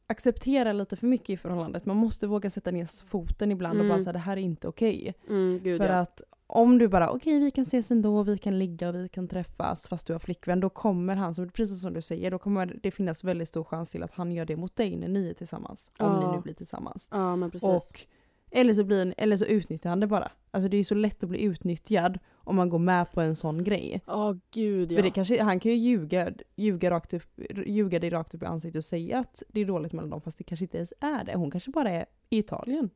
accepterar 0.06 0.72
lite 0.72 0.96
för 0.96 1.06
mycket 1.06 1.30
i 1.30 1.36
förhållandet. 1.36 1.86
Man 1.86 1.96
måste 1.96 2.26
våga 2.26 2.50
sätta 2.50 2.70
ner 2.70 3.06
foten 3.06 3.52
ibland 3.52 3.78
och 3.78 3.84
Mm. 3.84 3.96
bara 3.96 4.02
säga 4.02 4.12
det 4.12 4.18
här 4.18 4.36
är 4.36 4.40
inte 4.40 4.68
okej. 4.68 5.14
Mm, 5.28 5.60
gud 5.62 5.80
För 5.80 5.88
ja. 5.88 5.98
att 6.00 6.22
om 6.46 6.78
du 6.78 6.88
bara 6.88 7.10
okej 7.10 7.38
vi 7.40 7.50
kan 7.50 7.62
ses 7.62 7.90
ändå, 7.90 8.22
vi 8.22 8.38
kan 8.38 8.58
ligga 8.58 8.88
och 8.88 8.94
vi 8.94 9.08
kan 9.08 9.28
träffas 9.28 9.88
fast 9.88 10.06
du 10.06 10.12
har 10.12 10.20
flickvän, 10.20 10.60
då 10.60 10.68
kommer 10.70 11.16
han, 11.16 11.34
som, 11.34 11.48
precis 11.50 11.80
som 11.80 11.92
du 11.92 12.02
säger, 12.02 12.30
då 12.30 12.38
kommer 12.38 12.78
det 12.82 12.90
finnas 12.90 13.24
väldigt 13.24 13.48
stor 13.48 13.64
chans 13.64 13.90
till 13.90 14.02
att 14.02 14.12
han 14.12 14.32
gör 14.32 14.44
det 14.44 14.56
mot 14.56 14.76
dig 14.76 14.96
när 14.96 15.08
ni 15.08 15.28
är 15.28 15.34
tillsammans. 15.34 15.90
Om 15.98 16.06
Ja. 16.06 16.30
ni 16.30 16.36
nu 16.36 16.42
blir 16.42 16.54
tillsammans. 16.54 17.08
Ja 17.10 17.36
men 17.36 17.50
precis. 17.50 17.68
Och, 17.68 18.06
eller, 18.50 18.74
så 18.74 18.84
blir, 18.84 19.14
eller 19.16 19.36
så 19.36 19.44
utnyttjar 19.44 19.90
han 19.90 20.00
det 20.00 20.06
bara. 20.06 20.30
Alltså 20.50 20.68
det 20.68 20.76
är 20.76 20.78
ju 20.78 20.84
så 20.84 20.94
lätt 20.94 21.22
att 21.22 21.28
bli 21.30 21.42
utnyttjad 21.42 22.18
om 22.34 22.56
man 22.56 22.68
går 22.68 22.78
med 22.78 23.12
på 23.12 23.20
en 23.20 23.36
sån 23.36 23.64
grej. 23.64 24.02
Ja 24.06 24.36
gud 24.50 24.92
ja. 24.92 24.96
För 24.96 25.02
det 25.02 25.10
kanske, 25.10 25.42
han 25.42 25.60
kan 25.60 25.72
ju 25.72 25.76
ljuga, 25.78 26.32
ljuga, 26.56 26.90
rakt 26.90 27.14
upp, 27.14 27.40
ljuga 27.66 27.98
dig 27.98 28.10
rakt 28.10 28.34
upp 28.34 28.42
i 28.42 28.46
ansiktet 28.46 28.78
och 28.78 28.84
säga 28.84 29.18
att 29.18 29.42
det 29.48 29.60
är 29.60 29.64
dåligt 29.64 29.92
mellan 29.92 30.10
dem 30.10 30.20
fast 30.20 30.38
det 30.38 30.44
kanske 30.44 30.64
inte 30.64 30.76
ens 30.76 30.92
är 31.00 31.24
det. 31.24 31.36
Hon 31.36 31.50
kanske 31.50 31.70
bara 31.70 31.90
är 31.90 32.06
i 32.30 32.38
Italien. 32.38 32.90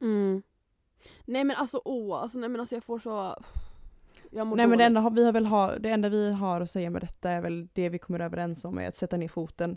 Mm. 0.00 0.42
Nej 1.24 1.44
men 1.44 1.56
alltså 1.56 1.82
åh, 1.84 2.22
alltså, 2.22 2.38
nej 2.38 2.48
men 2.48 2.60
alltså 2.60 2.74
jag 2.74 2.84
får 2.84 2.98
så... 2.98 3.42
Jag 4.30 4.46
mår 4.46 4.56
Nej 4.56 4.66
men 4.66 4.78
det 4.78 4.84
dåligt. 4.84 4.98
enda, 4.98 5.10
vi 5.10 5.24
har 5.24 5.32
väl 5.32 5.46
ha, 5.46 5.78
det 5.78 5.88
enda 5.90 6.08
vi 6.08 6.32
har 6.32 6.60
att 6.60 6.70
säga 6.70 6.90
med 6.90 7.02
detta 7.02 7.30
är 7.30 7.40
väl 7.42 7.68
det 7.72 7.88
vi 7.88 7.98
kommer 7.98 8.20
överens 8.20 8.64
om 8.64 8.78
är 8.78 8.88
att 8.88 8.96
sätta 8.96 9.16
ner 9.16 9.28
foten. 9.28 9.76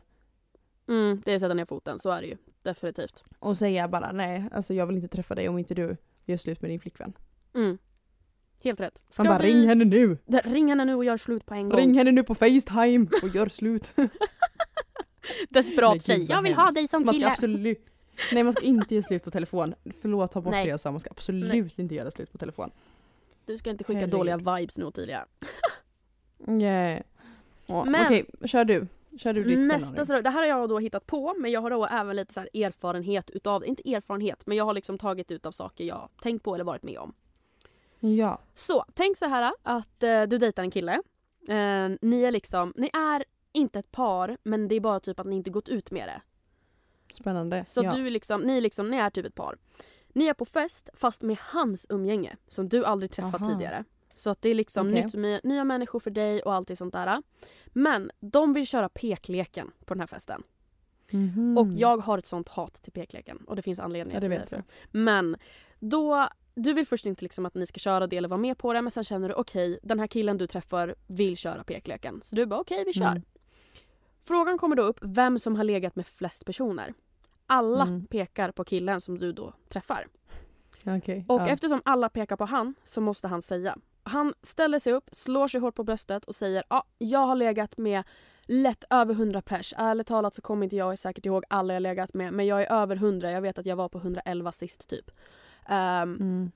Mm, 0.87 1.21
det 1.25 1.31
är 1.31 1.35
att 1.35 1.41
sätta 1.41 1.53
ner 1.53 1.65
foten, 1.65 1.99
så 1.99 2.09
är 2.09 2.21
det 2.21 2.27
ju. 2.27 2.37
Definitivt. 2.63 3.23
Och 3.39 3.57
säga 3.57 3.87
bara 3.87 4.11
nej, 4.11 4.49
alltså 4.51 4.73
jag 4.73 4.87
vill 4.87 4.95
inte 4.95 5.07
träffa 5.07 5.35
dig 5.35 5.49
om 5.49 5.57
inte 5.57 5.73
du 5.73 5.97
gör 6.25 6.37
slut 6.37 6.61
med 6.61 6.71
din 6.71 6.79
flickvän. 6.79 7.13
Mm. 7.55 7.77
Helt 8.63 8.79
rätt. 8.79 9.03
Ska 9.09 9.23
Han 9.23 9.27
bara 9.27 9.41
vi... 9.41 9.53
ring 9.53 9.67
henne 9.67 9.85
nu! 9.85 10.17
Ring 10.43 10.69
henne 10.69 10.85
nu 10.85 10.95
och 10.95 11.05
gör 11.05 11.17
slut 11.17 11.45
på 11.45 11.53
en 11.53 11.69
gång. 11.69 11.79
Ring 11.79 11.93
henne 11.97 12.11
nu 12.11 12.23
på 12.23 12.35
Facetime 12.35 13.07
och 13.23 13.29
gör 13.35 13.49
slut! 13.49 13.93
Desperat 15.49 16.03
tjej. 16.05 16.25
Jag 16.29 16.41
vill 16.41 16.53
ha 16.53 16.71
dig 16.71 16.87
som 16.87 17.05
Man 17.05 17.13
ska 17.13 17.19
kille. 17.19 17.31
absolut... 17.31 17.85
Nej 18.33 18.43
man 18.43 18.53
ska 18.53 18.61
inte 18.65 18.95
göra 18.95 19.03
slut 19.03 19.23
på 19.23 19.31
telefon. 19.31 19.75
Förlåt, 20.01 20.31
ta 20.31 20.41
bort 20.41 20.51
Nej. 20.51 20.65
det 20.65 20.69
jag 20.69 20.79
sa. 20.79 20.91
Man 20.91 20.99
ska 20.99 21.09
absolut 21.09 21.79
inte 21.79 21.95
göra 21.95 22.11
slut 22.11 22.31
på 22.31 22.37
telefon. 22.37 22.71
Du 23.45 23.57
ska 23.57 23.69
inte 23.69 23.83
skicka 23.83 23.99
Herregud. 23.99 24.15
dåliga 24.19 24.37
vibes 24.37 24.77
nu 24.77 24.85
Ottilia. 24.85 25.25
Yeah. 26.47 27.01
Ja, 27.65 27.85
Men- 27.85 28.05
Okej, 28.05 28.25
kör 28.45 28.65
du. 28.65 28.87
Kör 29.17 29.33
du 29.33 29.43
ditt 29.43 29.67
Nästa 29.67 30.05
scenario. 30.05 30.23
det 30.23 30.29
här 30.29 30.39
har 30.39 30.45
jag 30.59 30.69
då 30.69 30.79
hittat 30.79 31.05
på 31.07 31.33
men 31.37 31.51
jag 31.51 31.61
har 31.61 31.69
då 31.69 31.85
även 31.85 32.15
lite 32.15 32.33
så 32.33 32.39
här 32.39 32.49
erfarenhet 32.53 33.29
utav, 33.29 33.65
inte 33.65 33.93
erfarenhet 33.93 34.47
men 34.47 34.57
jag 34.57 34.65
har 34.65 34.73
liksom 34.73 34.97
tagit 34.97 35.31
ut 35.31 35.45
av 35.45 35.51
saker 35.51 35.83
jag 35.83 36.09
tänkt 36.21 36.43
på 36.43 36.55
eller 36.55 36.63
varit 36.63 36.83
med 36.83 36.97
om. 36.99 37.13
Ja. 37.99 38.39
Så, 38.53 38.85
tänk 38.93 39.17
så 39.17 39.25
här 39.25 39.53
att 39.63 40.03
eh, 40.03 40.23
du 40.23 40.37
dejtar 40.37 40.63
en 40.63 40.71
kille. 40.71 40.93
Eh, 41.47 41.89
ni 42.01 42.23
är 42.23 42.31
liksom, 42.31 42.73
ni 42.75 42.89
är 42.93 43.23
inte 43.51 43.79
ett 43.79 43.91
par 43.91 44.37
men 44.43 44.67
det 44.67 44.75
är 44.75 44.79
bara 44.79 44.99
typ 44.99 45.19
att 45.19 45.27
ni 45.27 45.35
inte 45.35 45.49
gått 45.49 45.69
ut 45.69 45.91
med 45.91 46.07
det. 46.07 46.21
Spännande. 47.13 47.65
Så 47.67 47.83
ja. 47.83 47.95
du 47.95 48.09
liksom, 48.09 48.41
ni, 48.41 48.61
liksom, 48.61 48.89
ni 48.89 48.97
är 48.97 49.09
typ 49.09 49.25
ett 49.25 49.35
par. 49.35 49.57
Ni 50.13 50.25
är 50.25 50.33
på 50.33 50.45
fest 50.45 50.89
fast 50.93 51.21
med 51.21 51.37
hans 51.39 51.85
umgänge 51.89 52.37
som 52.47 52.69
du 52.69 52.85
aldrig 52.85 53.11
träffat 53.11 53.41
Aha. 53.41 53.51
tidigare. 53.51 53.83
Så 54.15 54.29
att 54.29 54.41
det 54.41 54.49
är 54.49 54.55
liksom 54.55 54.87
Okej. 54.87 55.03
nytt 55.03 55.13
med 55.13 55.41
nya 55.43 55.63
människor 55.63 55.99
för 55.99 56.11
dig 56.11 56.41
och 56.41 56.53
allt 56.53 56.77
sånt 56.77 56.93
där. 56.93 57.23
Men 57.65 58.11
de 58.19 58.53
vill 58.53 58.67
köra 58.67 58.89
pekleken 58.89 59.71
på 59.85 59.93
den 59.93 59.99
här 59.99 60.07
festen. 60.07 60.43
Mhm. 61.11 61.57
Och 61.57 61.67
jag 61.67 61.97
har 61.97 62.17
ett 62.17 62.25
sånt 62.25 62.49
hat 62.49 62.81
till 62.81 62.91
pekleken 62.91 63.37
och 63.37 63.55
det 63.55 63.61
finns 63.61 63.79
anledningar 63.79 64.21
Ja, 64.21 64.29
det 64.29 64.45
till 64.47 64.57
det. 64.57 64.63
Men 64.91 65.37
då, 65.79 66.27
du 66.55 66.73
vill 66.73 66.87
först 66.87 67.05
inte 67.05 67.25
liksom 67.25 67.45
att 67.45 67.55
ni 67.55 67.65
ska 67.65 67.79
köra 67.79 68.07
det 68.07 68.17
eller 68.17 68.29
vara 68.29 68.37
med 68.37 68.57
på 68.57 68.73
det 68.73 68.81
men 68.81 68.91
sen 68.91 69.03
känner 69.03 69.29
du 69.29 69.35
okej 69.35 69.79
den 69.83 69.99
här 69.99 70.07
killen 70.07 70.37
du 70.37 70.47
träffar 70.47 70.95
vill 71.07 71.37
köra 71.37 71.63
pekleken. 71.63 72.21
Så 72.23 72.35
du 72.35 72.45
bara 72.45 72.59
okej 72.59 72.83
vi 72.85 72.93
kör. 72.93 73.05
Mm. 73.05 73.21
Frågan 74.23 74.57
kommer 74.57 74.75
då 74.75 74.83
upp 74.83 74.97
vem 75.01 75.39
som 75.39 75.55
har 75.55 75.63
legat 75.63 75.95
med 75.95 76.07
flest 76.07 76.45
personer. 76.45 76.93
Alla 77.47 77.83
Mm. 77.83 78.05
pekar 78.05 78.51
på 78.51 78.63
killen 78.63 79.01
som 79.01 79.17
du 79.19 79.31
då 79.33 79.53
träffar. 79.69 80.07
Okej. 80.85 81.25
Och 81.29 81.41
ja. 81.41 81.47
eftersom 81.47 81.81
alla 81.85 82.09
pekar 82.09 82.35
på 82.35 82.45
han 82.45 82.75
så 82.83 83.01
måste 83.01 83.27
han 83.27 83.41
säga. 83.41 83.77
Han 84.03 84.33
ställer 84.41 84.79
sig 84.79 84.93
upp, 84.93 85.09
slår 85.11 85.47
sig 85.47 85.61
hårt 85.61 85.75
på 85.75 85.83
bröstet 85.83 86.25
och 86.25 86.35
säger 86.35 86.63
ja, 86.69 86.83
jag 86.97 87.19
har 87.19 87.35
legat 87.35 87.77
med 87.77 88.03
lätt 88.45 88.83
över 88.89 89.13
100 89.13 89.41
pers. 89.41 89.73
Ärligt 89.77 90.07
talat 90.07 90.33
så 90.35 90.41
kommer 90.41 90.63
inte 90.63 90.75
jag 90.75 90.99
säkert 90.99 91.25
ihåg 91.25 91.43
alla 91.47 91.73
jag 91.73 91.81
legat 91.81 92.13
med 92.13 92.33
men 92.33 92.45
jag 92.47 92.61
är 92.61 92.71
över 92.71 92.95
100. 92.95 93.31
Jag 93.31 93.41
vet 93.41 93.59
att 93.59 93.65
jag 93.65 93.75
var 93.75 93.89
på 93.89 93.97
111 93.97 94.51
sist 94.51 94.87
typ. 94.89 95.11
Ehm, 95.69 96.15
Mm. 96.15 96.51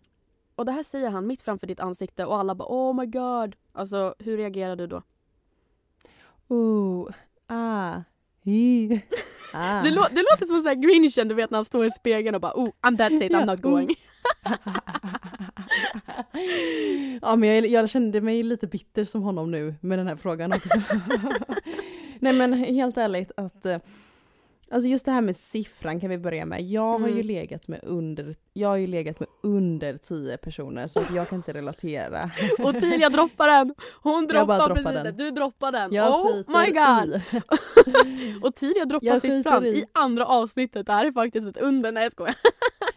och 0.55 0.65
det 0.65 0.71
här 0.71 0.83
säger 0.83 1.09
han 1.09 1.27
mitt 1.27 1.41
framför 1.41 1.67
ditt 1.67 1.79
ansikte 1.79 2.25
och 2.25 2.37
alla 2.37 2.55
bara 2.55 2.67
oh 2.69 2.95
my 2.95 3.05
god. 3.05 3.55
Alltså 3.73 4.15
hur 4.19 4.37
reagerar 4.37 4.75
du 4.75 4.87
då? 4.87 5.01
Oh. 6.47 6.84
Ah. 9.53 9.81
Det, 9.83 9.89
lå- 9.89 10.09
det 10.11 10.21
låter 10.31 10.45
som 10.45 10.61
så 10.61 10.67
här 10.67 10.75
Grinchen 10.75 11.27
du 11.27 11.35
vet 11.35 11.51
när 11.51 11.57
han 11.57 11.65
står 11.65 11.85
i 11.85 11.91
spegeln 11.91 12.35
och 12.35 12.41
bara 12.41 12.53
oh 12.55 12.69
I'm 12.81 12.97
that's 12.97 13.23
it, 13.23 13.31
I'm 13.31 13.45
not 13.45 13.59
oh. 13.59 13.71
going. 13.71 13.95
ja 17.21 17.35
men 17.35 17.49
jag, 17.49 17.67
jag 17.67 17.89
kände 17.89 18.21
mig 18.21 18.43
lite 18.43 18.67
bitter 18.67 19.05
som 19.05 19.21
honom 19.21 19.51
nu 19.51 19.75
med 19.81 19.99
den 19.99 20.07
här 20.07 20.15
frågan 20.15 20.51
också. 20.53 20.69
Nej 22.19 22.33
men 22.33 22.53
helt 22.53 22.97
ärligt 22.97 23.31
att 23.37 23.65
eh, 23.65 23.77
Alltså 24.71 24.87
just 24.89 25.05
det 25.05 25.11
här 25.11 25.21
med 25.21 25.35
siffran 25.35 25.99
kan 25.99 26.09
vi 26.09 26.17
börja 26.17 26.45
med. 26.45 26.61
Jag 26.61 26.99
har 26.99 27.07
ju 27.07 27.13
Mm. 27.13 27.25
legat 27.27 27.67
med 27.67 27.79
under, 27.83 28.35
jag 28.53 28.67
har 28.69 28.75
ju 28.75 28.87
legat 28.87 29.19
med 29.19 29.29
under 29.43 29.97
10 29.97 30.37
personer 30.37 30.87
så 30.87 31.01
jag 31.15 31.29
kan 31.29 31.35
inte 31.39 31.53
relatera. 31.53 32.31
Och 32.59 32.73
Tilia 32.79 33.09
droppar 33.09 33.47
den! 33.47 33.75
Hon 34.01 34.27
droppar 34.27 34.57
droppar 34.57 34.75
precis 34.75 35.03
den. 35.03 35.15
du 35.17 35.31
droppar 35.31 35.71
den. 35.71 35.93
Jag 35.93 36.25
oh 36.25 36.35
my 36.35 36.71
god! 36.71 37.15
i. 37.15 38.35
Och 38.41 38.55
Tilia 38.55 38.85
droppar 38.85 39.07
Jag 39.07 39.21
siffran 39.21 39.65
i. 39.65 39.69
i 39.69 39.85
andra 39.93 40.25
avsnittet. 40.25 40.85
Det 40.85 40.93
här 40.93 41.05
är 41.05 41.11
faktiskt 41.11 41.47
ett 41.47 41.57
under. 41.57 41.91
Nej 41.91 42.03
jag 42.03 42.11
skojar. 42.11 42.35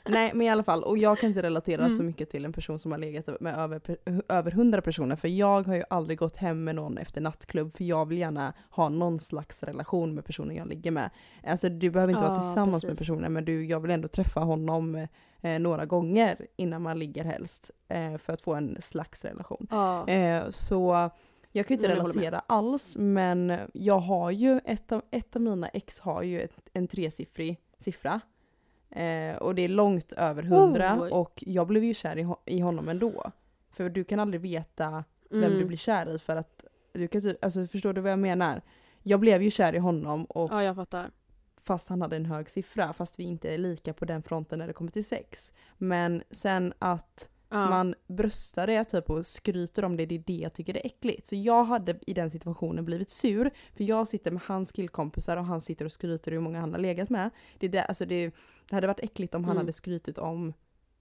Nej 0.09 0.31
men 0.35 0.47
i 0.47 0.51
alla 0.51 0.63
fall, 0.63 0.83
och 0.83 0.99
jag 0.99 1.19
kan 1.19 1.29
inte 1.29 1.43
relatera 1.43 1.85
Mm. 1.85 1.97
så 1.97 2.03
mycket 2.03 2.31
till 2.31 2.45
en 2.45 2.53
person 2.53 2.79
som 2.79 2.91
har 2.93 2.99
legat 2.99 3.41
med 3.41 3.55
över, 3.59 3.81
över 4.29 4.51
100 4.53 4.83
personer 4.83 5.17
för 5.17 5.29
jag 5.29 5.67
har 5.67 5.75
ju 5.75 5.83
aldrig 5.91 6.19
gått 6.19 6.37
hem 6.37 6.65
med 6.65 6.75
någon 6.75 6.99
efter 6.99 7.21
nattklubb 7.21 7.73
för 7.73 7.85
jag 7.85 8.07
vill 8.07 8.19
gärna 8.19 8.53
ha 8.71 8.89
någon 8.89 9.21
slags 9.21 9.63
relation 9.63 10.15
med 10.15 10.25
personen 10.25 10.57
jag 10.57 10.69
ligger 10.69 10.91
med. 10.91 11.11
Alltså 11.47 11.69
du 11.69 11.91
behöver 11.91 12.11
inte 12.13 12.25
Ja, 12.25 12.29
vara 12.29 12.41
tillsammans 12.41 12.85
med 12.85 12.91
precis. 12.91 12.99
personen 13.09 13.33
men 13.33 13.45
du, 13.45 13.65
jag 13.67 13.81
vill 13.81 13.91
ändå 13.91 14.09
träffa 14.09 14.41
honom 14.41 15.07
eh, 15.41 15.59
några 15.59 15.87
gånger 15.87 16.47
innan 16.57 16.83
man 16.83 16.99
ligger 16.99 17.25
helst 17.25 17.71
eh, 17.89 18.17
för 18.19 18.33
att 18.33 18.43
få 18.43 18.55
en 18.55 18.77
slags 18.83 19.25
relation. 19.25 19.67
Ja. 19.71 20.09
Eh, 20.09 20.43
så 20.51 21.11
jag 21.53 21.67
kan 21.67 21.75
ju 21.77 21.79
inte 21.83 21.89
med. 21.89 21.97
relatera 21.99 22.43
alls 22.47 22.97
men 22.99 23.59
jag 23.73 23.99
har 23.99 24.31
ju, 24.31 24.61
ett 24.65 24.93
av, 24.93 25.03
ett 25.11 25.37
av 25.37 25.43
mina 25.43 25.69
ex 25.69 26.01
har 26.01 26.23
ju 26.23 26.41
ett, 26.41 26.53
en 26.73 26.89
tresiffrig 26.89 27.61
siffra. 27.79 28.21
Eh, 28.91 29.37
och 29.37 29.55
det 29.55 29.63
är 29.63 29.69
långt 29.69 30.13
över 30.13 30.43
hundra 30.43 30.99
Oj. 31.03 31.11
och 31.11 31.45
jag 31.47 31.67
blev 31.67 31.85
ju 31.85 31.95
kär 31.95 32.19
i, 32.19 32.23
ho- 32.25 32.39
i 32.45 32.61
honom 32.61 32.89
ändå. 32.89 33.33
För 33.71 33.89
du 33.89 34.05
kan 34.05 34.21
aldrig 34.21 34.41
veta 34.41 35.05
vem 35.31 35.45
Mm. 35.45 35.59
du 35.59 35.65
blir 35.65 35.79
kär 35.79 36.15
i 36.15 36.19
för 36.19 36.37
att 36.37 36.65
du 36.93 37.09
kan 37.09 37.35
alltså 37.43 37.67
förstår 37.67 37.93
du 37.93 38.01
vad 38.01 38.13
jag 38.13 38.19
menar? 38.19 38.63
Jag 39.03 39.21
blev 39.21 39.43
ju 39.43 39.51
kär 39.51 39.75
i 39.75 39.79
honom 39.79 40.25
och 40.25 40.53
Ja 40.53 40.63
jag 40.63 40.77
fattar. 40.77 41.11
fast 41.63 41.89
han 41.89 42.03
hade 42.03 42.17
en 42.17 42.27
hög 42.27 42.51
siffra, 42.51 42.93
fast 42.93 43.19
vi 43.19 43.25
inte 43.25 43.49
är 43.55 43.59
lika 43.59 43.93
på 43.93 44.05
den 44.05 44.23
fronten 44.23 44.59
när 44.59 44.67
det 44.67 44.73
kommer 44.73 44.91
till 44.91 45.05
sex. 45.05 45.53
Men 45.77 46.23
sen 46.31 46.73
att 46.79 47.29
Ja. 47.51 47.69
man 47.71 47.95
bröstar 48.07 48.67
det 48.67 48.85
typ 48.85 49.11
och 49.11 49.27
skryter 49.27 49.85
om 49.85 49.97
det, 49.97 50.07
det 50.07 50.15
är 50.15 50.23
det 50.27 50.33
jag 50.37 50.53
tycker 50.53 50.77
är 50.77 50.87
äckligt. 50.87 51.27
Så 51.27 51.37
jag 51.37 51.65
hade 51.65 51.99
i 52.07 52.15
den 52.15 52.31
situationen 52.31 52.85
blivit 52.85 53.11
sur, 53.11 53.51
för 53.77 53.85
jag 53.85 54.09
sitter 54.09 54.31
med 54.31 54.43
hans 54.47 54.73
killkompisar 54.73 55.37
och 55.37 55.45
han 55.45 55.61
sitter 55.61 55.85
och 55.85 55.93
skryter 55.93 56.33
hur 56.33 56.41
många 56.41 56.61
han 56.61 56.73
har 56.73 56.81
legat 56.81 57.11
med. 57.11 57.31
Det, 57.59 57.67
är 57.67 57.71
det, 57.71 57.83
alltså 57.85 58.07
det, 58.07 58.31
det 58.69 58.75
hade 58.77 58.87
varit 58.87 59.01
äckligt 59.01 59.35
om 59.35 59.45
han 59.45 59.51
Mm. 59.53 59.61
hade 59.61 59.73
skrytit 59.73 60.19
om 60.19 60.53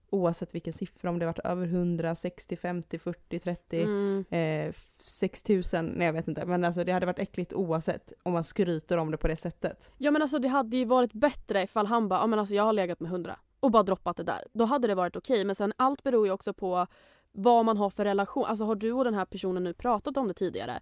oavsett 0.10 0.56
vilken 0.56 0.74
siffra, 0.74 1.10
om 1.10 1.20
det 1.20 1.26
varit 1.26 1.40
över 1.40 1.66
100, 1.68 2.16
60, 2.16 2.56
50, 2.58 3.00
40, 3.00 3.40
30, 3.40 3.82
Mm. 3.84 4.26
eh, 4.30 4.74
6000, 4.98 5.86
nej 5.86 6.06
jag 6.06 6.14
vet 6.14 6.28
inte. 6.28 6.46
Men 6.46 6.64
alltså 6.64 6.84
det 6.84 6.92
hade 6.92 7.06
varit 7.06 7.20
äckligt 7.20 7.54
oavsett 7.54 8.14
om 8.24 8.34
man 8.34 8.44
skryter 8.44 8.98
om 8.98 9.12
det 9.12 9.18
på 9.18 9.28
det 9.28 9.36
sättet. 9.36 9.92
Ja 9.98 10.12
men 10.12 10.22
alltså 10.22 10.40
det 10.40 10.48
hade 10.48 10.78
ju 10.78 10.86
varit 10.86 11.14
bättre 11.14 11.64
ifall 11.64 11.86
han 11.86 12.08
bara, 12.08 12.20
ja 12.20 12.28
men 12.28 12.40
alltså 12.40 12.56
jag 12.56 12.64
har 12.64 12.74
legat 12.74 13.00
med 13.00 13.12
hundra 13.12 13.40
och 13.60 13.72
bara 13.72 13.84
droppat 13.84 14.18
det 14.18 14.24
där. 14.24 14.44
Då 14.54 14.66
hade 14.66 14.88
det 14.88 14.96
varit 14.96 15.16
okej 15.16 15.46
men 15.46 15.56
sen 15.56 15.74
allt 15.78 16.04
beror 16.04 16.26
ju 16.28 16.32
också 16.34 16.54
på 16.54 16.88
vad 17.32 17.66
man 17.66 17.78
har 17.78 17.90
för 17.90 18.06
relation. 18.06 18.46
Alltså 18.46 18.66
har 18.66 18.76
du 18.76 18.92
och 18.92 19.04
den 19.04 19.14
här 19.14 19.26
personen 19.26 19.64
nu 19.64 19.74
pratat 19.74 20.18
om 20.18 20.28
det 20.28 20.34
tidigare? 20.34 20.80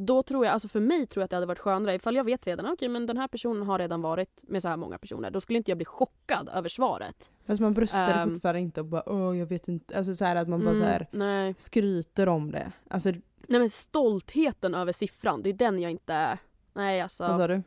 Då 0.00 0.22
tror 0.22 0.44
jag, 0.46 0.52
alltså 0.52 0.68
för 0.68 0.80
mig 0.80 1.06
tror 1.06 1.20
jag 1.20 1.24
att 1.24 1.30
det 1.30 1.36
hade 1.36 1.46
varit 1.46 1.58
skönare 1.58 1.94
ifall 1.94 2.16
jag 2.16 2.24
vet 2.24 2.46
redan, 2.46 2.66
okej 2.72 2.88
men 2.88 3.06
den 3.06 3.16
här 3.16 3.28
personen 3.28 3.62
har 3.62 3.78
redan 3.78 4.02
varit 4.02 4.40
med 4.42 4.62
så 4.62 4.68
här 4.68 4.76
många 4.76 4.98
personer. 4.98 5.30
Då 5.30 5.40
skulle 5.40 5.56
inte 5.56 5.70
jag 5.70 5.78
bli 5.78 5.84
chockad 5.84 6.48
över 6.54 6.68
svaret. 6.68 7.30
Fast 7.46 7.60
man 7.60 7.74
bröstar 7.74 8.14
Ehm. 8.22 8.30
fortfarande 8.30 8.60
inte 8.60 8.80
och 8.80 8.86
bara 8.86 9.02
åh 9.06 9.38
jag 9.38 9.46
vet 9.46 9.68
inte, 9.68 9.98
alltså 9.98 10.14
så 10.14 10.24
här 10.24 10.36
att 10.36 10.48
man 10.48 10.60
bara 10.60 10.70
Mm, 10.70 10.80
så 10.80 10.84
här 10.84 11.06
nej. 11.10 11.54
skryter 11.58 12.28
om 12.28 12.50
det. 12.50 12.72
Alltså 12.88 13.10
nej 13.46 13.60
men 13.60 13.70
stoltheten 13.70 14.74
över 14.74 14.92
siffran, 14.92 15.42
det 15.42 15.50
är 15.50 15.54
den 15.54 15.78
jag 15.78 15.90
inte, 15.90 16.38
nej 16.72 17.00
alltså. 17.00 17.28
vad 17.28 17.36
sa 17.36 17.46
du? 17.46 17.62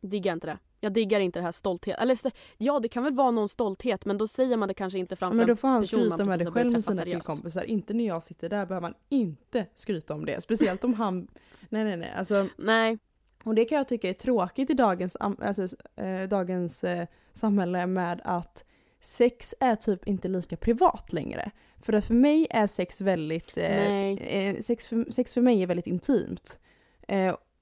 diggar 0.00 0.32
inte 0.32 0.46
det. 0.46 0.58
Jag 0.80 0.92
diggar 0.92 1.20
inte 1.20 1.38
det 1.38 1.42
här 1.42 1.52
stolthet. 1.52 1.98
Eller 1.98 2.18
ja 2.58 2.80
det 2.80 2.88
kan 2.88 3.04
väl 3.04 3.14
vara 3.14 3.30
någon 3.30 3.48
stolthet 3.48 4.04
men 4.04 4.18
då 4.18 4.26
säger 4.26 4.56
man 4.56 4.68
det 4.68 4.74
kanske 4.74 4.98
inte 4.98 5.16
framför 5.16 5.36
men 5.36 5.42
en 5.42 5.48
då 5.48 5.56
får 5.56 5.68
han 5.68 5.84
skryta 5.84 6.24
med 6.24 6.38
det 6.38 6.46
själv 6.46 6.72
med 6.72 6.84
sina 6.84 7.04
killkompisar. 7.04 7.64
Inte 7.64 7.94
när 7.94 8.06
jag 8.06 8.22
sitter 8.22 8.48
där 8.48 8.66
behöver 8.66 8.88
man 8.88 8.94
inte 9.08 9.66
skryta 9.74 10.14
om 10.14 10.26
det. 10.26 10.40
Speciellt 10.40 10.84
om 10.84 10.94
han, 10.94 11.28
nej 11.68 11.84
nej 11.84 11.96
nej. 11.96 12.12
Alltså, 12.16 12.46
Nej. 12.56 12.98
och 13.44 13.54
det 13.54 13.64
kan 13.64 13.78
jag 13.78 13.88
tycka 13.88 14.08
är 14.08 14.12
tråkigt 14.12 14.70
i 14.70 14.74
dagens, 14.74 15.16
alltså, 15.16 15.68
eh, 15.96 16.28
dagens 16.28 16.84
eh, 16.84 17.06
samhälle 17.32 17.86
med 17.86 18.20
att 18.24 18.64
sex 19.00 19.54
är 19.60 19.76
typ 19.76 20.06
inte 20.08 20.28
lika 20.28 20.56
privat 20.56 21.12
längre. 21.12 21.50
För 21.82 21.92
att 21.92 22.04
för 22.04 22.14
mig 22.14 22.46
är 22.50 22.66
sex 22.66 23.00
väldigt, 23.00 23.56
eh, 23.56 24.10
eh, 24.10 24.60
sex, 24.60 24.86
för, 24.86 25.10
sex 25.10 25.34
för 25.34 25.40
mig 25.40 25.62
är 25.62 25.66
väldigt 25.66 25.86
intimt. 25.86 26.58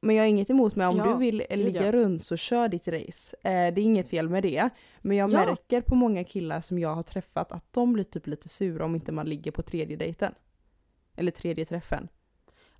Men 0.01 0.16
jag 0.16 0.22
har 0.22 0.28
inget 0.28 0.51
emot 0.51 0.76
mig 0.76 0.86
om 0.86 0.96
Ja, 0.96 1.05
du 1.05 1.18
vill 1.18 1.42
ligga 1.51 1.84
ja. 1.86 1.92
runt 1.92 2.22
så 2.22 2.36
kör 2.36 2.68
ditt 2.68 2.88
race. 2.88 3.36
Eh, 3.42 3.74
det 3.74 3.80
är 3.80 3.84
inget 3.84 4.09
fel 4.09 4.28
med 4.28 4.42
det. 4.42 4.70
Men 4.99 5.16
jag 5.16 5.30
Ja. 5.32 5.38
märker 5.46 5.80
på 5.80 5.94
många 5.94 6.24
killar 6.24 6.61
som 6.61 6.78
jag 6.78 6.94
har 6.94 7.03
träffat 7.03 7.53
att 7.53 7.72
de 7.72 7.92
blir 7.92 8.05
typ 8.05 8.26
lite 8.26 8.49
sura 8.49 8.84
om 8.84 8.94
inte 8.94 9.12
man 9.12 9.26
ligger 9.26 9.51
på 9.51 9.62
tredje 9.62 9.96
dejten. 9.96 10.34
Eller 11.16 11.30
tredje 11.32 11.64
träffen. 11.64 12.09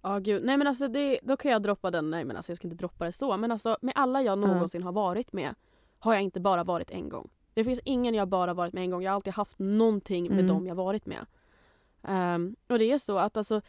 Ja 0.03 0.19
gud. 0.19 0.45
Nej 0.45 0.57
men 0.57 0.67
alltså 0.67 0.89
det, 0.89 1.19
då 1.23 1.37
kan 1.37 1.51
jag 1.53 1.63
droppa 1.63 1.91
den. 1.91 2.11
Nej 2.11 2.25
men 2.25 2.37
alltså 2.37 2.53
jag 2.53 2.57
ska 2.59 2.69
inte 2.69 2.77
droppa 2.77 3.05
det 3.05 3.13
så. 3.13 3.37
Men 3.37 3.53
alltså 3.53 3.79
med 3.83 3.93
alla 3.97 4.23
jag 4.23 4.39
Mm. 4.39 4.51
någonsin 4.51 4.83
har 4.83 4.93
varit 4.93 5.33
med 5.33 5.55
har 5.99 6.15
jag 6.15 6.23
inte 6.23 6.41
bara 6.41 6.65
varit 6.65 6.91
en 6.91 7.09
gång. 7.09 7.29
Det 7.55 7.65
finns 7.65 7.81
ingen 7.85 8.15
jag 8.15 8.29
bara 8.29 8.55
varit 8.55 8.75
med 8.75 8.83
en 8.85 8.91
gång. 8.91 9.03
Jag 9.03 9.11
har 9.11 9.15
alltid 9.15 9.33
haft 9.33 9.59
någonting 9.59 10.23
med 10.29 10.33
Mm. 10.41 10.47
dem 10.47 10.67
jag 10.67 10.75
varit 10.75 11.07
med. 11.07 11.27
Ehm, 12.03 12.57
och 12.69 12.79
det 12.79 12.85
är 12.93 12.99
så 12.99 13.19
att 13.19 13.37
alltså, 13.37 13.61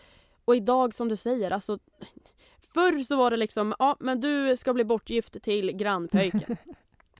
och 0.45 0.55
idag 0.55 0.93
som 0.93 1.07
du 1.09 1.15
säger, 1.15 1.51
alltså 1.51 1.79
Förr 2.73 3.03
så 3.03 3.15
var 3.15 3.31
det 3.31 3.37
liksom, 3.37 3.73
ja 3.79 3.95
men 3.99 4.19
du 4.21 4.55
ska 4.57 4.73
bli 4.73 4.83
bortgift 4.83 5.41
till 5.43 5.71
grannpöjken. 5.71 6.57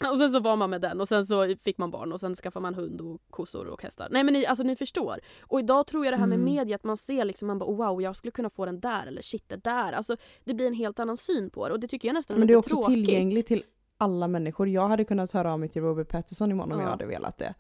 och 0.12 0.18
sen 0.18 0.30
så 0.32 0.39
var 0.39 0.56
man 0.56 0.70
med 0.70 0.82
den 0.82 1.02
och 1.02 1.08
sen 1.08 1.26
så 1.26 1.56
fick 1.64 1.78
man 1.78 1.91
barn 1.91 2.12
och 2.12 2.20
sen 2.20 2.36
skaffade 2.36 2.62
man 2.62 2.74
hund 2.76 3.02
och 3.02 3.22
kossor 3.30 3.68
och 3.68 3.84
hästar. 3.84 4.08
Nej 4.12 4.24
men 4.24 4.34
ni, 4.34 4.45
alltså 4.45 4.64
ni 4.64 4.76
förstår. 4.76 5.20
Och 5.41 5.60
idag 5.60 5.88
tror 5.88 6.06
jag 6.06 6.14
det 6.14 6.18
här 6.18 6.28
med 6.28 6.39
Mm. 6.39 6.54
media 6.56 6.76
att 6.76 6.84
man 6.84 6.97
ser 6.97 7.26
liksom, 7.26 7.47
man 7.47 7.60
bara 7.60 7.72
wow 7.72 8.02
jag 8.02 8.16
skulle 8.16 8.32
kunna 8.32 8.50
få 8.50 8.66
den 8.66 8.80
där 8.80 9.08
eller 9.08 9.22
shit 9.22 9.43
det 9.50 9.64
där. 9.64 9.93
Alltså 9.93 10.16
det 10.43 10.54
blir 10.54 10.68
en 10.68 10.74
helt 10.74 11.00
annan 11.00 11.18
syn 11.18 11.50
på 11.50 11.68
det 11.68 11.74
och 11.74 11.80
det 11.80 11.88
tycker 11.88 12.08
jag 12.08 12.14
nästan 12.14 12.36
är 12.36 12.39
Men 12.39 12.47
det 12.47 12.54
är 12.54 12.58
också 12.58 12.76
tråkigt. 12.76 12.93
tillgängligt 12.93 13.47
till 13.47 13.64
alla 13.97 14.28
människor. 14.28 14.68
Jag 14.68 14.88
hade 14.88 15.04
kunnat 15.04 15.32
höra 15.32 15.54
av 15.54 15.60
mig 15.60 15.70
till 15.70 15.82
Robert 15.82 16.10
Pattinson 16.10 16.52
imorgon 16.52 16.72
om 16.72 16.78
Ja. 16.80 16.84
jag 16.86 16.91
hade 16.91 17.06
velat 17.06 17.38
det. 17.38 17.54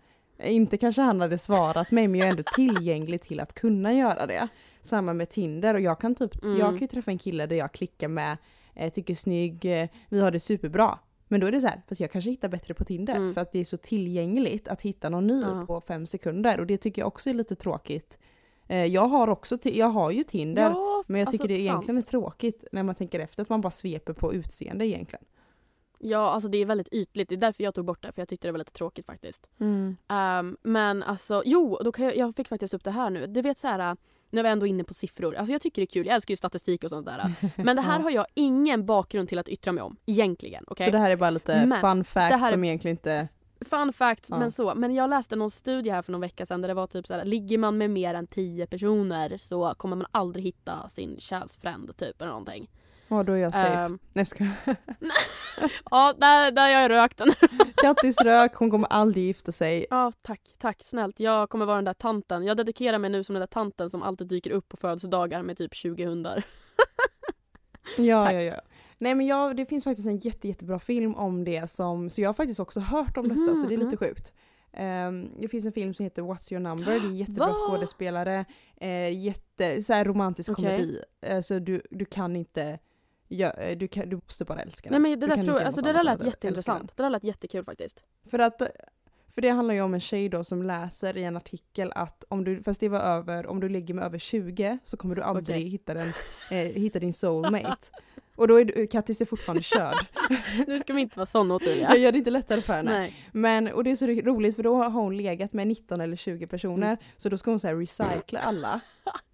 Inte 0.43 0.77
kanske 0.77 1.01
han 1.01 1.21
hade 1.21 1.37
svarat 1.37 1.91
mig 1.91 2.07
men 2.07 2.19
jag 2.19 2.27
är 2.27 2.31
ändå 2.31 2.43
tillgänglig 2.55 3.21
till 3.21 3.39
att 3.39 3.53
kunna 3.53 3.93
göra 3.93 4.25
det. 4.25 4.47
Samma 4.81 5.13
med 5.13 5.29
Tinder 5.29 5.73
och 5.73 5.81
jag 5.81 5.99
kan 5.99 6.15
typ, 6.15 6.43
Mm. 6.43 6.57
jag 6.57 6.67
kan 6.69 6.77
ju 6.77 6.87
träffa 6.87 7.11
en 7.11 7.17
kille 7.17 7.45
där 7.45 7.55
jag 7.55 7.71
klickar 7.71 8.07
med, 8.07 8.37
eh, 8.75 8.91
tycker 8.91 9.15
snygg, 9.15 9.65
eh, 9.81 9.89
vi 10.09 10.19
har 10.21 10.31
det 10.31 10.39
superbra. 10.39 10.99
Men 11.27 11.39
då 11.41 11.47
är 11.47 11.51
det 11.51 11.61
så 11.61 11.67
här, 11.67 11.81
fast 11.89 12.01
jag 12.01 12.11
kanske 12.11 12.29
hittar 12.31 12.49
bättre 12.49 12.73
på 12.73 12.83
Tinder 12.85 13.15
Mm. 13.15 13.33
för 13.33 13.41
att 13.41 13.51
det 13.51 13.59
är 13.59 13.63
så 13.63 13.77
tillgängligt 13.77 14.67
att 14.67 14.81
hitta 14.81 15.09
någon 15.09 15.27
ny 15.27 15.41
Ja. 15.41 15.63
på 15.67 15.81
fem 15.81 16.05
sekunder 16.05 16.59
och 16.59 16.65
det 16.67 16.77
tycker 16.77 17.01
jag 17.01 17.07
också 17.07 17.29
är 17.29 17.33
lite 17.33 17.55
tråkigt. 17.55 18.19
Eh, 18.67 18.85
jag 18.85 19.07
har 19.07 19.27
också, 19.27 19.57
jag 19.63 19.87
har 19.89 20.11
ju 20.11 20.23
Tinder 20.23 20.61
Ja, 20.69 21.03
men 21.07 21.19
jag 21.19 21.27
alltså, 21.27 21.37
tycker 21.43 21.47
det 21.47 21.57
sant. 21.57 21.69
egentligen 21.69 21.97
är 21.97 22.01
tråkigt 22.01 22.63
när 22.71 22.83
man 22.83 22.95
tänker 22.95 23.19
efter 23.19 23.41
att 23.41 23.49
man 23.49 23.61
bara 23.61 23.71
sveper 23.71 24.13
på 24.13 24.33
utseende 24.33 24.87
egentligen. 24.87 25.25
Ja 26.01 26.31
alltså 26.31 26.49
det 26.49 26.57
är 26.57 26.65
väldigt 26.65 26.93
ytligt. 26.93 27.29
Det 27.29 27.35
är 27.35 27.37
därför 27.37 27.63
jag 27.63 27.75
tog 27.75 27.85
bort 27.85 28.03
det 28.03 28.11
för 28.11 28.21
jag 28.21 28.29
tyckte 28.29 28.47
det 28.47 28.51
var 28.51 28.57
lite 28.59 28.71
tråkigt 28.71 29.05
faktiskt. 29.05 29.47
Ehm, 30.07 30.57
men 30.61 31.03
alltså, 31.03 31.43
jo, 31.45 31.77
då 31.83 31.91
kan 31.91 32.05
jag, 32.05 32.17
jag 32.17 32.35
fick 32.35 32.47
faktiskt 32.47 32.73
upp 32.73 32.83
det 32.83 32.91
här 32.91 33.09
nu. 33.09 33.27
Du 33.27 33.41
vet 33.41 33.57
så 33.57 33.67
här, 33.67 33.97
när 34.29 34.43
vi 34.43 34.49
ändå 34.49 34.65
är 34.65 34.69
inne 34.69 34.83
på 34.83 34.93
siffror. 34.93 35.35
Alltså 35.35 35.51
jag 35.51 35.61
tycker 35.61 35.81
det 35.81 35.83
är 35.83 35.93
kul, 35.93 36.05
jag 36.07 36.15
älskar 36.15 36.31
ju 36.31 36.35
statistik 36.37 36.83
och 36.83 36.89
sånt 36.89 37.05
där. 37.05 37.33
Men 37.63 37.75
det 37.75 37.81
här 37.81 37.99
har 37.99 38.09
jag 38.11 38.25
ingen 38.33 38.85
bakgrund 38.85 39.29
till 39.29 39.39
att 39.39 39.49
yttra 39.49 39.71
mig 39.73 39.83
om, 39.83 39.95
egentligen. 40.05 40.63
okej? 40.67 40.85
Så 40.85 40.91
det 40.91 40.97
här 40.97 41.11
är 41.11 41.15
bara 41.15 41.29
lite 41.29 41.65
Men 41.65 41.81
fun 41.81 42.03
fact 42.03 42.29
det 42.31 42.37
här 42.37 42.47
är- 42.47 42.51
som 42.51 42.63
egentligen 42.63 42.93
inte... 42.97 43.27
Fun 43.69 43.93
fact, 43.93 44.27
Ja. 44.29 44.39
men 44.39 44.51
så. 44.51 44.75
Men 44.75 44.93
jag 44.93 45.09
läste 45.09 45.35
någon 45.35 45.51
studie 45.51 45.89
här 45.89 46.01
för 46.01 46.11
någon 46.11 46.21
vecka 46.21 46.45
sedan 46.45 46.61
där 46.61 46.67
det 46.67 46.73
var 46.73 46.87
typ 46.87 47.07
så 47.07 47.13
här, 47.13 47.25
ligger 47.25 47.57
man 47.57 47.77
med 47.77 47.89
mer 47.89 48.13
än 48.13 48.27
10 48.27 48.67
personer 48.67 49.37
så 49.37 49.73
kommer 49.77 49.95
man 49.95 50.07
aldrig 50.11 50.45
hitta 50.45 50.89
sin 50.89 51.15
kärlsfrände 51.19 51.93
typ 51.93 52.21
eller 52.21 52.31
någonting. 52.31 52.69
Ja 53.09 53.23
då 53.23 53.33
är 53.33 53.37
jag 53.37 53.53
safe. 53.53 53.67
Ehm, 53.67 53.99
Nej 54.13 54.25
ska 54.25 54.43
ja, 55.91 56.13
där, 56.17 56.51
där 56.51 56.69
jag 56.69 56.91
rökt 56.91 57.17
den. 57.17 57.33
Kattis 57.75 58.21
rök, 58.21 58.55
hon 58.55 58.71
kommer 58.71 58.87
aldrig 58.87 59.25
gifta 59.25 59.51
sig. 59.51 59.85
Ja, 59.89 60.11
tack, 60.21 60.41
tack 60.57 60.83
snällt. 60.83 61.19
Jag 61.19 61.49
kommer 61.49 61.65
vara 61.65 61.75
den 61.75 61.85
där 61.85 61.93
tanten. 61.93 62.43
Jag 62.43 62.57
dedikerar 62.57 62.97
mig 62.97 63.09
nu 63.09 63.23
som 63.23 63.33
den 63.33 63.39
där 63.39 63.47
tanten 63.47 63.89
som 63.89 64.03
alltid 64.03 64.27
dyker 64.27 64.51
upp 64.51 64.69
på 64.69 64.77
födelsedagar 64.77 65.41
med 65.43 65.57
typ 65.57 65.75
20 65.75 66.05
hundar. 66.05 66.43
Ja, 67.97 68.25
Tack. 68.25 68.33
ja, 68.33 68.41
ja. 68.41 68.61
Nej 68.97 69.15
men 69.15 69.27
jag, 69.27 69.57
det 69.57 69.65
finns 69.65 69.83
faktiskt 69.83 70.07
en 70.07 70.17
jätte, 70.17 70.47
jättebra 70.47 70.79
film 70.79 71.15
om 71.15 71.43
det 71.43 71.71
som, 71.71 72.09
så 72.09 72.21
jag 72.21 72.29
har 72.29 72.33
faktiskt 72.33 72.59
också 72.59 72.79
hört 72.79 73.17
om 73.17 73.27
detta 73.27 73.41
Mhm, 73.41 73.55
så 73.55 73.67
det 73.67 73.73
är 73.73 73.77
lite 73.77 73.85
mhm. 73.85 73.97
sjukt. 73.97 74.33
Ehm, 74.73 75.31
det 75.41 75.47
finns 75.47 75.65
en 75.65 75.71
film 75.71 75.93
som 75.93 76.03
heter 76.03 76.21
What's 76.21 76.53
your 76.53 76.61
number, 76.61 76.85
det 76.85 76.91
är 76.91 77.09
en 77.09 77.17
jättebra 77.17 77.47
Va? 77.47 77.55
skådespelare, 77.55 78.45
uh, 78.83 79.13
jätte, 79.13 79.81
så 79.81 80.03
romantisk 80.03 80.49
Okej. 80.49 80.65
komedi. 80.65 81.01
Alltså 81.29 81.59
du, 81.59 81.81
du 81.89 82.05
kan 82.05 82.35
inte, 82.35 82.79
ja, 83.29 83.49
eh, 83.51 83.77
du, 83.77 83.87
kan, 83.87 84.09
du 84.09 84.15
måste 84.15 84.45
bara 84.45 84.59
älska 84.61 84.89
Nej 84.89 84.95
den. 84.95 85.01
men 85.01 85.19
det 85.19 85.27
Du 85.27 85.35
där 85.35 85.43
tror 85.43 85.61
alltså 85.61 85.81
det 85.81 85.93
där 85.93 86.03
lät 86.03 86.25
jätteintressant. 86.25 86.97
Det 86.97 87.03
där 87.03 87.09
lät 87.09 87.23
jättekul 87.23 87.63
faktiskt. 87.63 88.03
För 88.31 88.39
att 88.39 88.61
för 89.33 89.41
det 89.41 89.49
handlar 89.49 89.73
ju 89.75 89.81
om 89.81 89.93
en 89.93 89.99
tjej 89.99 90.29
då 90.29 90.43
som 90.43 90.63
läser 90.63 91.17
i 91.17 91.23
en 91.23 91.37
artikel 91.37 91.91
att 91.95 92.23
om 92.29 92.43
du, 92.43 92.63
fast 92.63 92.79
det 92.79 92.89
var 92.89 92.99
över, 92.99 93.47
om 93.47 93.59
du 93.59 93.69
ligger 93.69 93.93
med 93.93 94.03
över 94.03 94.17
20 94.19 94.77
så 94.83 94.97
kommer 94.97 95.15
du 95.15 95.21
aldrig 95.21 95.57
Okej. 95.57 95.69
hitta, 95.69 95.93
den, 95.93 96.07
eh, 96.51 96.57
hitta 96.57 96.99
din 96.99 97.13
soulmate. 97.13 97.87
Och 98.35 98.47
då 98.47 98.55
är 98.61 98.65
du, 98.65 98.87
Kattis 98.87 99.21
är 99.21 99.25
fortfarande 99.25 99.63
körd. 99.63 99.95
nu 100.67 100.79
ska 100.79 100.93
vi 100.93 101.01
inte 101.01 101.17
vara 101.17 101.25
såna 101.25 101.55
Ottilia. 101.55 101.89
Jag 101.89 101.99
gör 101.99 102.11
det 102.11 102.17
inte 102.17 102.29
lättare 102.29 102.61
för 102.61 102.73
henne. 102.73 102.99
Nej. 102.99 103.13
Men, 103.31 103.67
och 103.67 103.83
det 103.83 103.91
är 103.91 103.95
så 103.95 104.07
roligt 104.07 104.55
för 104.55 104.63
då 104.63 104.75
har 104.75 104.89
hon 104.89 105.17
legat 105.17 105.53
med 105.53 105.67
19 105.67 106.01
eller 106.01 106.15
20 106.15 106.47
personer 106.47 106.87
Mm. 106.87 106.97
så 107.17 107.29
då 107.29 107.37
ska 107.37 107.51
hon 107.51 107.59
så 107.59 107.73
recycla 107.73 108.39
alla. 108.39 108.79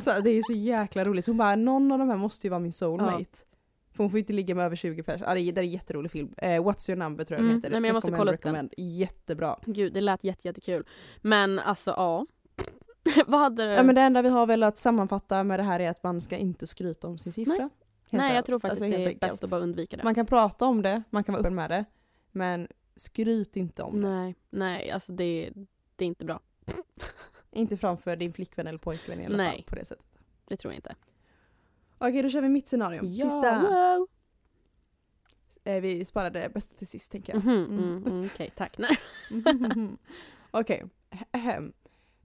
Så 0.00 0.20
det 0.20 0.30
är 0.30 0.42
så 0.42 0.52
jäkla 0.52 1.04
roligt. 1.04 1.24
Så 1.24 1.30
hon 1.30 1.38
bara, 1.38 1.56
någon 1.56 1.92
av 1.92 1.98
de 1.98 2.08
här 2.08 2.16
måste 2.16 2.46
ju 2.46 2.50
vara 2.50 2.60
min 2.60 2.72
soulmate. 2.72 3.38
För 3.92 3.98
hon 4.04 4.10
får 4.10 4.18
ju 4.18 4.20
inte 4.22 4.32
ligga 4.32 4.54
med 4.54 4.64
över 4.66 4.76
20 4.76 5.02
personer. 5.02 5.28
Ja, 5.28 5.34
det, 5.34 5.40
är, 5.40 5.52
det 5.52 5.60
är 5.60 5.62
en 5.64 5.70
jätterolig 5.70 6.10
film. 6.10 6.34
Eh, 6.36 6.46
What's 6.48 6.90
your 6.90 6.98
number 6.98 7.24
tror 7.24 7.36
jag 7.36 7.44
den 7.44 7.50
Mm, 7.50 7.56
heter. 7.58 7.70
nej, 7.70 7.80
men 7.80 7.88
jag 7.88 7.94
måste 7.94 8.10
kolla 8.12 8.32
upp 8.34 8.42
den. 8.42 8.70
Jättebra. 8.76 9.58
Gud, 9.66 9.92
det 9.92 10.00
lät 10.00 10.24
jätte, 10.24 10.48
jättekul. 10.48 10.86
Men 11.22 11.58
alltså 11.58 11.90
ja. 11.90 12.26
Vad 13.26 13.40
hade 13.40 13.66
du? 13.66 13.70
Ja 13.72 13.82
men 13.82 13.94
det 13.94 14.00
enda 14.00 14.22
vi 14.22 14.28
har 14.28 14.46
väl 14.46 14.62
att 14.62 14.78
sammanfatta 14.78 15.44
med 15.44 15.58
det 15.58 15.62
här 15.62 15.80
är 15.80 15.90
att 15.90 16.02
man 16.02 16.20
ska 16.20 16.36
inte 16.36 16.66
skryta 16.66 17.08
om 17.08 17.18
sin 17.18 17.32
siffra. 17.32 17.54
Nej. 17.58 17.68
Nej 18.10 18.34
jag 18.34 18.44
tror 18.46 18.58
faktiskt 18.58 18.82
Alltså, 18.82 18.98
det 18.98 19.04
är 19.14 19.18
bäst 19.18 19.44
att 19.44 19.50
bara 19.50 19.60
undvika 19.60 19.96
det. 19.96 20.04
Man 20.04 20.14
kan 20.14 20.26
prata 20.26 20.66
om 20.66 20.82
det, 20.82 21.02
man 21.10 21.24
kan 21.24 21.32
vara 21.32 21.40
öppen 21.40 21.54
med 21.54 21.70
det. 21.70 21.84
Men 22.32 22.68
skryt 22.96 23.56
inte 23.56 23.82
om 23.82 24.00
det. 24.02 24.08
Nej, 24.08 24.34
nej 24.50 24.90
alltså 24.90 25.12
det, 25.12 25.50
det 25.96 26.04
är 26.04 26.06
inte 26.06 26.24
bra. 26.24 26.40
Inte 27.54 27.76
framför 27.76 28.16
din 28.16 28.32
flickvän 28.32 28.66
eller 28.66 28.78
pojkvän 28.78 29.20
i 29.20 29.26
alla 29.26 29.36
Nej. 29.36 29.50
fall 29.52 29.62
på 29.64 29.74
det 29.74 29.84
sättet. 29.84 30.06
Det 30.48 30.56
tror 30.56 30.72
jag 30.72 30.78
inte. 30.78 30.94
Okej 31.98 32.22
då 32.22 32.28
kör 32.28 32.42
vi 32.42 32.48
mitt 32.48 32.68
scenario. 32.68 33.08
Sista. 33.08 33.60
Wow. 33.60 34.08
Eh, 35.64 35.80
vi 35.80 36.04
sparade 36.04 36.48
bästa 36.54 36.74
till 36.74 36.86
sist 36.88 37.12
tänker 37.12 37.32
jag. 37.34 37.44
Mhm, 37.44 37.64
Mm. 37.64 37.78
mm, 37.78 38.06
mm, 38.06 38.30
Okej, 38.34 38.52
tack. 38.56 38.76
Okej. 40.50 40.84
Ahem. 41.30 41.72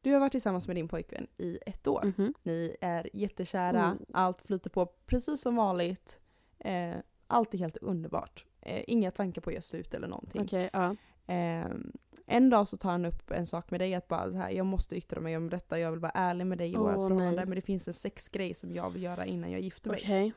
Du 0.02 0.14
har 0.14 0.20
varit 0.20 0.32
tillsammans 0.32 0.68
med 0.68 0.76
din 0.76 0.88
pojkvän 0.88 1.28
i 1.38 1.60
ett 1.66 1.88
år. 1.88 2.14
Mhm. 2.18 2.34
Ni 2.44 2.76
är 2.82 3.10
jättekära, 3.14 3.84
Mm. 3.86 4.06
allt 4.14 4.42
flyter 4.42 4.70
på 4.70 4.86
precis 4.86 5.42
som 5.42 5.56
vanligt. 5.56 6.20
Eh, 6.60 6.96
allt 7.28 7.54
är 7.54 7.58
helt 7.58 7.78
underbart. 7.78 8.46
Eh, 8.62 8.84
inga 8.88 9.12
tankar 9.12 9.42
på 9.42 9.50
att 9.50 9.54
göra 9.54 9.62
slut 9.62 9.94
eller 9.94 10.08
någonting. 10.08 10.42
Okej, 10.42 10.70
ja. 10.74 10.96
Eh, 11.30 11.66
en 12.26 12.50
dag 12.50 12.68
så 12.68 12.78
tar 12.78 12.92
han 12.92 13.06
upp 13.06 13.32
en 13.32 13.46
sak 13.46 13.72
med 13.72 13.82
dig 13.82 13.96
att 13.96 14.08
bara 14.08 14.32
här, 14.32 14.50
jag 14.50 14.66
måste 14.66 14.96
yttra 14.96 15.22
mig 15.22 15.38
om 15.38 15.50
detta, 15.50 15.80
jag 15.80 15.92
vill 15.92 16.00
vara 16.00 16.12
ärlig 16.16 16.46
med 16.48 16.58
dig 16.58 16.72
i 16.74 16.76
vårt 16.76 16.94
förhållande 16.94 17.46
men 17.46 17.56
det 17.56 17.62
finns 17.62 17.88
en 17.88 17.94
sexgrej 17.94 18.54
som 18.54 18.76
jag 18.76 18.90
vill 18.90 19.04
göra 19.04 19.26
innan 19.26 19.52
jag 19.52 19.62
gifter 19.62 19.90
mig. 19.90 20.00
Okej. 20.04 20.34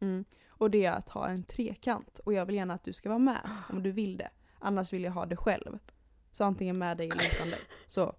Mm. 0.00 0.24
Och 0.48 0.70
det 0.70 0.84
är 0.84 0.92
att 0.92 1.08
ha 1.08 1.28
en 1.28 1.42
trekant 1.42 2.18
och 2.18 2.32
jag 2.32 2.46
vill 2.46 2.54
gärna 2.54 2.74
att 2.74 2.84
du 2.84 2.92
ska 2.92 3.08
vara 3.08 3.18
med 3.18 3.50
om 3.72 3.82
du 3.82 3.92
vill 3.92 4.16
det. 4.16 4.30
Annars 4.58 4.92
vill 4.92 5.04
jag 5.04 5.12
ha 5.12 5.26
det 5.26 5.36
själv. 5.36 5.78
Så 6.32 6.44
antingen 6.44 6.78
med 6.78 6.96
dig 6.96 7.06
eller 7.08 7.24
utan 7.36 7.50
dig. 7.50 7.60
Så 7.86 8.14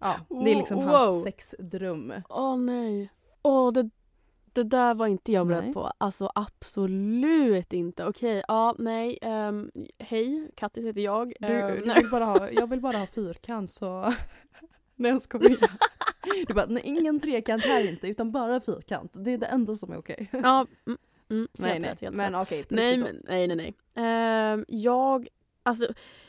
ja, 0.00 0.20
det 0.28 0.52
är 0.52 0.56
liksom 0.56 0.76
Wow. 0.76 0.88
hans 0.88 1.22
sexdröm. 1.22 2.12
Åh 2.28 2.56
nej. 2.58 3.12
Åh 3.42 3.72
det, 3.72 3.90
det 4.56 4.64
där 4.64 4.94
var 4.94 5.06
inte 5.06 5.32
jag 5.32 5.46
beredd 5.46 5.74
på. 5.74 5.92
Alltså 5.98 6.30
absolut 6.34 7.72
inte. 7.72 8.06
Okej, 8.06 8.42
ja 8.48 8.74
nej. 8.78 9.18
ehm, 9.22 9.70
hej, 9.98 10.50
Kattis 10.56 10.84
heter 10.84 11.00
jag. 11.00 11.32
Du, 11.40 11.46
du 11.46 11.82
nej. 11.86 11.96
vill 11.96 12.10
bara 12.10 12.24
ha, 12.24 12.50
jag 12.50 12.70
vill 12.70 12.80
bara 12.80 12.96
ha 12.96 13.06
fyrkant 13.06 13.70
så... 13.70 14.12
Nej 14.96 15.10
jag 15.10 15.22
skojar. 15.22 15.70
Du 16.48 16.54
bara, 16.54 16.66
nej 16.66 16.82
ingen 16.86 17.20
trekant 17.20 17.62
här 17.62 17.88
inte 17.88 18.08
utan 18.08 18.32
bara 18.32 18.60
fyrkant. 18.60 19.12
Det 19.24 19.30
är 19.32 19.38
det 19.38 19.46
enda 19.46 19.74
som 19.74 19.92
är 19.92 19.98
okej. 19.98 20.28
ja, 20.32 20.66
mm, 20.86 20.98
mm, 21.30 21.48
Nej 21.58 21.78
nej, 21.78 21.90
rätt, 22.00 22.14
men 22.14 22.34
okej. 22.34 22.64
Nej, 22.68 22.98
men, 22.98 23.22
nej, 23.24 23.48
nej, 23.48 23.56
nej. 23.56 23.74
Ehm, 23.94 24.64
jag, 24.68 25.28
alltså, 25.62 25.86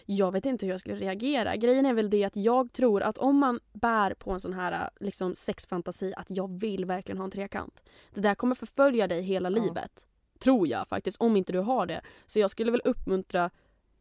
jag 0.10 0.32
vet 0.32 0.46
inte 0.46 0.66
hur 0.66 0.74
jag 0.74 0.80
skulle 0.80 0.96
reagera. 0.96 1.56
Grejen 1.56 1.86
är 1.86 1.94
väl 1.94 2.10
det 2.10 2.24
att 2.24 2.36
jag 2.36 2.74
tror 2.74 3.02
att 3.02 3.18
om 3.18 3.38
man 3.38 3.60
bär 3.74 4.14
på 4.14 4.32
en 4.32 4.40
sån 4.40 4.54
här 4.54 4.90
liksom, 5.00 5.36
sexfantasi 5.36 6.14
att 6.18 6.32
jag 6.32 6.60
vill 6.60 6.86
verkligen 6.86 7.18
ha 7.18 7.26
en 7.26 7.32
trekant. 7.32 7.84
Det 8.14 8.22
där 8.22 8.36
kommer 8.36 8.56
förfölja 8.56 9.08
dig 9.08 9.22
hela 9.22 9.50
Ja. 9.50 9.64
livet. 9.64 10.06
Tror 10.40 10.68
jag 10.68 10.88
faktiskt, 10.88 11.18
om 11.20 11.38
inte 11.38 11.54
du 11.54 11.60
har 11.60 11.86
det. 11.86 12.02
Så 12.26 12.40
jag 12.40 12.52
skulle 12.52 12.72
väl 12.72 12.82
uppmuntra 12.86 13.50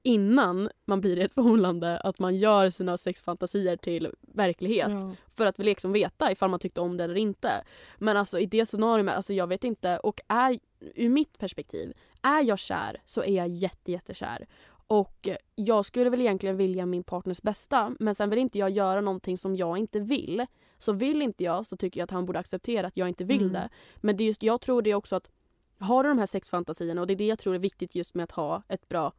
innan 0.03 0.71
man 0.85 1.01
blir 1.01 1.19
i 1.19 1.23
ett 1.23 1.35
förhållande 1.35 1.99
att 2.01 2.19
man 2.19 2.37
gör 2.37 2.71
sina 2.71 2.97
sexfantasier 2.97 3.77
till 3.77 4.11
verklighet. 4.21 4.91
Ja. 4.91 5.15
För 5.35 5.47
att 5.47 5.59
liksom 5.59 5.93
veta 5.93 6.33
ifall 6.33 6.51
man 6.51 6.61
tyckte 6.61 6.81
om 6.81 6.97
det 6.97 7.05
eller 7.05 7.17
inte. 7.17 7.51
Men 7.99 8.17
alltså 8.17 8.39
i 8.41 8.47
det 8.47 8.67
scenariot, 8.67 9.09
alltså 9.09 9.33
jag 9.33 9.47
vet 9.47 9.65
inte. 9.65 9.99
Och 9.99 10.21
är, 10.29 10.59
ur 10.95 11.09
mitt 11.09 11.39
perspektiv, 11.39 11.93
är 12.23 12.43
jag 12.43 12.59
kär 12.59 13.03
så 13.05 13.23
är 13.23 13.37
jag 13.37 13.49
jätte, 13.49 13.93
jättekär. 13.93 14.47
Och 14.87 15.29
jag 15.55 15.85
skulle 15.85 16.11
väl 16.11 16.21
egentligen 16.21 16.57
vilja 16.57 16.87
min 16.87 17.03
partners 17.05 17.43
bästa 17.43 17.95
men 17.99 18.15
sen 18.15 18.31
vill 18.31 18.39
inte 18.39 18.59
jag 18.59 18.71
göra 18.71 19.01
någonting 19.01 19.39
som 19.39 19.57
jag 19.57 19.79
inte 19.79 20.01
vill. 20.01 20.47
Så 20.79 20.93
vill 20.93 21.23
inte 21.23 21.45
jag 21.45 21.67
så 21.67 21.77
tycker 21.77 22.01
jag 22.01 22.05
att 22.05 22.11
han 22.11 22.27
borde 22.27 22.39
acceptera 22.39 22.87
att 22.87 22.97
jag 22.97 23.09
inte 23.09 23.25
vill 23.25 23.41
Mm. 23.43 23.53
det. 23.53 23.69
Men 23.97 24.17
det 24.17 24.25
just, 24.25 24.43
jag 24.43 24.61
tror 24.61 24.83
det 24.83 24.95
också 24.95 25.17
att 25.17 25.31
har 25.79 26.03
du 26.03 26.09
de 26.09 26.19
här 26.19 26.27
sexfantasierna 26.27 27.01
och 27.01 27.07
det 27.07 27.15
är 27.15 27.17
det 27.17 27.27
jag 27.27 27.39
tror 27.39 27.55
är 27.55 27.59
viktigt 27.59 27.95
just 27.95 28.15
med 28.15 28.25
att 28.25 28.33
ha 28.33 28.63
ett 28.69 28.89
bra 28.89 29.13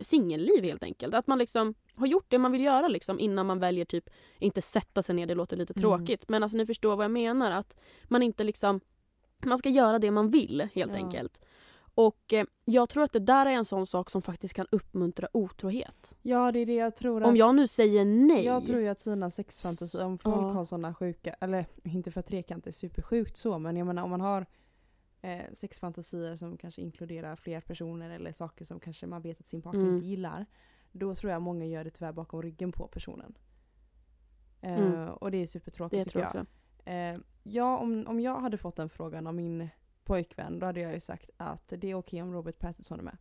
singelliv 0.00 0.64
helt 0.64 0.82
enkelt. 0.82 1.14
Att 1.14 1.26
man 1.26 1.38
liksom 1.38 1.74
har 1.94 2.06
gjort 2.06 2.24
det 2.28 2.38
man 2.38 2.52
vill 2.52 2.60
göra 2.64 2.88
liksom 2.88 3.20
innan 3.20 3.46
man 3.46 3.58
väljer 3.58 3.84
typ, 3.84 4.10
inte 4.38 4.62
sätta 4.62 5.02
sig 5.02 5.14
ner, 5.14 5.26
det 5.26 5.34
låter 5.34 5.56
lite 5.56 5.72
Mm. 5.76 5.80
tråkigt. 5.82 6.28
Men 6.28 6.42
alltså 6.42 6.56
ni 6.58 6.66
förstår 6.66 6.96
vad 6.96 7.04
jag 7.04 7.10
menar. 7.10 7.50
Att 7.50 7.76
man 8.04 8.22
inte 8.22 8.44
liksom, 8.44 8.80
man 9.44 9.58
ska 9.58 9.68
göra 9.68 9.98
det 9.98 10.10
man 10.10 10.28
vill 10.28 10.68
helt 10.74 10.92
Ja. 10.92 10.98
enkelt. 10.98 11.40
Och 12.06 12.32
eh, 12.32 12.44
jag 12.64 12.88
tror 12.88 13.02
att 13.02 13.12
det 13.12 13.18
där 13.18 13.46
är 13.46 13.50
en 13.50 13.64
sån 13.64 13.86
sak 13.86 14.10
som 14.10 14.22
faktiskt 14.22 14.54
kan 14.54 14.66
uppmuntra 14.72 15.28
otrohet. 15.32 16.14
ja 16.22 16.52
det 16.52 16.58
är 16.58 16.66
det 16.66 16.74
jag 16.74 16.96
tror 16.96 17.22
att... 17.22 17.28
Om 17.28 17.36
jag 17.36 17.54
nu 17.54 17.66
säger 17.66 18.04
nej. 18.04 18.44
Jag 18.44 18.64
tror 18.64 18.80
ju 18.80 18.88
att 18.88 19.00
sina 19.00 19.30
sexfantasier, 19.30 20.04
om 20.06 20.18
folk 20.18 20.36
Ja. 20.36 20.40
har 20.52 20.64
sådana 20.64 20.94
sjuka, 20.94 21.36
eller 21.40 21.66
inte 21.84 22.10
för 22.10 22.20
att 22.20 22.26
trekant 22.26 22.66
är 22.66 22.70
supersjukt 22.70 23.36
så, 23.36 23.58
men 23.58 23.76
jag 23.76 23.86
menar 23.86 24.02
om 24.02 24.10
man 24.10 24.20
har 24.20 24.46
eh, 25.22 25.40
sexfantasier 25.52 26.36
som 26.36 26.56
kanske 26.56 26.82
inkluderar 26.82 27.36
fler 27.36 27.60
personer 27.60 28.10
eller 28.10 28.32
saker 28.32 28.64
som 28.64 28.80
kanske 28.80 29.06
man 29.06 29.22
vet 29.22 29.40
att 29.40 29.46
sin 29.46 29.62
partner 29.62 29.80
Mm. 29.82 29.94
inte 29.94 30.06
gillar. 30.06 30.46
Då 30.92 31.14
tror 31.14 31.32
jag 31.32 31.42
många 31.42 31.66
gör 31.66 31.84
det 31.84 31.90
tyvärr 31.90 32.12
bakom 32.12 32.42
ryggen 32.42 32.72
på 32.72 32.86
personen. 32.88 33.34
Eh, 34.60 34.78
Mm. 34.80 35.08
Och 35.08 35.30
det 35.30 35.38
är 35.42 35.46
supertråkigt 35.46 35.98
det 35.98 36.04
tycker 36.04 36.30
tror 36.30 36.46
jag 36.84 36.94
jag. 36.94 37.14
Eh, 37.14 37.20
ja, 37.42 37.78
om, 37.78 38.04
om 38.08 38.20
jag 38.20 38.40
hade 38.40 38.56
fått 38.58 38.76
den 38.76 38.88
frågan 38.88 39.26
av 39.26 39.34
min 39.34 39.68
pojkvän, 40.10 40.58
då 40.58 40.66
hade 40.66 40.80
jag 40.80 40.92
ju 40.92 41.00
sagt 41.00 41.30
att 41.36 41.72
det 41.76 41.90
är 41.90 41.94
okej 41.94 42.22
om 42.22 42.32
Robert 42.32 42.58
Pattinson 42.58 42.98
är 42.98 43.02
med. 43.02 43.16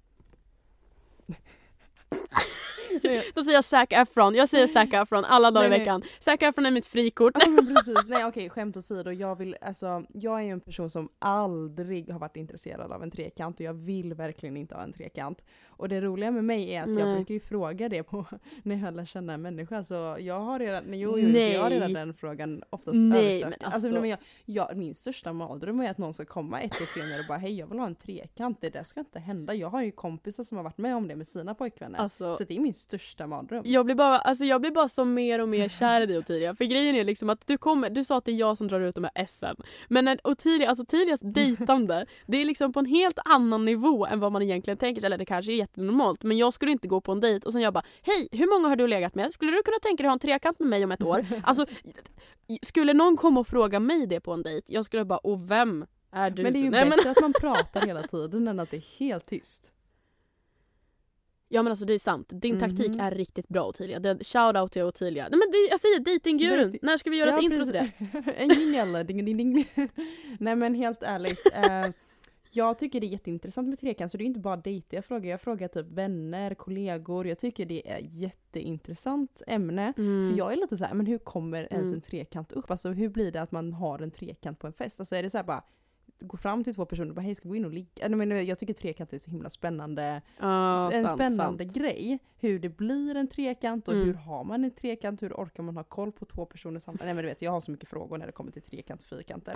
Då 3.36 3.43
säger 3.43 3.58
jag 3.58 3.64
Zac 3.64 3.88
Efron. 3.89 4.36
Jag 4.36 4.50
säger 4.50 4.68
Zac 4.68 4.93
Efron 4.93 5.26
alla 5.26 5.52
dagar 5.52 5.68
i 5.68 5.70
Nej, 5.70 5.78
nej. 5.80 5.86
veckan. 5.86 6.02
Zac 6.20 6.38
Efron 6.41 6.66
är 6.66 6.72
mitt 6.72 6.86
frikort. 6.86 7.34
Ja 7.39 7.50
men 7.50 7.76
precis, 7.76 7.97
nej 8.08 8.26
okej 8.26 8.50
skämt 8.50 8.78
åsido. 8.78 9.12
Jag, 9.12 9.36
vill, 9.36 9.56
alltså, 9.62 10.04
jag 10.14 10.41
är 10.43 10.45
en 10.45 10.60
person 10.62 10.89
som 10.89 11.10
aldrig 11.20 12.12
har 12.12 12.20
varit 12.20 12.36
intresserad 12.38 12.91
av 12.91 13.04
en 13.04 13.12
trekant 13.12 13.56
och 13.60 13.62
jag 13.66 13.74
vill 13.74 14.14
verkligen 14.14 14.58
inte 14.58 14.76
ha 14.76 14.84
en 14.84 14.93
trekant. 14.93 15.41
Och 15.68 15.89
det 15.89 16.02
roliga 16.02 16.32
med 16.32 16.43
mig 16.43 16.72
är 16.74 16.82
att 16.84 16.89
jag 16.89 17.08
Nej. 17.08 17.16
brukar 17.16 17.34
ju 17.34 17.39
fråga 17.39 17.89
det 17.89 18.04
på, 18.04 18.26
när 18.64 18.76
jag 18.86 18.95
lär 18.95 19.06
känna 19.06 19.34
en 19.34 19.41
människa. 19.41 19.84
Så 19.84 20.16
jag 20.20 20.39
har 20.39 20.60
redan, 20.60 20.84
nej, 20.84 21.00
jo, 21.00 21.18
jo, 21.20 21.34
Så 21.34 21.39
jag 21.39 21.64
har 21.64 21.70
redan 21.70 21.93
Nej. 21.93 22.06
den 22.06 22.14
frågan 22.14 22.64
oftast 22.70 22.95
Nej, 22.97 23.39
men 23.43 23.54
alltså, 23.54 23.70
alltså- 23.88 24.02
men 24.02 24.10
jag, 24.10 24.20
jag, 24.45 24.78
min 24.78 24.95
största 24.95 25.34
mardröm 25.34 25.80
är 25.80 25.91
att 25.91 25.97
någon 25.97 26.14
ska 26.14 26.26
komma 26.26 26.62
ett 26.62 26.82
år 26.82 26.86
senare 27.00 27.20
och 27.20 27.26
bara 27.28 27.38
hej 27.38 27.58
jag 27.60 27.68
vill 27.68 27.80
ha 27.80 27.86
en 27.86 27.95
trekant. 27.95 28.58
Det 28.62 28.70
där 28.70 28.84
ska 28.84 29.00
inte 29.00 29.20
hända. 29.20 29.54
Jag 29.54 29.70
har 29.70 29.82
ju 29.84 29.91
kompisar 29.91 30.43
som 30.43 30.58
har 30.58 30.64
varit 30.64 30.78
med 30.78 30.95
om 30.95 31.08
det 31.08 31.16
med 31.16 31.28
sina 31.28 31.56
pojkvänner. 31.56 32.00
Alltså, 32.00 32.36
Så 32.36 32.43
det 32.43 32.56
är 32.56 32.60
min 32.60 32.74
största 32.89 33.27
mardröm. 33.27 33.63
jag 33.65 33.85
blir 33.85 33.95
bara, 33.95 34.19
alltså 34.19 34.45
jag 34.45 34.61
blir 34.61 34.71
bara 34.71 34.87
så 34.89 35.05
mer 35.05 35.41
och 35.41 35.49
mer 35.49 35.69
kär 35.79 36.01
i 36.01 36.05
dig 36.05 36.17
Ottilia. 36.17 36.55
För 36.55 36.65
grejen 36.65 36.95
är 36.95 37.03
liksom 37.03 37.29
att 37.29 37.47
du 37.47 37.57
kommer, 37.57 37.89
du 37.89 38.03
sa 38.03 38.17
att 38.17 38.25
det 38.25 38.31
är 38.31 38.35
jag 38.35 38.57
som 38.57 38.67
drar 38.67 38.81
ut 38.81 38.95
de 38.95 39.03
här 39.03 39.25
SM. 39.25 39.61
Men 39.87 40.05
när 40.05 40.19
Ottilia, 40.23 40.69
alltså 40.69 40.83
Ottilias 40.83 41.19
dejtande, 41.23 42.05
det 42.27 42.37
är 42.37 42.45
liksom 42.45 42.73
på 42.73 42.79
en 42.79 42.85
helt 42.85 43.19
annan 43.25 43.65
nivå 43.65 44.05
än 44.05 44.19
vad 44.19 44.31
man 44.31 44.41
egentligen 44.41 44.77
tänker. 44.77 45.05
Eller 45.05 45.17
det 45.17 45.25
kanske 45.25 45.51
är 45.51 45.55
jättenormalt. 45.55 46.23
Men 46.23 46.37
jag 46.37 46.53
skulle 46.53 46.71
inte 46.71 46.87
gå 46.87 47.01
på 47.01 47.11
en 47.11 47.19
dejt 47.19 47.45
och 47.45 47.53
sen 47.53 47.61
jag 47.61 47.73
bara 47.73 47.83
Hej, 48.03 48.27
hur 48.31 48.55
många 48.57 48.69
har 48.69 48.75
du 48.75 48.87
legat 48.87 49.15
med? 49.15 49.33
Skulle 49.33 49.51
du 49.51 49.61
kunna 49.63 49.79
tänka 49.81 50.03
dig 50.03 50.07
att 50.07 50.11
ha 50.11 50.13
en 50.13 50.19
trekant 50.19 50.59
med 50.59 50.69
mig 50.69 50.83
om 50.83 50.91
ett 50.91 51.03
år? 51.03 51.25
Alltså, 51.43 51.65
skulle 52.61 52.93
någon 52.93 53.17
komma 53.17 53.39
och 53.39 53.47
fråga 53.47 53.79
mig 53.79 54.07
det 54.07 54.19
på 54.19 54.33
en 54.33 54.41
dejt, 54.43 54.73
jag 54.73 54.85
skulle 54.85 55.05
bara 55.05 55.19
och 55.19 55.51
vem 55.51 55.85
är 56.11 56.29
du? 56.29 56.43
Men 56.43 56.53
det 56.53 56.59
är 56.59 56.63
ju 56.63 56.69
Nej, 56.69 56.81
men- 56.85 56.89
bättre 56.97 57.11
att 57.11 57.21
man 57.21 57.33
pratar 57.33 57.81
hela 57.81 58.03
tiden 58.03 58.47
än 58.47 58.59
att 58.59 58.71
det 58.71 58.77
är 58.77 58.99
helt 58.99 59.25
tyst. 59.25 59.73
Ja 61.52 61.64
men 61.64 61.72
alltså 61.72 61.86
det 61.86 61.93
är 61.93 62.00
sant. 62.00 62.28
Din 62.32 62.56
Mhm. 62.56 62.60
taktik 62.60 62.95
är 63.00 63.12
riktigt 63.12 63.47
bra 63.47 63.68
Ottilia. 63.68 64.00
Det- 64.00 64.24
Shout 64.28 64.56
out 64.58 64.72
till 64.72 64.84
Ottilia. 64.84 65.24
Nej 65.32 65.39
men 65.39 65.52
det, 65.52 65.58
jag 65.72 65.80
säger 65.80 66.00
dejtinggurun. 66.00 66.72
Dejting- 66.72 66.80
När 66.82 66.97
ska 66.97 67.10
vi 67.10 67.18
göra 67.18 67.30
ett 67.38 67.43
intro 67.43 67.64
till 67.64 67.74
det? 67.74 67.91
en 68.38 68.50
jingel, 68.50 69.06
ding 69.08 69.26
ding 69.26 69.38
ding. 69.38 69.66
Nej 70.39 70.56
men 70.56 70.76
helt 70.76 71.04
ärligt. 71.04 71.39
Eh, 71.54 71.91
jag 72.52 72.80
tycker 72.80 73.00
det 73.00 73.06
är 73.08 73.10
jätteintressant 73.10 73.68
med 73.68 73.80
trekant 73.80 74.12
så 74.12 74.18
det 74.18 74.24
är 74.24 74.26
inte 74.26 74.39
bara 74.39 74.58
dejter 74.58 74.97
jag 74.97 75.06
frågar. 75.06 75.30
Jag 75.30 75.41
frågar 75.41 75.68
typ 75.68 75.86
vänner, 75.91 76.54
kollegor. 76.54 77.28
Jag 77.28 77.39
tycker 77.39 77.66
det 77.66 77.89
är 77.89 78.00
jätteintressant 78.00 79.41
ämne. 79.47 79.93
Mm. 79.97 80.30
För 80.32 80.38
jag 80.38 80.52
är 80.54 80.56
lite 80.58 80.78
så 80.78 80.86
här, 80.86 80.93
men 80.93 81.06
hur 81.06 81.18
kommer 81.18 81.64
ens 81.74 81.84
Mm. 81.86 81.93
en 81.93 82.02
trekant 82.02 82.52
upp? 82.52 82.72
Alltså 82.72 82.89
hur 82.89 83.10
blir 83.10 83.32
det 83.32 83.41
att 83.41 83.52
man 83.52 83.74
har 83.74 84.00
en 84.00 84.12
trekant 84.12 84.60
på 84.60 84.68
en 84.68 84.74
fest? 84.74 85.00
Alltså 85.00 85.16
är 85.16 85.24
det 85.24 85.30
så 85.30 85.38
här 85.38 85.43
bara 85.43 85.64
gå 86.22 86.38
fram 86.38 86.63
till 86.63 86.76
två 86.76 86.86
personer 86.86 87.09
och 87.09 87.15
bara 87.15 87.22
hej 87.22 87.36
ska 87.36 87.43
vi 87.43 87.49
gå 87.49 87.55
in 87.55 87.65
och 87.65 87.74
ligga? 87.74 88.07
Nej, 88.07 88.26
men 88.28 88.45
jag 88.45 88.59
tycker 88.59 88.74
trekant 88.74 89.13
är 89.13 89.17
så 89.20 89.32
himla 89.32 89.49
spännande 89.49 90.22
Ja, 90.39 90.91
en 90.91 91.05
sant, 91.07 91.17
spännande 91.20 91.63
sant. 91.65 91.76
grej. 91.78 92.20
Hur 92.38 92.59
det 92.59 92.70
blir 92.70 93.15
en 93.15 93.28
trekant 93.28 93.88
och 93.88 93.93
Mm. 93.93 94.05
hur 94.07 94.13
har 94.13 94.43
man 94.43 94.63
en 94.63 94.72
trekant? 94.72 95.22
Hur 95.24 95.34
orkar 95.34 95.63
man 95.63 95.78
ha 95.78 95.84
koll 95.84 96.11
på 96.11 96.26
två 96.26 96.45
personer 96.45 96.80
samtidigt? 96.80 97.05
Nej 97.05 97.13
men 97.13 97.24
du 97.24 97.30
vet, 97.30 97.41
jag 97.41 97.51
har 97.51 97.59
så 97.61 97.72
mycket 97.72 97.89
frågor 97.89 98.17
när 98.17 98.26
det 98.26 98.32
kommer 98.32 98.51
till 98.51 98.61
trekant 98.61 99.01
och 99.01 99.07
fyrkanter. 99.07 99.53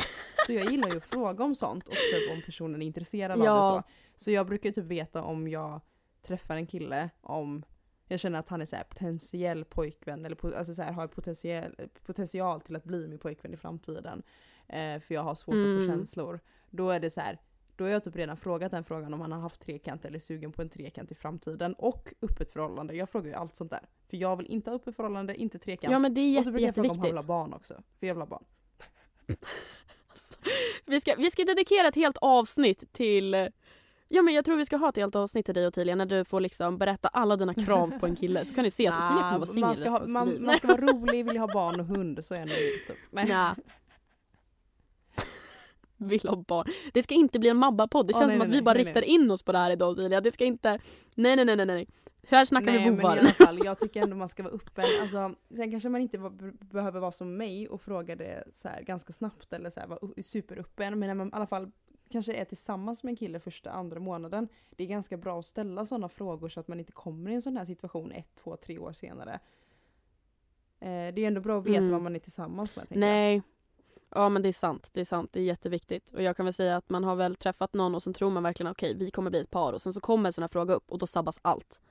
Så 0.48 0.54
jag 0.54 0.72
gillar 0.72 0.90
ju 0.90 0.98
att 0.98 1.06
fråga 1.06 1.44
om 1.44 1.56
sånt 1.56 1.88
och 1.88 1.94
typ 1.94 2.32
om 2.36 2.42
personen 2.46 2.82
är 2.82 2.86
intresserad 2.86 3.32
av 3.32 3.38
det 3.38 3.46
Ja. 3.46 3.84
så. 4.16 4.24
Så 4.24 4.32
jag 4.32 4.48
brukar 4.48 4.72
typ 4.72 4.86
veta 4.86 5.24
om 5.24 5.48
jag 5.48 5.82
träffar 6.22 6.56
en 6.56 6.68
kille 6.68 7.10
om 7.22 7.64
jag 8.08 8.20
känner 8.20 8.40
att 8.40 8.50
han 8.50 8.62
är 8.62 8.66
så 8.66 8.76
här 8.76 8.84
potentiell 8.84 9.66
pojkvän 9.66 10.26
eller 10.26 10.56
alltså 10.58 10.74
så 10.74 10.82
här, 10.82 10.92
har 10.92 11.08
potentiell, 11.08 11.76
potential 12.06 12.62
till 12.62 12.76
att 12.76 12.84
bli 12.84 13.08
min 13.08 13.20
pojkvän 13.20 13.54
i 13.54 13.58
framtiden. 13.58 14.24
Eh, 14.68 15.00
för 15.00 15.14
jag 15.14 15.22
har 15.22 15.36
svårt 15.36 15.54
att 15.54 15.60
Mm. 15.60 15.80
få 15.80 15.94
känslor. 15.94 16.40
Då 16.70 16.90
är 16.90 17.00
det 17.00 17.10
så 17.10 17.22
här, 17.22 17.40
då 17.76 17.84
har 17.84 17.92
jag 17.92 18.04
typ 18.04 18.16
redan 18.16 18.38
frågat 18.38 18.72
den 18.72 18.84
frågan 18.84 19.14
om 19.14 19.22
han 19.22 19.32
har 19.32 19.40
haft 19.40 19.62
trekant 19.62 20.06
eller 20.06 20.16
är 20.16 20.20
sugen 20.20 20.52
på 20.52 20.62
en 20.62 20.70
trekant 20.70 21.12
i 21.12 21.16
framtiden. 21.16 21.74
Och 21.74 22.14
öppet 22.22 22.52
förhållande. 22.52 22.96
Jag 22.96 23.10
frågar 23.10 23.28
ju 23.30 23.36
allt 23.36 23.56
sånt 23.56 23.72
där. 23.72 23.82
För 24.10 24.18
jag 24.18 24.36
vill 24.36 24.48
inte 24.48 24.70
ha 24.70 24.76
öppet 24.76 24.96
förhållande, 24.96 25.36
inte 25.36 25.58
trekant. 25.60 25.92
Ja 25.92 26.00
men 26.00 26.14
det 26.14 26.22
är 26.22 26.38
och 26.40 26.44
så 26.44 26.52
jätte, 26.52 26.52
brukar 26.52 26.68
jag 26.68 26.76
fråga 26.76 26.92
om 26.92 27.00
han 27.00 27.08
vill 27.08 27.18
ha 27.18 27.24
barn 27.24 27.54
också. 27.54 27.74
För 28.00 28.08
jag 28.08 28.14
vill 28.16 28.22
ha 28.22 28.28
barn. 28.28 28.44
Vi 30.86 31.02
ska, 31.02 31.16
vi 31.18 31.32
ska 31.32 31.44
dedikera 31.46 31.88
ett 31.88 31.96
helt 31.96 32.18
avsnitt 32.22 32.94
till 32.94 33.50
Ja 34.08 34.22
men 34.22 34.34
jag 34.34 34.46
tror 34.46 34.58
vi 34.58 34.66
ska 34.66 34.78
ha 34.78 34.90
ett 34.90 34.96
helt 34.96 35.16
avsnitt 35.16 35.46
till 35.46 35.56
dig 35.56 35.68
Ottilia 35.68 35.96
när 35.96 36.06
du 36.06 36.26
får 36.26 36.40
liksom 36.40 36.78
berätta 36.78 37.08
alla 37.08 37.36
dina 37.36 37.54
krav 37.54 38.00
på 38.00 38.06
en 38.06 38.16
kille 38.16 38.46
så 38.46 38.56
kan 38.56 38.64
ni 38.64 38.72
se 38.72 38.88
att 38.88 38.94
Ottilia 38.94 39.22
kommer 39.32 39.38
vara 39.38 39.46
singel 39.46 39.68
man, 39.68 39.76
ska 39.76 39.90
ha, 39.90 40.08
man, 40.08 40.44
man 40.46 40.56
ska 40.56 40.68
vara 40.68 40.82
rolig, 40.92 41.26
vill 41.26 41.38
ha 41.38 41.48
barn 41.48 41.80
och 41.80 41.86
hund 41.86 42.26
så 42.26 42.34
är 42.34 42.40
jag 42.40 42.48
nöjd. 42.48 42.88
Typ. 42.88 42.98
Nej. 43.12 43.26
Nja. 43.26 43.56
Vill 46.10 46.30
ha 46.30 46.36
barn. 46.48 46.68
Det 46.94 47.04
ska 47.04 47.16
inte 47.16 47.40
bli 47.40 47.50
en 47.50 47.58
Mabba-podd. 47.58 48.08
Det 48.08 48.14
Åh, 48.14 48.20
känns 48.20 48.28
nej, 48.30 48.36
som 48.38 48.42
att 48.42 48.50
nej, 48.50 48.58
vi 48.60 48.64
bara 48.64 48.74
nej, 48.74 48.84
riktar 48.84 49.02
nej. 49.02 49.10
in 49.10 49.32
oss 49.32 49.44
på 49.44 49.52
det 49.52 49.58
här 49.58 49.72
idag 49.72 49.92
Ottilia. 49.92 50.22
Det 50.22 50.32
ska 50.32 50.46
inte... 50.46 50.80
Nej 51.16 51.36
nej 51.36 51.46
nej 51.46 51.56
nej 51.56 51.66
nej. 51.66 51.88
Här 52.28 52.46
snackar 52.46 52.66
Nej 52.72 52.84
vi 52.84 52.92
men 52.92 53.02
i 53.06 53.20
alla 53.20 53.30
fall, 53.46 53.66
jag 53.66 53.80
tycker 53.80 54.02
ändå 54.02 54.16
man 54.16 54.30
ska 54.30 54.44
vara 54.44 54.54
öppen. 54.54 54.86
Alltså, 55.02 55.36
sen 55.56 55.72
kanske 55.72 55.90
man 55.90 56.02
inte 56.02 56.18
behöver 56.72 57.00
vara 57.00 57.12
som 57.12 57.38
mig 57.38 57.68
och 57.68 57.82
fråga 57.82 58.16
det 58.16 58.44
så 58.54 58.68
här 58.68 58.82
ganska 58.82 59.14
snabbt 59.14 59.54
eller 59.54 59.70
så 59.70 59.80
här, 59.80 59.88
vara 59.88 60.00
superöppen. 60.24 61.00
Men 61.00 61.08
när 61.08 61.14
man 61.16 61.28
i 61.28 61.32
alla 61.34 61.48
fall 61.48 61.72
kanske 62.10 62.34
är 62.34 62.46
tillsammans 62.46 63.04
med 63.04 63.12
en 63.12 63.16
kille 63.16 63.40
första, 63.40 63.72
andra 63.72 64.00
månaden. 64.00 64.48
Det 64.70 64.84
är 64.84 64.88
ganska 64.88 65.18
bra 65.18 65.40
att 65.40 65.46
ställa 65.46 65.86
sådana 65.86 66.10
frågor 66.10 66.50
så 66.50 66.60
att 66.60 66.68
man 66.68 66.80
inte 66.80 66.92
kommer 66.92 67.32
i 67.32 67.34
en 67.36 67.42
sån 67.42 67.58
här 67.58 67.66
situation 67.66 68.12
ett, 68.12 68.36
två, 68.44 68.56
tre 68.56 68.80
år 68.80 68.94
senare. 68.94 69.40
Eh, 70.80 70.88
det 71.14 71.18
är 71.24 71.28
ändå 71.28 71.42
bra 71.42 71.60
att 71.60 71.66
veta 71.66 71.78
Mm. 71.78 71.92
vad 71.92 72.02
man 72.02 72.16
är 72.16 72.20
tillsammans 72.20 72.76
med. 72.76 72.90
tänker 72.90 73.08
jag. 73.08 73.42
Ja 74.16 74.30
men 74.30 74.42
det 74.42 74.48
är 74.50 74.54
sant, 74.54 74.90
det 74.94 75.02
är 75.02 75.06
sant, 75.06 75.30
det 75.34 75.40
är 75.40 75.44
jätteviktigt. 75.44 76.12
Och 76.12 76.22
jag 76.24 76.38
kan 76.38 76.46
väl 76.46 76.54
säga 76.54 76.78
att 76.78 76.90
man 76.90 77.04
har 77.04 77.16
väl 77.16 77.36
träffat 77.36 77.74
någon 77.74 77.96
och 77.96 78.04
sen 78.04 78.14
tror 78.14 78.30
man 78.30 78.44
verkligen 78.44 78.72
okej 78.72 78.96
vi 78.98 79.12
kommer 79.12 79.30
bli 79.30 79.40
ett 79.40 79.52
par 79.52 79.74
och 79.74 79.82
sen 79.82 79.94
så 79.94 80.00
kommer 80.00 80.30
en 80.30 80.34
sån 80.34 80.42
här 80.44 80.50
fråga 80.50 80.74
upp 80.74 80.92
och 80.92 80.98
då 81.00 81.08
sabbas 81.08 81.40
allt. 81.42 81.82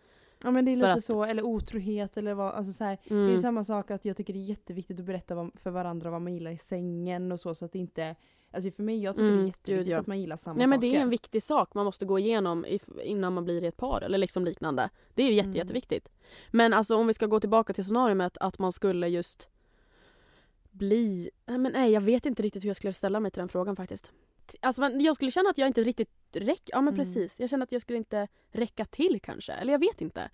Ja 0.45 0.51
men 0.51 0.65
det 0.65 0.71
är 0.71 0.77
lite 0.77 0.93
att- 0.93 1.05
så, 1.05 1.25
eller 1.25 1.43
otrohet 1.43 2.17
eller 2.17 2.35
vad, 2.35 2.55
alltså 2.55 2.73
så 2.73 2.85
här, 2.85 2.99
Det 3.05 3.15
är 3.15 3.19
Mm. 3.29 3.39
samma 3.39 3.65
sak 3.65 3.91
att 3.91 4.05
jag 4.05 4.17
tycker 4.17 4.33
det 4.33 4.39
är 4.39 4.45
jätteviktigt 4.45 5.01
att 5.01 5.07
berätta 5.07 5.35
vad, 5.35 5.51
för 5.55 5.71
varandra 5.71 6.11
vad 6.11 6.23
man 6.23 6.35
gillar 6.35 6.51
i 6.51 6.59
sängen 6.59 7.33
och 7.33 7.41
så 7.41 7.55
så 7.55 7.65
att 7.65 7.73
det 7.73 7.79
inte 7.79 8.17
Alltså 8.55 8.71
för 8.71 8.83
mig, 8.83 9.03
jag 9.03 9.17
tycker 9.17 9.25
det 9.25 9.29
Mm, 9.33 9.43
är 9.43 9.47
jätteviktigt 9.47 9.77
gud, 9.87 9.89
ja. 9.89 9.99
att 9.99 10.07
man 10.07 10.21
gillar 10.21 10.37
samma 10.37 10.59
Nej 10.59 10.67
men 10.67 10.79
saker. 10.79 10.91
det 10.91 10.97
är 10.97 11.01
en 11.01 11.11
viktig 11.11 11.43
sak 11.43 11.75
man 11.75 11.85
måste 11.85 12.05
gå 12.05 12.19
igenom 12.19 12.67
innan 13.05 13.33
man 13.33 13.45
blir 13.45 13.65
i 13.65 13.67
ett 13.67 13.77
par 13.77 14.01
eller 14.01 14.19
liksom 14.19 14.45
liknande. 14.45 14.91
Det 15.15 15.23
är 15.23 15.27
ju 15.27 15.33
jätte, 15.33 15.49
Mm. 15.49 15.57
jätteviktigt. 15.57 16.09
Men 16.51 16.73
alltså 16.73 16.97
om 16.97 17.07
vi 17.07 17.15
ska 17.15 17.27
gå 17.27 17.41
tillbaka 17.41 17.73
till 17.73 17.85
scenariot 17.85 18.37
att 18.41 18.59
man 18.59 18.73
skulle 18.73 19.09
just 19.09 19.49
bli... 20.73 21.31
Nej, 21.47 21.59
men 21.59 21.73
nej 21.73 21.93
jag 21.93 22.01
vet 22.01 22.27
inte 22.27 22.43
riktigt 22.43 22.65
hur 22.65 22.69
jag 22.69 22.77
skulle 22.77 22.93
ställa 22.93 23.21
mig 23.21 23.31
till 23.31 23.41
den 23.41 23.49
frågan 23.49 23.77
faktiskt. 23.77 24.13
Alltså 24.61 24.81
man, 24.81 25.01
jag 25.01 25.15
skulle 25.15 25.31
känna 25.31 25.51
att 25.51 25.59
jag 25.59 25.67
inte 25.67 25.85
riktigt 25.85 26.11
räcker. 26.33 26.73
Ja 26.75 26.81
men 26.81 26.95
Mm. 26.95 27.05
precis. 27.05 27.41
Jag 27.41 27.51
känner 27.51 27.63
att 27.65 27.73
jag 27.73 27.81
skulle 27.81 27.99
inte 27.99 28.29
räcka 28.51 28.85
till 28.85 29.21
kanske. 29.23 29.53
Eller 29.53 29.73
jag 29.73 29.79
vet 29.79 30.01
inte. 30.01 30.31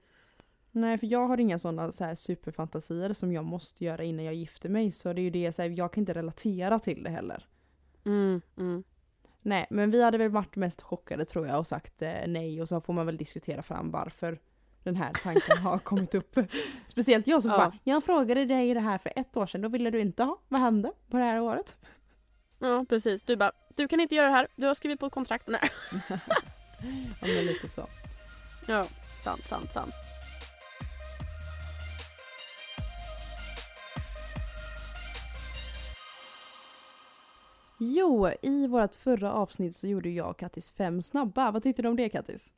Nej 0.71 0.99
för 0.99 1.07
jag 1.07 1.27
har 1.27 1.41
inga 1.41 1.59
sådana 1.59 1.93
så 1.93 2.05
här 2.05 2.15
superfantasier 2.15 3.13
som 3.13 3.33
jag 3.33 3.45
måste 3.45 3.85
göra 3.85 4.05
innan 4.05 4.25
jag 4.25 4.35
gifter 4.35 4.69
mig 4.69 4.93
så 4.93 5.13
det 5.13 5.21
är 5.21 5.23
ju 5.23 5.31
det 5.31 5.53
så 5.53 5.63
här, 5.63 5.69
jag 5.69 5.93
kan 5.93 6.03
inte 6.03 6.13
relatera 6.13 6.79
till 6.79 7.03
det 7.03 7.11
heller. 7.11 7.49
Mm, 8.05 8.41
mm. 8.57 8.85
Nej 9.43 9.67
men 9.71 9.91
vi 9.91 10.03
hade 10.03 10.19
väl 10.19 10.31
varit 10.31 10.57
mest 10.57 10.83
chockade 10.83 11.25
tror 11.25 11.47
jag 11.47 11.59
och 11.59 11.67
sagt 11.67 12.03
eh, 12.03 12.13
nej 12.27 12.63
och 12.63 12.69
så 12.69 12.81
får 12.81 12.93
man 12.93 13.07
väl 13.07 13.17
diskutera 13.17 13.63
fram 13.63 13.91
varför 13.91 14.39
den 14.89 14.97
här 14.97 15.13
tanken 15.23 15.59
har 15.59 15.79
kommit 15.79 16.15
upp. 16.15 16.39
Speciellt 16.87 17.27
jag 17.27 17.43
som 17.43 17.51
Ja. 17.51 17.59
bara, 17.59 17.73
jag 17.85 18.05
frågade 18.05 18.45
dig 18.45 18.75
det 18.75 18.81
här 18.81 18.99
för 18.99 19.13
ett 19.17 19.37
år 19.37 19.47
sedan, 19.47 19.61
då 19.61 19.69
ville 19.69 19.91
du 19.91 20.01
inte 20.01 20.23
ha. 20.25 20.39
Vad 20.49 20.61
hände 20.61 20.93
på 21.11 21.17
det 21.19 21.25
här 21.25 21.41
året? 21.41 21.77
Ja 22.59 22.85
precis. 22.89 23.23
Du 23.23 23.37
bara, 23.37 23.53
du 23.77 23.89
kan 23.89 24.01
inte 24.01 24.15
göra 24.15 24.27
det 24.27 24.33
här. 24.33 24.49
Du 24.57 24.67
har 24.67 24.75
skrivit 24.75 25.01
på 25.01 25.07
ett 25.07 25.13
kontrakt. 25.13 25.47
Nej. 25.49 25.71
Ja 27.21 27.27
men 27.37 27.45
lite 27.47 27.69
så. 27.69 27.87
Ja, 28.69 28.85
sant, 29.25 29.43
sant, 29.43 29.73
sant. 29.73 29.95
Jo, 37.79 38.29
i 38.43 38.67
vårt 38.67 38.95
förra 38.95 39.33
avsnitt 39.33 39.77
så 39.77 39.87
gjorde 39.87 40.09
jag 40.11 40.31
och 40.31 40.39
Kattis 40.39 40.73
fem 40.73 41.03
snabba. 41.03 41.51
Vad 41.51 41.63
tyckte 41.63 41.83
du 41.83 41.89
om 41.89 41.97
det 41.97 42.09
Kattis? 42.09 42.53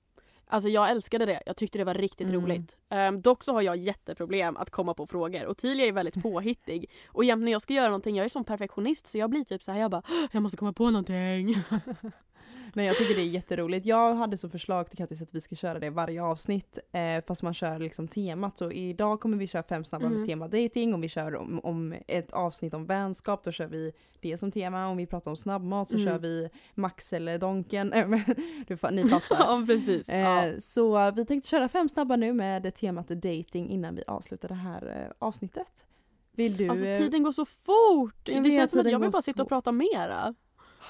Alltså 0.51 0.68
jag 0.68 0.90
älskade 0.90 1.26
det. 1.26 1.42
Jag 1.46 1.57
tyckte 1.57 1.78
det 1.78 1.84
var 1.84 1.94
riktigt 1.94 2.28
Mm. 2.28 2.40
roligt. 2.42 2.76
Ehm, 2.88 3.20
dock 3.22 3.44
så 3.44 3.53
har 3.53 3.62
jag 3.62 3.76
jätteproblem 3.76 4.57
att 4.57 4.70
komma 4.70 4.94
på 4.94 5.07
frågor. 5.07 5.46
Och 5.46 5.57
Tilia 5.59 5.86
är 5.86 5.92
väldigt 5.92 6.14
påhittig. 6.22 6.90
Och 7.09 7.24
jämt 7.24 7.44
när 7.44 7.53
jag 7.53 7.62
ska 7.62 7.74
göra 7.74 7.86
någonting, 7.88 8.16
jag 8.16 8.24
är 8.24 8.28
som 8.28 8.44
perfektionist 8.44 9.07
så 9.07 9.18
jag 9.18 9.30
blir 9.30 9.44
typ 9.44 9.62
så 9.62 9.72
här, 9.72 9.80
jag 9.80 9.90
bara 9.90 10.03
jag 10.32 10.42
måste 10.42 10.57
komma 10.57 10.72
på 10.72 10.90
någonting. 10.90 11.57
Nej 12.75 12.87
jag 12.87 12.97
tycker 12.97 13.14
det 13.14 13.21
är 13.21 13.27
jätteroligt. 13.27 13.87
Jag 13.87 14.14
hade 14.14 14.37
som 14.37 14.51
förslag 14.51 14.89
till 14.89 14.99
Kattis 14.99 15.23
att 15.23 15.35
vi 15.35 15.41
ska 15.41 15.55
köra 15.55 15.79
det 15.79 15.91
varje 15.91 16.23
avsnitt. 16.23 16.79
Eh, 16.93 17.25
fast 17.27 17.43
man 17.43 17.55
kör 17.55 17.79
liksom 17.79 18.09
temat. 18.09 18.59
Så 18.59 18.73
idag 18.73 19.21
kommer 19.21 19.37
vi 19.37 19.47
köra 19.47 19.62
fem 19.62 19.85
snabba 19.85 20.07
Mm. 20.07 20.18
med 20.18 20.29
tema 20.29 20.49
dating. 20.49 20.95
Om 20.95 21.01
vi 21.01 21.09
kör 21.09 21.37
om, 21.37 21.61
om 21.62 21.95
ett 22.07 22.33
avsnitt 22.33 22.75
om 22.75 22.87
vänskap 22.87 23.45
då 23.45 23.53
kör 23.53 23.66
vi 23.66 23.93
det 24.21 24.39
som 24.39 24.51
tema. 24.51 24.89
Om 24.89 24.97
vi 24.97 25.07
pratar 25.07 25.31
om 25.31 25.37
snabbmat 25.37 25.89
så 25.89 25.97
Mm. 25.97 26.07
kör 26.09 26.18
vi 26.18 26.49
Max 26.75 27.12
eller 27.12 27.39
Donken. 27.39 27.91
Du, 28.66 28.79
ni 28.91 29.09
fattar. 29.09 29.37
ja 29.39 29.64
precis. 29.66 30.09
Ja. 30.09 30.47
Eh, 30.47 30.59
så 30.59 31.11
vi 31.11 31.25
tänkte 31.25 31.49
köra 31.51 31.68
fem 31.68 31.89
snabba 31.89 32.16
nu 32.16 32.33
med 32.33 32.75
temat 32.75 33.09
dating 33.09 33.68
innan 33.71 33.95
vi 33.95 34.03
avslutar 34.07 34.49
det 34.49 34.55
här 34.55 34.87
eh, 35.07 35.12
avsnittet. 35.18 35.85
Vill 36.33 36.57
du? 36.57 36.68
Alltså 36.68 36.87
eh, 36.87 36.99
tiden 36.99 37.23
går 37.23 37.33
så 37.33 37.45
fort! 37.45 38.29
Jag 38.29 38.43
det 38.43 38.51
känns 38.51 38.71
som 38.71 38.81
att 38.81 38.91
jag 38.91 38.99
vill 38.99 39.11
bara 39.11 39.23
sitta 39.23 39.43
och 39.43 39.49
prata 39.49 39.73
mera. 39.73 40.35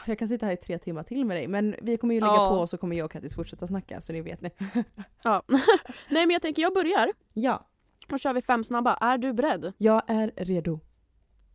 Jag 0.06 0.18
kan 0.18 0.28
sitta 0.28 0.46
här 0.46 0.52
i 0.52 0.56
tre 0.56 0.78
timmar 0.78 1.02
till 1.02 1.24
med 1.24 1.36
dig 1.36 1.48
men 1.48 1.74
vi 1.82 1.96
kommer 1.96 2.14
ju 2.14 2.20
lägga 2.20 2.32
Ja. 2.32 2.48
på 2.58 2.66
så 2.66 2.76
kommer 2.78 2.96
jag 2.96 3.04
och 3.04 3.10
Kattis 3.12 3.34
fortsätta 3.34 3.66
snacka 3.66 4.00
så 4.00 4.12
ni 4.12 4.20
vet 4.20 4.40
nu. 4.40 4.50
Ja. 5.24 5.42
Nej 6.10 6.26
men 6.26 6.30
jag 6.30 6.42
tänker 6.42 6.62
jag 6.62 6.74
börjar. 6.74 7.12
ja, 7.32 7.66
Då 8.08 8.18
kör 8.18 8.32
vi 8.34 8.42
fem 8.42 8.64
snabba. 8.64 8.94
Är 8.94 9.18
du 9.18 9.32
beredd? 9.32 9.72
jag 9.78 10.02
är 10.06 10.32
redo. 10.36 10.80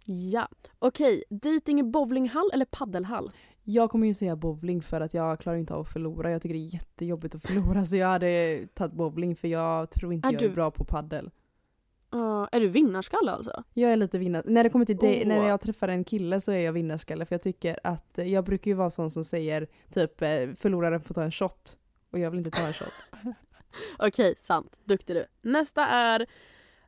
Ja. 0.06 0.48
Okej, 0.80 1.24
dating 1.30 1.80
i 1.80 1.84
bowlinghall 1.84 2.50
eller 2.54 2.66
paddelhall? 2.66 3.32
Jag 3.64 3.90
kommer 3.92 4.08
ju 4.08 4.14
säga 4.14 4.36
bowling 4.36 4.82
för 4.82 5.02
att 5.02 5.14
jag 5.14 5.40
klarar 5.40 5.58
inte 5.58 5.74
av 5.74 5.82
att 5.82 5.92
förlora. 5.94 6.32
Jag 6.32 6.42
tycker 6.42 6.54
det 6.56 6.60
är 6.62 6.74
jättejobbigt 6.74 7.36
att 7.36 7.46
förlora 7.48 7.86
så 7.86 7.96
jag 7.98 8.08
hade 8.08 8.68
tagit 8.74 8.94
bowling 8.94 9.36
för 9.36 9.48
jag 9.48 9.90
tror 9.92 10.14
inte 10.14 10.28
Är 10.28 10.32
jag 10.34 10.42
är 10.44 10.48
du- 10.50 10.54
bra 10.56 10.72
på 10.72 10.84
paddel. 10.86 11.32
Uh, 12.54 12.58
är 12.58 12.60
du 12.60 12.68
vinnarskalle 12.68 13.32
alltså? 13.32 13.64
Jag 13.74 13.92
är 13.92 13.96
lite 13.96 14.18
vinnare. 14.18 14.44
När 14.46 14.64
det 14.64 14.70
kommer 14.70 14.86
till 14.86 14.98
det, 14.98 15.22
Åh. 15.22 15.28
när 15.28 15.48
jag 15.48 15.62
träffar 15.62 15.88
en 15.88 16.04
kille 16.04 16.42
så 16.42 16.52
är 16.52 16.60
jag 16.60 16.74
vinnarskalle 16.74 17.26
för 17.26 17.36
jag 17.36 17.42
tycker 17.42 17.80
att 17.84 18.12
jag 18.16 18.44
brukar 18.46 18.72
ju 18.72 18.76
vara 18.76 18.90
sån 18.90 19.12
som 19.12 19.24
säger 19.26 19.68
typ 19.92 20.22
eh, 20.22 20.28
förloraren 20.60 21.02
får 21.02 21.14
ta 21.14 21.24
en 21.24 21.32
shot. 21.32 21.78
Och 22.12 22.20
jag 22.20 22.32
vill 22.32 22.38
inte 22.38 22.52
ta 22.52 22.68
en 22.68 22.74
shot. 22.74 22.94
Okej, 24.00 24.36
sant. 24.38 24.76
Duktig 24.84 25.16
du. 25.16 25.26
Nästa 25.42 25.86
är 25.88 26.26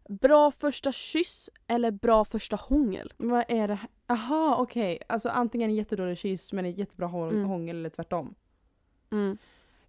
bra 0.09 0.51
första 0.51 0.91
kyss 0.91 1.49
eller 1.67 1.91
bra 1.91 2.25
första 2.25 2.55
hångel? 2.55 3.13
Vad 3.17 3.43
är 3.47 3.67
det 3.67 3.73
här? 3.75 3.89
Aha 4.09 4.55
okej. 4.59 4.99
Alltså 5.09 5.29
antingen 5.29 5.69
en 5.69 5.75
jättedålig 5.75 6.17
kyss 6.17 6.53
men 6.53 6.65
ett 6.65 6.77
jättebra 6.77 7.07
hång- 7.07 7.29
Mm. 7.31 7.45
hångel 7.45 7.75
eller 7.75 7.89
tvärtom. 7.89 8.35
Mm. 9.11 9.37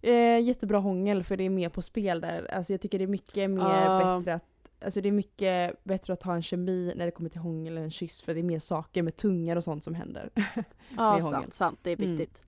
Eh, 0.01 0.39
jättebra 0.47 0.77
hångel 0.79 1.23
för 1.23 1.37
det 1.37 1.43
är 1.43 1.49
mer 1.49 1.69
på 1.69 1.81
spel 1.81 2.21
där. 2.21 2.53
Alltså 2.53 2.73
jag 2.73 2.81
tycker 2.81 2.97
det 2.97 3.05
är 3.05 3.07
mycket 3.07 3.49
mer 3.49 3.61
Ja. 3.85 4.17
bättre 4.19 4.33
att 4.33 4.58
Alltså 4.81 5.01
det 5.01 5.09
är 5.09 5.11
mycket 5.13 5.83
bättre 5.83 6.13
att 6.13 6.23
ha 6.23 6.35
en 6.35 6.41
kemi 6.41 6.93
när 6.95 7.05
det 7.05 7.11
kommer 7.11 7.29
till 7.29 7.41
hångel 7.41 7.77
än 7.77 7.83
en 7.83 7.91
kyss 7.91 8.21
för 8.21 8.33
det 8.33 8.39
är 8.39 8.43
mer 8.43 8.59
saker 8.59 9.03
med 9.03 9.15
tungar 9.15 9.55
och 9.55 9.63
sånt 9.63 9.83
som 9.83 9.93
händer. 9.95 10.29
Ja, 10.97 11.21
sant, 11.21 11.53
sant. 11.53 11.79
Det 11.81 11.91
är 11.91 11.95
Mm. 12.01 12.09
viktigt. 12.17 12.41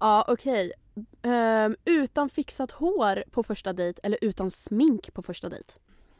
Ja, 0.00 0.24
okej. 0.28 0.72
Ehm, 1.22 1.76
utan 1.84 2.28
fixat 2.28 2.70
hår 2.70 3.24
på 3.30 3.42
första 3.42 3.72
dejt 3.72 4.00
eller 4.02 4.18
utan 4.20 4.50
smink 4.50 5.14
på 5.14 5.22
första 5.22 5.48
dejt? 5.48 5.72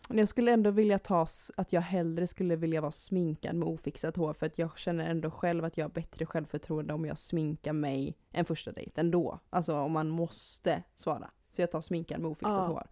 Jag 0.09 0.28
skulle 0.28 0.52
ändå 0.52 0.70
vilja 0.70 0.98
ta 0.98 1.26
att 1.57 1.72
jag 1.72 1.80
hellre 1.80 2.26
skulle 2.26 2.57
vilja 2.57 2.80
vara 2.80 2.90
sminkad 2.90 3.55
med 3.57 3.68
ofixat 3.68 4.16
hår 4.16 4.32
för 4.32 4.46
att 4.46 4.59
jag 4.59 4.78
känner 4.78 5.11
ändå 5.11 5.30
själv 5.30 5.64
att 5.64 5.76
jag 5.76 5.84
har 5.84 5.90
bättre 5.90 6.26
självförtroende 6.26 6.94
om 6.94 7.05
jag 7.05 7.18
sminkar 7.18 7.72
mig 7.72 8.16
än 8.32 8.44
första 8.44 8.72
dejt 8.72 9.00
ändå. 9.00 9.38
Alltså 9.50 9.74
om 9.76 9.92
man 9.92 10.09
måste 10.09 10.82
svara. 10.94 11.30
Så 11.50 11.62
jag 11.62 11.70
tar 11.70 11.80
sminkad 11.80 12.20
med 12.20 12.30
ofixat 12.30 12.52
Ja. 12.52 12.66
hår. 12.66 12.86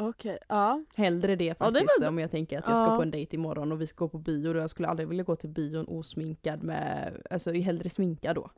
Okej, 0.00 0.38
ja. 0.48 0.84
Hellre 0.94 1.36
det 1.36 1.44
Ja, 1.44 1.54
det 1.70 1.80
faktiskt 1.80 2.08
om 2.08 2.18
jag 2.18 2.30
tänker 2.30 2.58
att 2.58 2.68
jag 2.68 2.78
ska 2.78 2.86
Ja. 2.86 2.96
på 2.96 3.02
en 3.02 3.10
dejt 3.10 3.36
imorgon 3.36 3.72
och 3.72 3.80
vi 3.80 3.86
ska 3.86 4.04
gå 4.04 4.08
på 4.08 4.18
bio 4.18 4.48
och 4.48 4.56
jag 4.62 4.70
skulle 4.70 4.88
aldrig 4.88 5.08
vilja 5.08 5.24
gå 5.24 5.36
till 5.36 5.50
bion 5.50 5.86
osminkad 5.88 6.62
med, 6.62 7.22
alltså 7.30 7.52
hellre 7.52 7.88
sminkad 7.88 8.34
då. 8.36 8.50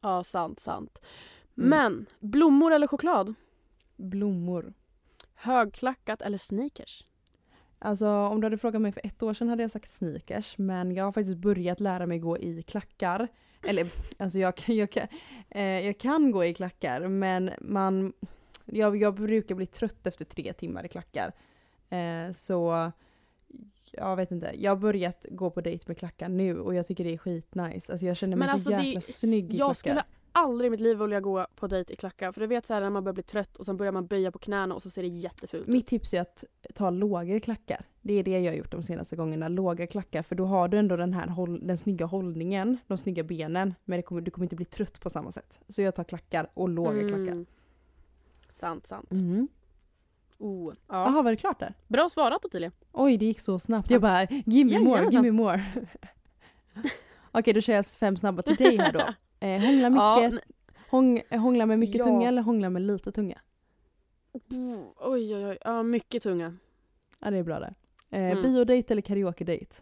Ja, 0.00 0.24
sant, 0.24 0.60
sant. 0.60 0.98
Mm. 1.56 1.68
Men, 1.70 2.06
blommor 2.20 2.72
eller 2.72 2.86
choklad? 2.86 3.34
Blommor. 3.96 4.72
Högklackat 5.34 6.22
eller 6.22 6.38
sneakers? 6.38 7.06
Alltså 7.78 8.08
om 8.08 8.40
du 8.40 8.46
hade 8.46 8.58
frågat 8.58 8.82
mig 8.82 8.92
för 8.92 9.00
ett 9.06 9.22
år 9.22 9.34
sedan 9.34 9.48
hade 9.48 9.62
jag 9.62 9.70
sagt 9.70 9.90
sneakers 9.90 10.58
men 10.58 10.92
jag 10.94 11.04
har 11.04 11.12
faktiskt 11.12 11.38
börjat 11.38 11.80
lära 11.80 12.06
mig 12.06 12.18
gå 12.18 12.38
i 12.38 12.62
klackar. 12.62 13.28
Eller 13.68 13.86
alltså 14.18 14.38
jag, 14.38 14.56
kan- 14.56 14.76
jag, 14.76 14.90
kan, 14.90 15.06
eh, 15.50 15.86
jag 15.86 15.98
kan 15.98 16.30
gå 16.30 16.44
i 16.44 16.54
klackar 16.54 17.08
men 17.08 17.50
man, 17.60 18.12
jag, 18.66 18.96
jag 18.96 19.14
brukar 19.14 19.54
bli 19.54 19.66
trött 19.66 20.06
efter 20.06 20.24
tre 20.24 20.52
timmar 20.52 20.84
i 20.84 20.88
klackar. 20.88 21.32
Eh, 21.90 22.32
så 22.32 22.92
jag 23.92 24.16
vet 24.16 24.30
inte, 24.30 24.52
jag 24.58 24.70
har 24.70 24.76
börjat 24.76 25.26
gå 25.30 25.50
på 25.50 25.60
dejt 25.60 25.84
med 25.86 25.98
klackar 25.98 26.28
nu 26.28 26.60
och 26.60 26.74
jag 26.74 26.86
tycker 26.86 27.04
det 27.04 27.12
är 27.12 27.18
skitnice. 27.18 27.92
Alltså 27.92 28.06
jag 28.06 28.16
känner 28.16 28.36
mig 28.36 28.48
Men 28.48 28.48
så 28.48 28.54
alltså, 28.54 28.70
det- 28.70 28.86
jäkla 28.86 29.00
snygg 29.00 29.54
i 29.54 29.56
Jag 29.56 29.66
klackar. 29.66 29.74
skulle 29.74 30.04
aldrig 30.32 30.66
i 30.66 30.70
mitt 30.70 30.80
liv 30.80 30.98
vilja 30.98 31.20
gå 31.20 31.46
på 31.56 31.66
dejt 31.66 31.92
i 31.92 31.96
klackar. 31.96 32.32
För 32.32 32.40
du 32.40 32.46
vet 32.46 32.66
så 32.66 32.74
här 32.74 32.80
när 32.80 32.90
man 32.90 33.04
börjar 33.04 33.14
bli 33.14 33.22
trött 33.22 33.56
och 33.56 33.66
sen 33.66 33.76
börjar 33.76 33.92
man 33.92 34.06
böja 34.06 34.30
på 34.32 34.38
knäna 34.38 34.74
och 34.74 34.82
så 34.82 34.90
ser 34.90 35.02
det 35.02 35.08
jättefult 35.08 35.62
ut. 35.62 35.68
Mitt 35.68 35.86
tips 35.86 36.14
är 36.14 36.20
att 36.20 36.44
ta 36.74 36.90
låga 36.90 37.40
klackar. 37.40 37.84
Det 38.00 38.14
är 38.14 38.22
det 38.22 38.38
jag 38.38 38.52
har 38.52 38.56
gjort 38.56 38.70
de 38.72 38.82
senaste 38.82 39.16
gångerna. 39.16 39.48
Låga 39.48 39.86
klackar 39.86 40.22
för 40.22 40.34
då 40.34 40.44
har 40.44 40.68
du 40.68 40.78
ändå 40.78 40.96
den 40.96 41.12
här 41.12 41.26
håll, 41.26 41.66
den 41.66 41.76
snygga 41.76 42.06
hållningen, 42.06 42.78
de 42.86 42.98
snygga 42.98 43.22
benen. 43.22 43.74
Men 43.84 43.96
det 43.98 44.02
kommer, 44.02 44.20
du 44.20 44.30
kommer 44.30 44.44
inte 44.44 44.56
bli 44.56 44.64
trött 44.64 45.00
på 45.00 45.10
samma 45.10 45.32
sätt. 45.32 45.60
Så 45.68 45.82
jag 45.82 45.94
tar 45.94 46.04
klackar 46.04 46.50
och 46.54 46.68
låga 46.68 47.08
klackar. 47.08 47.44
Sant, 48.52 48.86
sant. 48.86 49.10
Mm. 49.12 49.48
Oh. 50.38 50.74
Ja. 50.88 51.22
var 51.22 51.30
det 51.30 51.36
klart 51.36 51.58
där? 51.60 51.74
Bra 51.88 52.08
svarat 52.08 52.44
Ottilia. 52.44 52.70
Oj, 52.92 53.16
det 53.16 53.24
gick 53.24 53.40
så 53.40 53.58
snabbt. 53.58 53.90
Jag 53.90 54.00
bara, 54.02 54.24
give 54.24 54.70
me 54.78 54.84
more, 54.84 55.04
give 55.10 55.22
me 55.22 55.30
more. 55.30 55.64
Okej, 57.32 57.54
då 57.54 57.60
kör 57.60 57.72
jag 57.72 57.86
fem 57.86 58.16
snabba 58.16 58.42
till 58.42 58.56
dig 58.56 58.76
här 58.78 58.92
då. 58.92 59.00
Eh, 59.46 59.60
hångla, 59.60 59.88
Ja, 59.88 60.20
mycket, 60.30 60.44
hång, 60.90 61.22
hångla 61.30 61.66
med 61.66 61.78
mycket 61.78 61.96
Ja. 61.96 62.04
tunga 62.04 62.28
eller 62.28 62.42
hångla 62.42 62.70
med 62.70 62.82
lite 62.82 63.12
tunga? 63.12 63.38
Oj, 64.96 65.36
oj, 65.36 65.46
oj. 65.46 65.58
Ja, 65.64 65.82
mycket 65.82 66.22
tunga. 66.22 66.56
Ja, 67.18 67.30
det 67.30 67.36
är 67.38 67.42
bra 67.42 67.60
där. 67.60 67.74
Eh, 68.10 68.30
Mm. 68.38 68.42
Biodate 68.42 68.94
eller 68.94 69.02
karaoke-date? 69.02 69.74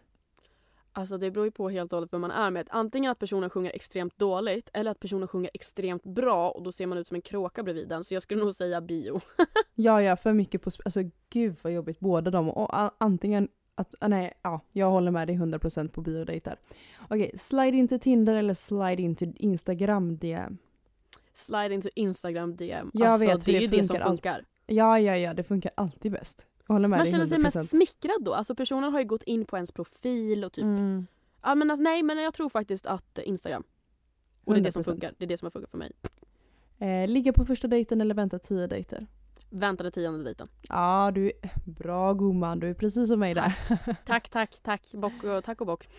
Alltså 0.93 1.17
det 1.17 1.31
beror 1.31 1.45
ju 1.45 1.51
på 1.51 1.69
helt 1.69 1.93
och 1.93 1.97
hållet 1.97 2.13
vem 2.13 2.21
man 2.21 2.31
är 2.31 2.51
med. 2.51 2.67
Antingen 2.69 3.11
att 3.11 3.19
personen 3.19 3.49
sjunger 3.49 3.71
extremt 3.71 4.17
dåligt 4.17 4.69
eller 4.73 4.91
att 4.91 4.99
personen 4.99 5.27
sjunger 5.27 5.51
extremt 5.53 6.03
bra 6.03 6.49
och 6.49 6.63
då 6.63 6.71
ser 6.71 6.87
man 6.87 6.97
ut 6.97 7.07
som 7.07 7.15
en 7.15 7.21
kråka 7.21 7.63
bredvid 7.63 7.87
den. 7.87 8.03
Så 8.03 8.13
jag 8.13 8.23
skulle 8.23 8.43
nog 8.43 8.55
säga 8.55 8.81
bio. 8.81 9.21
Ja, 9.75 10.01
ja, 10.01 10.15
för 10.15 10.33
mycket 10.33 10.61
på... 10.61 10.71
Alltså 10.85 11.01
gud 11.29 11.55
vad 11.61 11.73
jobbigt, 11.73 11.99
båda 11.99 12.31
de. 12.31 12.49
Och 12.49 13.03
antingen 13.03 13.47
att, 13.75 13.95
ah, 13.99 14.07
nej, 14.07 14.33
ja, 14.41 14.61
jag 14.71 14.89
håller 14.89 15.11
med 15.11 15.27
dig 15.27 15.37
100% 15.37 15.87
på 15.87 16.01
biodejter. 16.01 16.59
Okej, 17.09 17.31
slide 17.37 17.77
in 17.77 17.87
till 17.87 17.99
Tinder 17.99 18.33
eller 18.33 18.53
slide 18.53 19.01
in 19.01 19.15
till 19.15 19.33
Instagram 19.35 20.17
DM. 20.17 20.57
Slide 21.33 21.73
into 21.73 21.89
Instagram 21.95 22.55
DM. 22.55 22.91
Jag 22.93 23.07
alltså, 23.07 23.27
vet, 23.27 23.43
för 23.43 23.51
det 23.51 23.57
är 23.57 23.67
det 23.67 23.75
ju 23.75 23.81
det 23.81 23.87
som 23.87 23.95
funkar 23.95 24.09
funkar. 24.09 24.45
Ja, 24.65 24.99
ja, 24.99 25.17
ja, 25.17 25.33
det 25.33 25.43
funkar 25.43 25.71
alltid 25.75 26.11
bäst. 26.11 26.45
Håller 26.71 26.87
med 26.87 26.99
Man 26.99 27.05
känner 27.05 27.25
100%. 27.25 27.29
sig 27.29 27.39
mest 27.39 27.69
smickrad 27.69 28.23
då. 28.23 28.33
Alltså 28.33 28.55
personen 28.55 28.93
har 28.93 28.99
ju 28.99 29.05
gått 29.05 29.23
in 29.23 29.45
på 29.45 29.55
ens 29.57 29.71
profil 29.71 30.43
och 30.43 30.53
typ. 30.53 30.63
Mm, 30.63 31.07
Ja 31.43 31.55
men 31.55 31.71
alltså, 31.71 31.83
nej 31.83 32.03
men 32.03 32.17
jag 32.17 32.33
tror 32.33 32.49
faktiskt 32.49 32.85
att 32.85 33.17
eh, 33.17 33.27
Instagram. 33.27 33.63
Och 34.43 34.53
det 34.53 34.59
är 34.59 34.63
det 34.63 34.71
som 34.71 34.81
100%. 34.81 34.85
funkar. 34.85 35.11
Det 35.17 35.25
är 35.25 35.27
det 35.29 35.37
som 35.37 35.45
har 35.45 35.51
funkat 35.51 35.71
för 35.71 35.77
mig. 35.77 35.91
eh, 36.77 37.07
ligga 37.07 37.33
på 37.33 37.45
första 37.45 37.67
dejten 37.67 38.01
eller 38.01 38.15
vänta 38.15 38.39
tio 38.39 38.67
dejter? 38.67 39.07
Väntade 39.49 39.91
tionde 39.91 40.23
dejten. 40.23 40.47
Ja, 40.69 41.11
du 41.15 41.25
är 41.27 41.33
bra 41.65 42.13
gumman, 42.13 42.59
du 42.59 42.69
är 42.69 42.73
precis 42.73 43.07
som 43.07 43.19
mig 43.19 43.33
där. 43.33 43.59
Tack, 44.05 44.29
tack, 44.29 44.59
tack. 44.63 44.91
Bock 44.93 45.23
och, 45.23 45.43
tack 45.43 45.61
och 45.61 45.67
bock. 45.67 45.89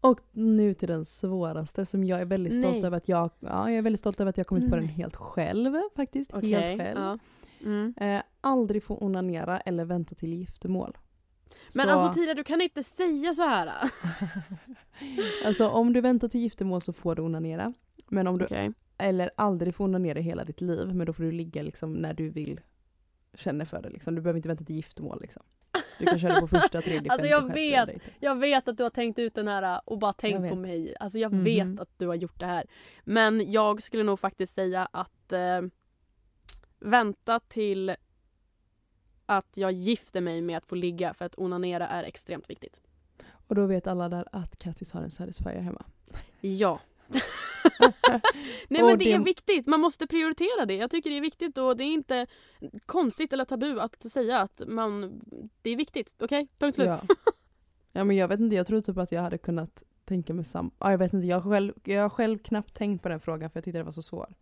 Och 0.00 0.20
nu 0.32 0.74
till 0.74 0.88
den 0.88 1.04
svåraste 1.04 1.86
som 1.86 2.04
jag 2.04 2.20
är 2.20 2.24
väldigt 2.24 2.54
stolt 2.54 2.74
Nej. 2.76 2.84
över 2.86 2.96
att 2.96 3.08
jag, 3.08 3.30
ja, 3.40 3.70
jag 3.70 3.78
är 3.78 3.82
väldigt 3.82 4.00
stolt 4.00 4.20
över 4.20 4.30
att 4.30 4.36
jag 4.38 4.46
kommit 4.46 4.70
på 4.70 4.76
den 4.76 4.84
helt 4.88 5.16
själv 5.16 5.80
faktiskt. 5.96 6.30
Okej. 6.34 6.50
Helt 6.50 6.80
själv. 6.82 6.98
ja. 7.00 7.18
Mm. 7.64 7.94
Eh, 7.96 8.22
aldrig 8.40 8.82
få 8.84 8.96
onanera 8.98 9.60
eller 9.60 9.84
vänta 9.84 10.14
till 10.14 10.34
giftermål. 10.34 10.98
Men 11.74 11.86
så, 11.86 11.92
alltså 11.92 12.12
Tira 12.20 12.34
du 12.34 12.44
kan 12.44 12.60
inte 12.60 12.82
säga 12.82 13.34
så 13.34 13.42
här. 13.42 13.72
alltså 15.44 15.68
om 15.68 15.92
du 15.92 16.00
väntar 16.00 16.28
till 16.28 16.40
giftermål 16.40 16.82
så 16.82 16.92
får 16.92 17.14
du 17.14 17.22
onanera. 17.22 17.72
Men 18.08 18.26
om 18.26 18.38
du, 18.38 18.44
Okej. 18.44 18.72
eller 18.98 19.30
aldrig 19.36 19.74
får 19.74 19.84
onanera 19.84 20.18
hela 20.20 20.44
ditt 20.44 20.60
liv, 20.60 20.94
men 20.94 21.06
då 21.06 21.12
får 21.12 21.22
du 21.22 21.32
ligga 21.32 21.62
liksom 21.62 21.92
när 21.92 22.14
du 22.14 22.28
vill 22.30 22.60
känner 23.34 23.64
för 23.64 23.82
det. 23.82 23.90
Liksom. 23.90 24.14
Du 24.14 24.20
behöver 24.20 24.38
inte 24.38 24.48
vänta 24.48 24.64
till 24.64 24.76
giftermål. 24.76 25.18
Liksom. 25.20 25.42
Du 25.98 26.06
kan 26.06 26.18
köra 26.18 26.40
på 26.40 26.46
första, 26.60 26.82
tredje, 26.82 27.12
Alltså, 27.12 27.26
jag 27.26 27.52
vet. 27.54 27.90
Jag 28.20 28.36
vet 28.38 28.68
att 28.68 28.76
du 28.76 28.82
har 28.82 28.90
tänkt 28.90 29.18
ut 29.18 29.34
den 29.34 29.48
här 29.48 29.80
och 29.84 29.98
bara 29.98 30.12
tänkt 30.12 30.48
på 30.50 30.56
mig. 30.56 30.94
Alltså 31.00 31.18
jag 31.18 31.32
Mhm. 31.32 31.44
vet 31.44 31.80
att 31.80 31.98
du 31.98 32.06
har 32.06 32.14
gjort 32.14 32.40
det 32.40 32.46
här. 32.46 32.64
Men 33.04 33.52
jag 33.52 33.82
skulle 33.82 34.02
nog 34.02 34.20
faktiskt 34.20 34.54
säga 34.54 34.88
att 34.92 35.32
eh, 35.32 35.60
vänta 36.80 37.40
till 37.40 37.96
att 39.26 39.48
jag 39.54 39.72
gifter 39.72 40.20
mig 40.20 40.40
med 40.40 40.56
att 40.56 40.66
få 40.66 40.74
ligga 40.74 41.14
för 41.14 41.24
att 41.24 41.38
onanera 41.38 41.88
är 41.88 42.04
extremt 42.04 42.50
viktigt. 42.50 42.80
Och 43.30 43.54
då 43.54 43.66
vet 43.66 43.86
alla 43.86 44.08
där 44.08 44.28
att 44.32 44.58
Kattis 44.58 44.92
har 44.92 45.02
en 45.02 45.10
Satisfyer 45.10 45.60
hemma. 45.60 45.84
Ja. 46.40 46.80
Nej 48.68 48.82
men 48.82 48.98
det 48.98 49.12
är 49.12 49.18
viktigt, 49.18 49.66
man 49.66 49.80
måste 49.80 50.06
prioritera 50.06 50.66
det. 50.66 50.74
Jag 50.74 50.90
tycker 50.90 51.10
det 51.10 51.16
är 51.16 51.20
viktigt 51.20 51.58
och 51.58 51.76
det 51.76 51.84
är 51.84 51.92
inte 51.92 52.26
konstigt 52.86 53.32
eller 53.32 53.44
tabu 53.44 53.80
att 53.80 54.02
säga 54.02 54.40
att 54.40 54.62
man, 54.66 55.20
det 55.62 55.70
är 55.70 55.76
viktigt. 55.76 56.14
Okej? 56.18 56.48
Punkt 56.58 56.74
slut. 56.74 56.88
Ja. 56.88 57.02
ja 57.92 58.04
men 58.04 58.16
jag 58.16 58.28
vet 58.28 58.40
inte, 58.40 58.56
jag 58.56 58.66
tror 58.66 58.80
typ 58.80 58.98
att 58.98 59.12
jag 59.12 59.22
hade 59.22 59.38
kunnat 59.38 59.82
tänka 60.04 60.34
mig 60.34 60.44
samma. 60.44 60.70
Ja, 60.78 60.90
jag 60.90 60.98
vet 60.98 61.12
inte, 61.12 61.26
jag 61.26 61.40
har, 61.40 61.50
själv, 61.50 61.72
jag 61.84 62.12
själv 62.12 62.38
knappt 62.38 62.74
tänkt 62.74 63.02
på 63.02 63.08
den 63.08 63.20
frågan 63.20 63.50
för 63.50 63.56
jag 63.56 63.64
tyckte 63.64 63.78
det 63.78 63.84
var 63.84 63.92
så 63.92 64.02
svår. 64.02 64.34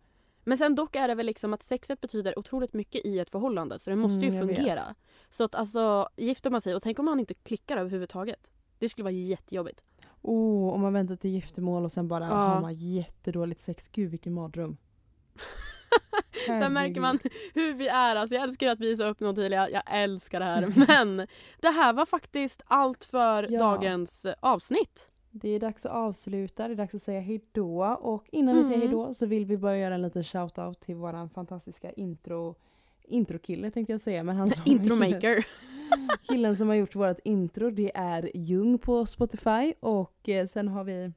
Men 0.43 0.57
sen 0.57 0.75
dock 0.75 0.95
är 0.95 1.07
det 1.07 1.15
väl 1.15 1.25
liksom 1.25 1.53
att 1.53 1.63
sexet 1.63 2.01
betyder 2.01 2.39
otroligt 2.39 2.73
mycket 2.73 3.05
i 3.05 3.19
ett 3.19 3.29
förhållande 3.29 3.79
så 3.79 3.89
det 3.89 3.95
måste 3.95 4.25
Mm, 4.25 4.33
ju 4.33 4.39
jag 4.39 4.45
vet. 4.45 4.55
fungera. 4.57 4.95
Så 5.29 5.43
att 5.43 5.55
alltså 5.55 6.09
gifter 6.17 6.49
man 6.49 6.61
sig 6.61 6.75
och 6.75 6.81
tänk 6.81 6.99
om 6.99 7.05
man 7.05 7.19
inte 7.19 7.33
klickar 7.33 7.77
överhuvudtaget. 7.77 8.51
Det 8.79 8.89
skulle 8.89 9.03
vara 9.03 9.11
jättejobbigt. 9.13 9.81
Oh, 10.21 10.73
om 10.73 10.81
man 10.81 10.93
väntar 10.93 11.15
till 11.15 11.29
giftermål 11.31 11.83
och 11.83 11.91
sen 11.91 12.07
bara 12.07 12.25
Ja. 12.27 12.33
har 12.35 12.61
man 12.61 12.73
jättedåligt 12.73 13.59
sex. 13.61 13.87
Gud 13.87 14.11
vilken 14.11 14.33
mardröm. 14.33 14.77
Där 16.47 16.69
märker 16.69 17.01
man 17.01 17.19
hur 17.53 17.73
vi 17.73 17.87
är. 17.87 18.15
Alltså, 18.15 18.35
jag 18.35 18.43
älskar 18.43 18.67
att 18.67 18.79
vi 18.79 18.91
är 18.91 18.95
så 18.95 19.03
öppna 19.03 19.29
och 19.29 19.35
tydliga. 19.35 19.69
Jag 19.69 19.83
älskar 19.87 20.39
det 20.39 20.45
här. 20.45 20.73
Men 20.87 21.27
det 21.59 21.69
här 21.69 21.93
var 21.93 22.05
faktiskt 22.05 22.61
allt 22.65 23.03
för 23.03 23.47
Ja. 23.51 23.59
dagens 23.59 24.25
eh, 24.25 24.33
avsnitt. 24.39 25.07
Det 25.31 25.49
är 25.49 25.59
dags 25.59 25.85
att 25.85 25.91
avsluta, 25.91 26.67
det 26.67 26.73
är 26.73 26.75
dags 26.75 26.95
att 26.95 27.01
säga 27.01 27.19
hejdå. 27.19 27.83
Och 28.01 28.25
innan 28.31 28.55
vi 28.57 28.63
säger 28.63 28.75
Mm. 28.75 28.87
hejdå 28.87 29.13
så 29.13 29.25
vill 29.25 29.45
vi 29.45 29.57
bara 29.57 29.77
göra 29.77 29.95
en 29.95 30.01
liten 30.01 30.23
shout-out 30.23 30.73
till 30.79 30.95
våran 30.95 31.29
fantastiska 31.29 31.91
intro 31.91 32.55
introkille 33.03 33.71
tänkte 33.71 33.93
jag 33.93 34.01
säga. 34.01 34.23
Men 34.23 34.35
han 34.35 34.49
som 34.49 34.63
Intromaker. 34.71 35.45
Killen 36.29 36.55
som 36.57 36.67
har 36.67 36.75
gjort 36.75 36.95
vårt 36.95 37.19
intro 37.23 37.69
det 37.69 37.91
är 37.95 38.31
Jung 38.37 38.77
på 38.77 39.05
Spotify 39.05 39.73
och 39.79 40.29
eh, 40.29 40.47
sen 40.47 40.67
har 40.67 40.83
vi 40.83 41.11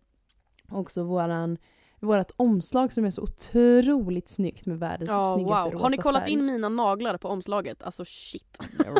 också 0.68 1.02
våran 1.02 1.58
vårat 2.02 2.32
omslag 2.36 2.92
som 2.92 3.04
är 3.04 3.10
så 3.10 3.22
otroligt 3.22 4.28
snyggt 4.28 4.66
med 4.66 4.78
världens 4.78 5.10
Ja, 5.10 5.32
snyggaste 5.34 5.62
wow. 5.64 5.72
rosa 5.72 5.82
Har 5.82 5.90
ni 5.90 5.96
kollat 5.96 6.22
färg. 6.22 6.32
in 6.32 6.46
mina 6.46 6.68
naglar 6.68 7.16
på 7.16 7.28
omslaget? 7.28 7.82
Alltså 7.82 8.04
shit. 8.04 8.58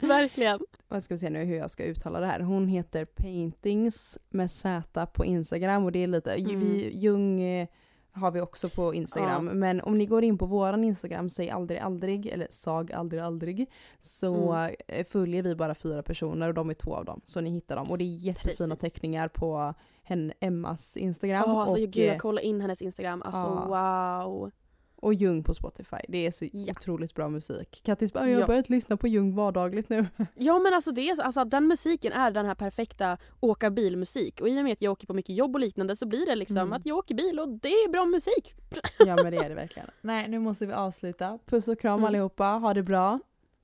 Verkligen. 0.00 0.60
Vad 0.88 1.02
ska 1.02 1.14
vi 1.14 1.18
se 1.18 1.30
nu 1.30 1.44
hur 1.44 1.56
jag 1.56 1.70
ska 1.70 1.84
uttala 1.84 2.20
det 2.20 2.26
här. 2.26 2.40
Hon 2.40 2.68
heter 2.68 3.04
Paintings 3.04 4.18
med 4.30 4.50
Z 4.50 5.06
på 5.06 5.24
Instagram 5.24 5.84
och 5.84 5.92
det 5.92 6.02
är 6.02 6.06
lite, 6.06 6.32
Mm. 6.34 6.60
vi, 6.60 6.90
Jung 6.98 7.40
eh, 7.40 7.68
har 8.12 8.30
vi 8.30 8.40
också 8.40 8.68
på 8.68 8.94
Instagram. 8.94 9.46
Ja. 9.46 9.52
Men 9.54 9.80
om 9.80 9.94
ni 9.94 10.06
går 10.06 10.24
in 10.24 10.38
på 10.38 10.46
våran 10.46 10.84
Instagram, 10.84 11.28
säg 11.28 11.50
aldrig 11.50 11.78
aldrig, 11.80 12.26
eller 12.26 12.46
sag 12.50 12.92
aldrig 12.92 13.22
aldrig, 13.22 13.70
så 14.00 14.52
Mm. 14.52 14.74
eh, 14.88 15.06
följer 15.06 15.42
vi 15.42 15.54
bara 15.54 15.74
fyra 15.74 16.02
personer 16.02 16.48
och 16.48 16.54
de 16.54 16.70
är 16.70 16.74
två 16.74 16.94
av 16.94 17.04
dem. 17.04 17.20
Så 17.24 17.40
ni 17.40 17.50
hittar 17.50 17.76
dem. 17.76 17.90
Och 17.90 17.98
det 17.98 18.04
är 18.04 18.16
jättefina 18.16 18.76
Precis. 18.76 18.92
teckningar 18.92 19.28
på 19.28 19.74
henne, 20.08 20.32
Emmas 20.40 20.96
Instagram. 20.96 21.42
Ja, 21.46 21.62
alltså, 21.62 21.76
och, 21.84 21.90
gud, 21.92 21.96
jag 22.06 22.14
eh, 22.14 22.18
kollar 22.18 22.42
in 22.42 22.60
hennes 22.60 22.82
Instagram. 22.82 23.22
Alltså 23.22 23.68
wow. 23.68 24.50
och 24.96 25.14
Jung 25.14 25.42
på 25.44 25.54
Spotify. 25.54 25.96
Det 26.08 26.26
är 26.26 26.30
så 26.30 26.44
Ja. 26.52 26.72
otroligt 26.76 27.14
bra 27.14 27.28
musik. 27.28 27.80
Kattis 27.84 28.12
bara, 28.12 28.26
jag 28.28 28.34
har 28.34 28.40
Ja. 28.40 28.46
börjat 28.46 28.68
lyssna 28.68 28.96
på 28.96 29.08
Jung 29.08 29.34
vardagligt 29.34 29.88
nu. 29.88 30.06
Ja 30.34 30.58
men 30.58 30.74
alltså, 30.74 30.92
det 30.92 31.10
är, 31.10 31.14
så- 31.14 31.22
alltså 31.22 31.44
den 31.44 31.66
musiken 31.66 32.12
är 32.12 32.30
den 32.30 32.46
här 32.46 32.54
perfekta 32.54 33.18
åka 33.40 33.70
bilmusik. 33.70 34.40
Och 34.40 34.48
i 34.48 34.60
och 34.60 34.64
med 34.64 34.72
att 34.72 34.82
jag 34.82 34.92
åker 34.92 35.06
på 35.06 35.14
mycket 35.14 35.36
jobb 35.36 35.54
och 35.54 35.60
liknande 35.60 35.96
så 35.96 36.06
blir 36.06 36.26
det 36.26 36.34
liksom 36.36 36.56
Mm. 36.58 36.72
att 36.72 36.86
jag 36.86 36.98
åker 36.98 37.14
bil 37.14 37.40
och 37.40 37.48
det 37.48 37.68
är 37.68 37.88
bra 37.88 38.04
musik. 38.04 38.54
Ja 38.98 39.16
men 39.22 39.30
det 39.32 39.36
är 39.38 39.48
det 39.48 39.54
verkligen. 39.54 39.88
Nej 40.00 40.28
nu 40.28 40.38
måste 40.38 40.66
vi 40.66 40.72
avsluta. 40.72 41.38
Puss 41.46 41.68
och 41.68 41.80
kram 41.80 41.94
Mm. 41.94 42.04
allihopa, 42.08 42.44
ha 42.44 42.74
det 42.74 42.82
bra. 42.82 43.18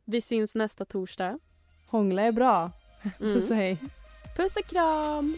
Vi 0.05 0.21
syns 0.21 0.55
nästa 0.55 0.85
torsdag. 0.85 1.39
Hångla 1.87 2.23
är 2.23 2.33
bra. 2.33 2.71
Mm. 3.03 3.13
Puss 3.35 3.51
och 3.51 3.57
hej. 3.57 3.79
Puss 4.37 4.57
och 4.57 4.65
kram! 4.65 5.37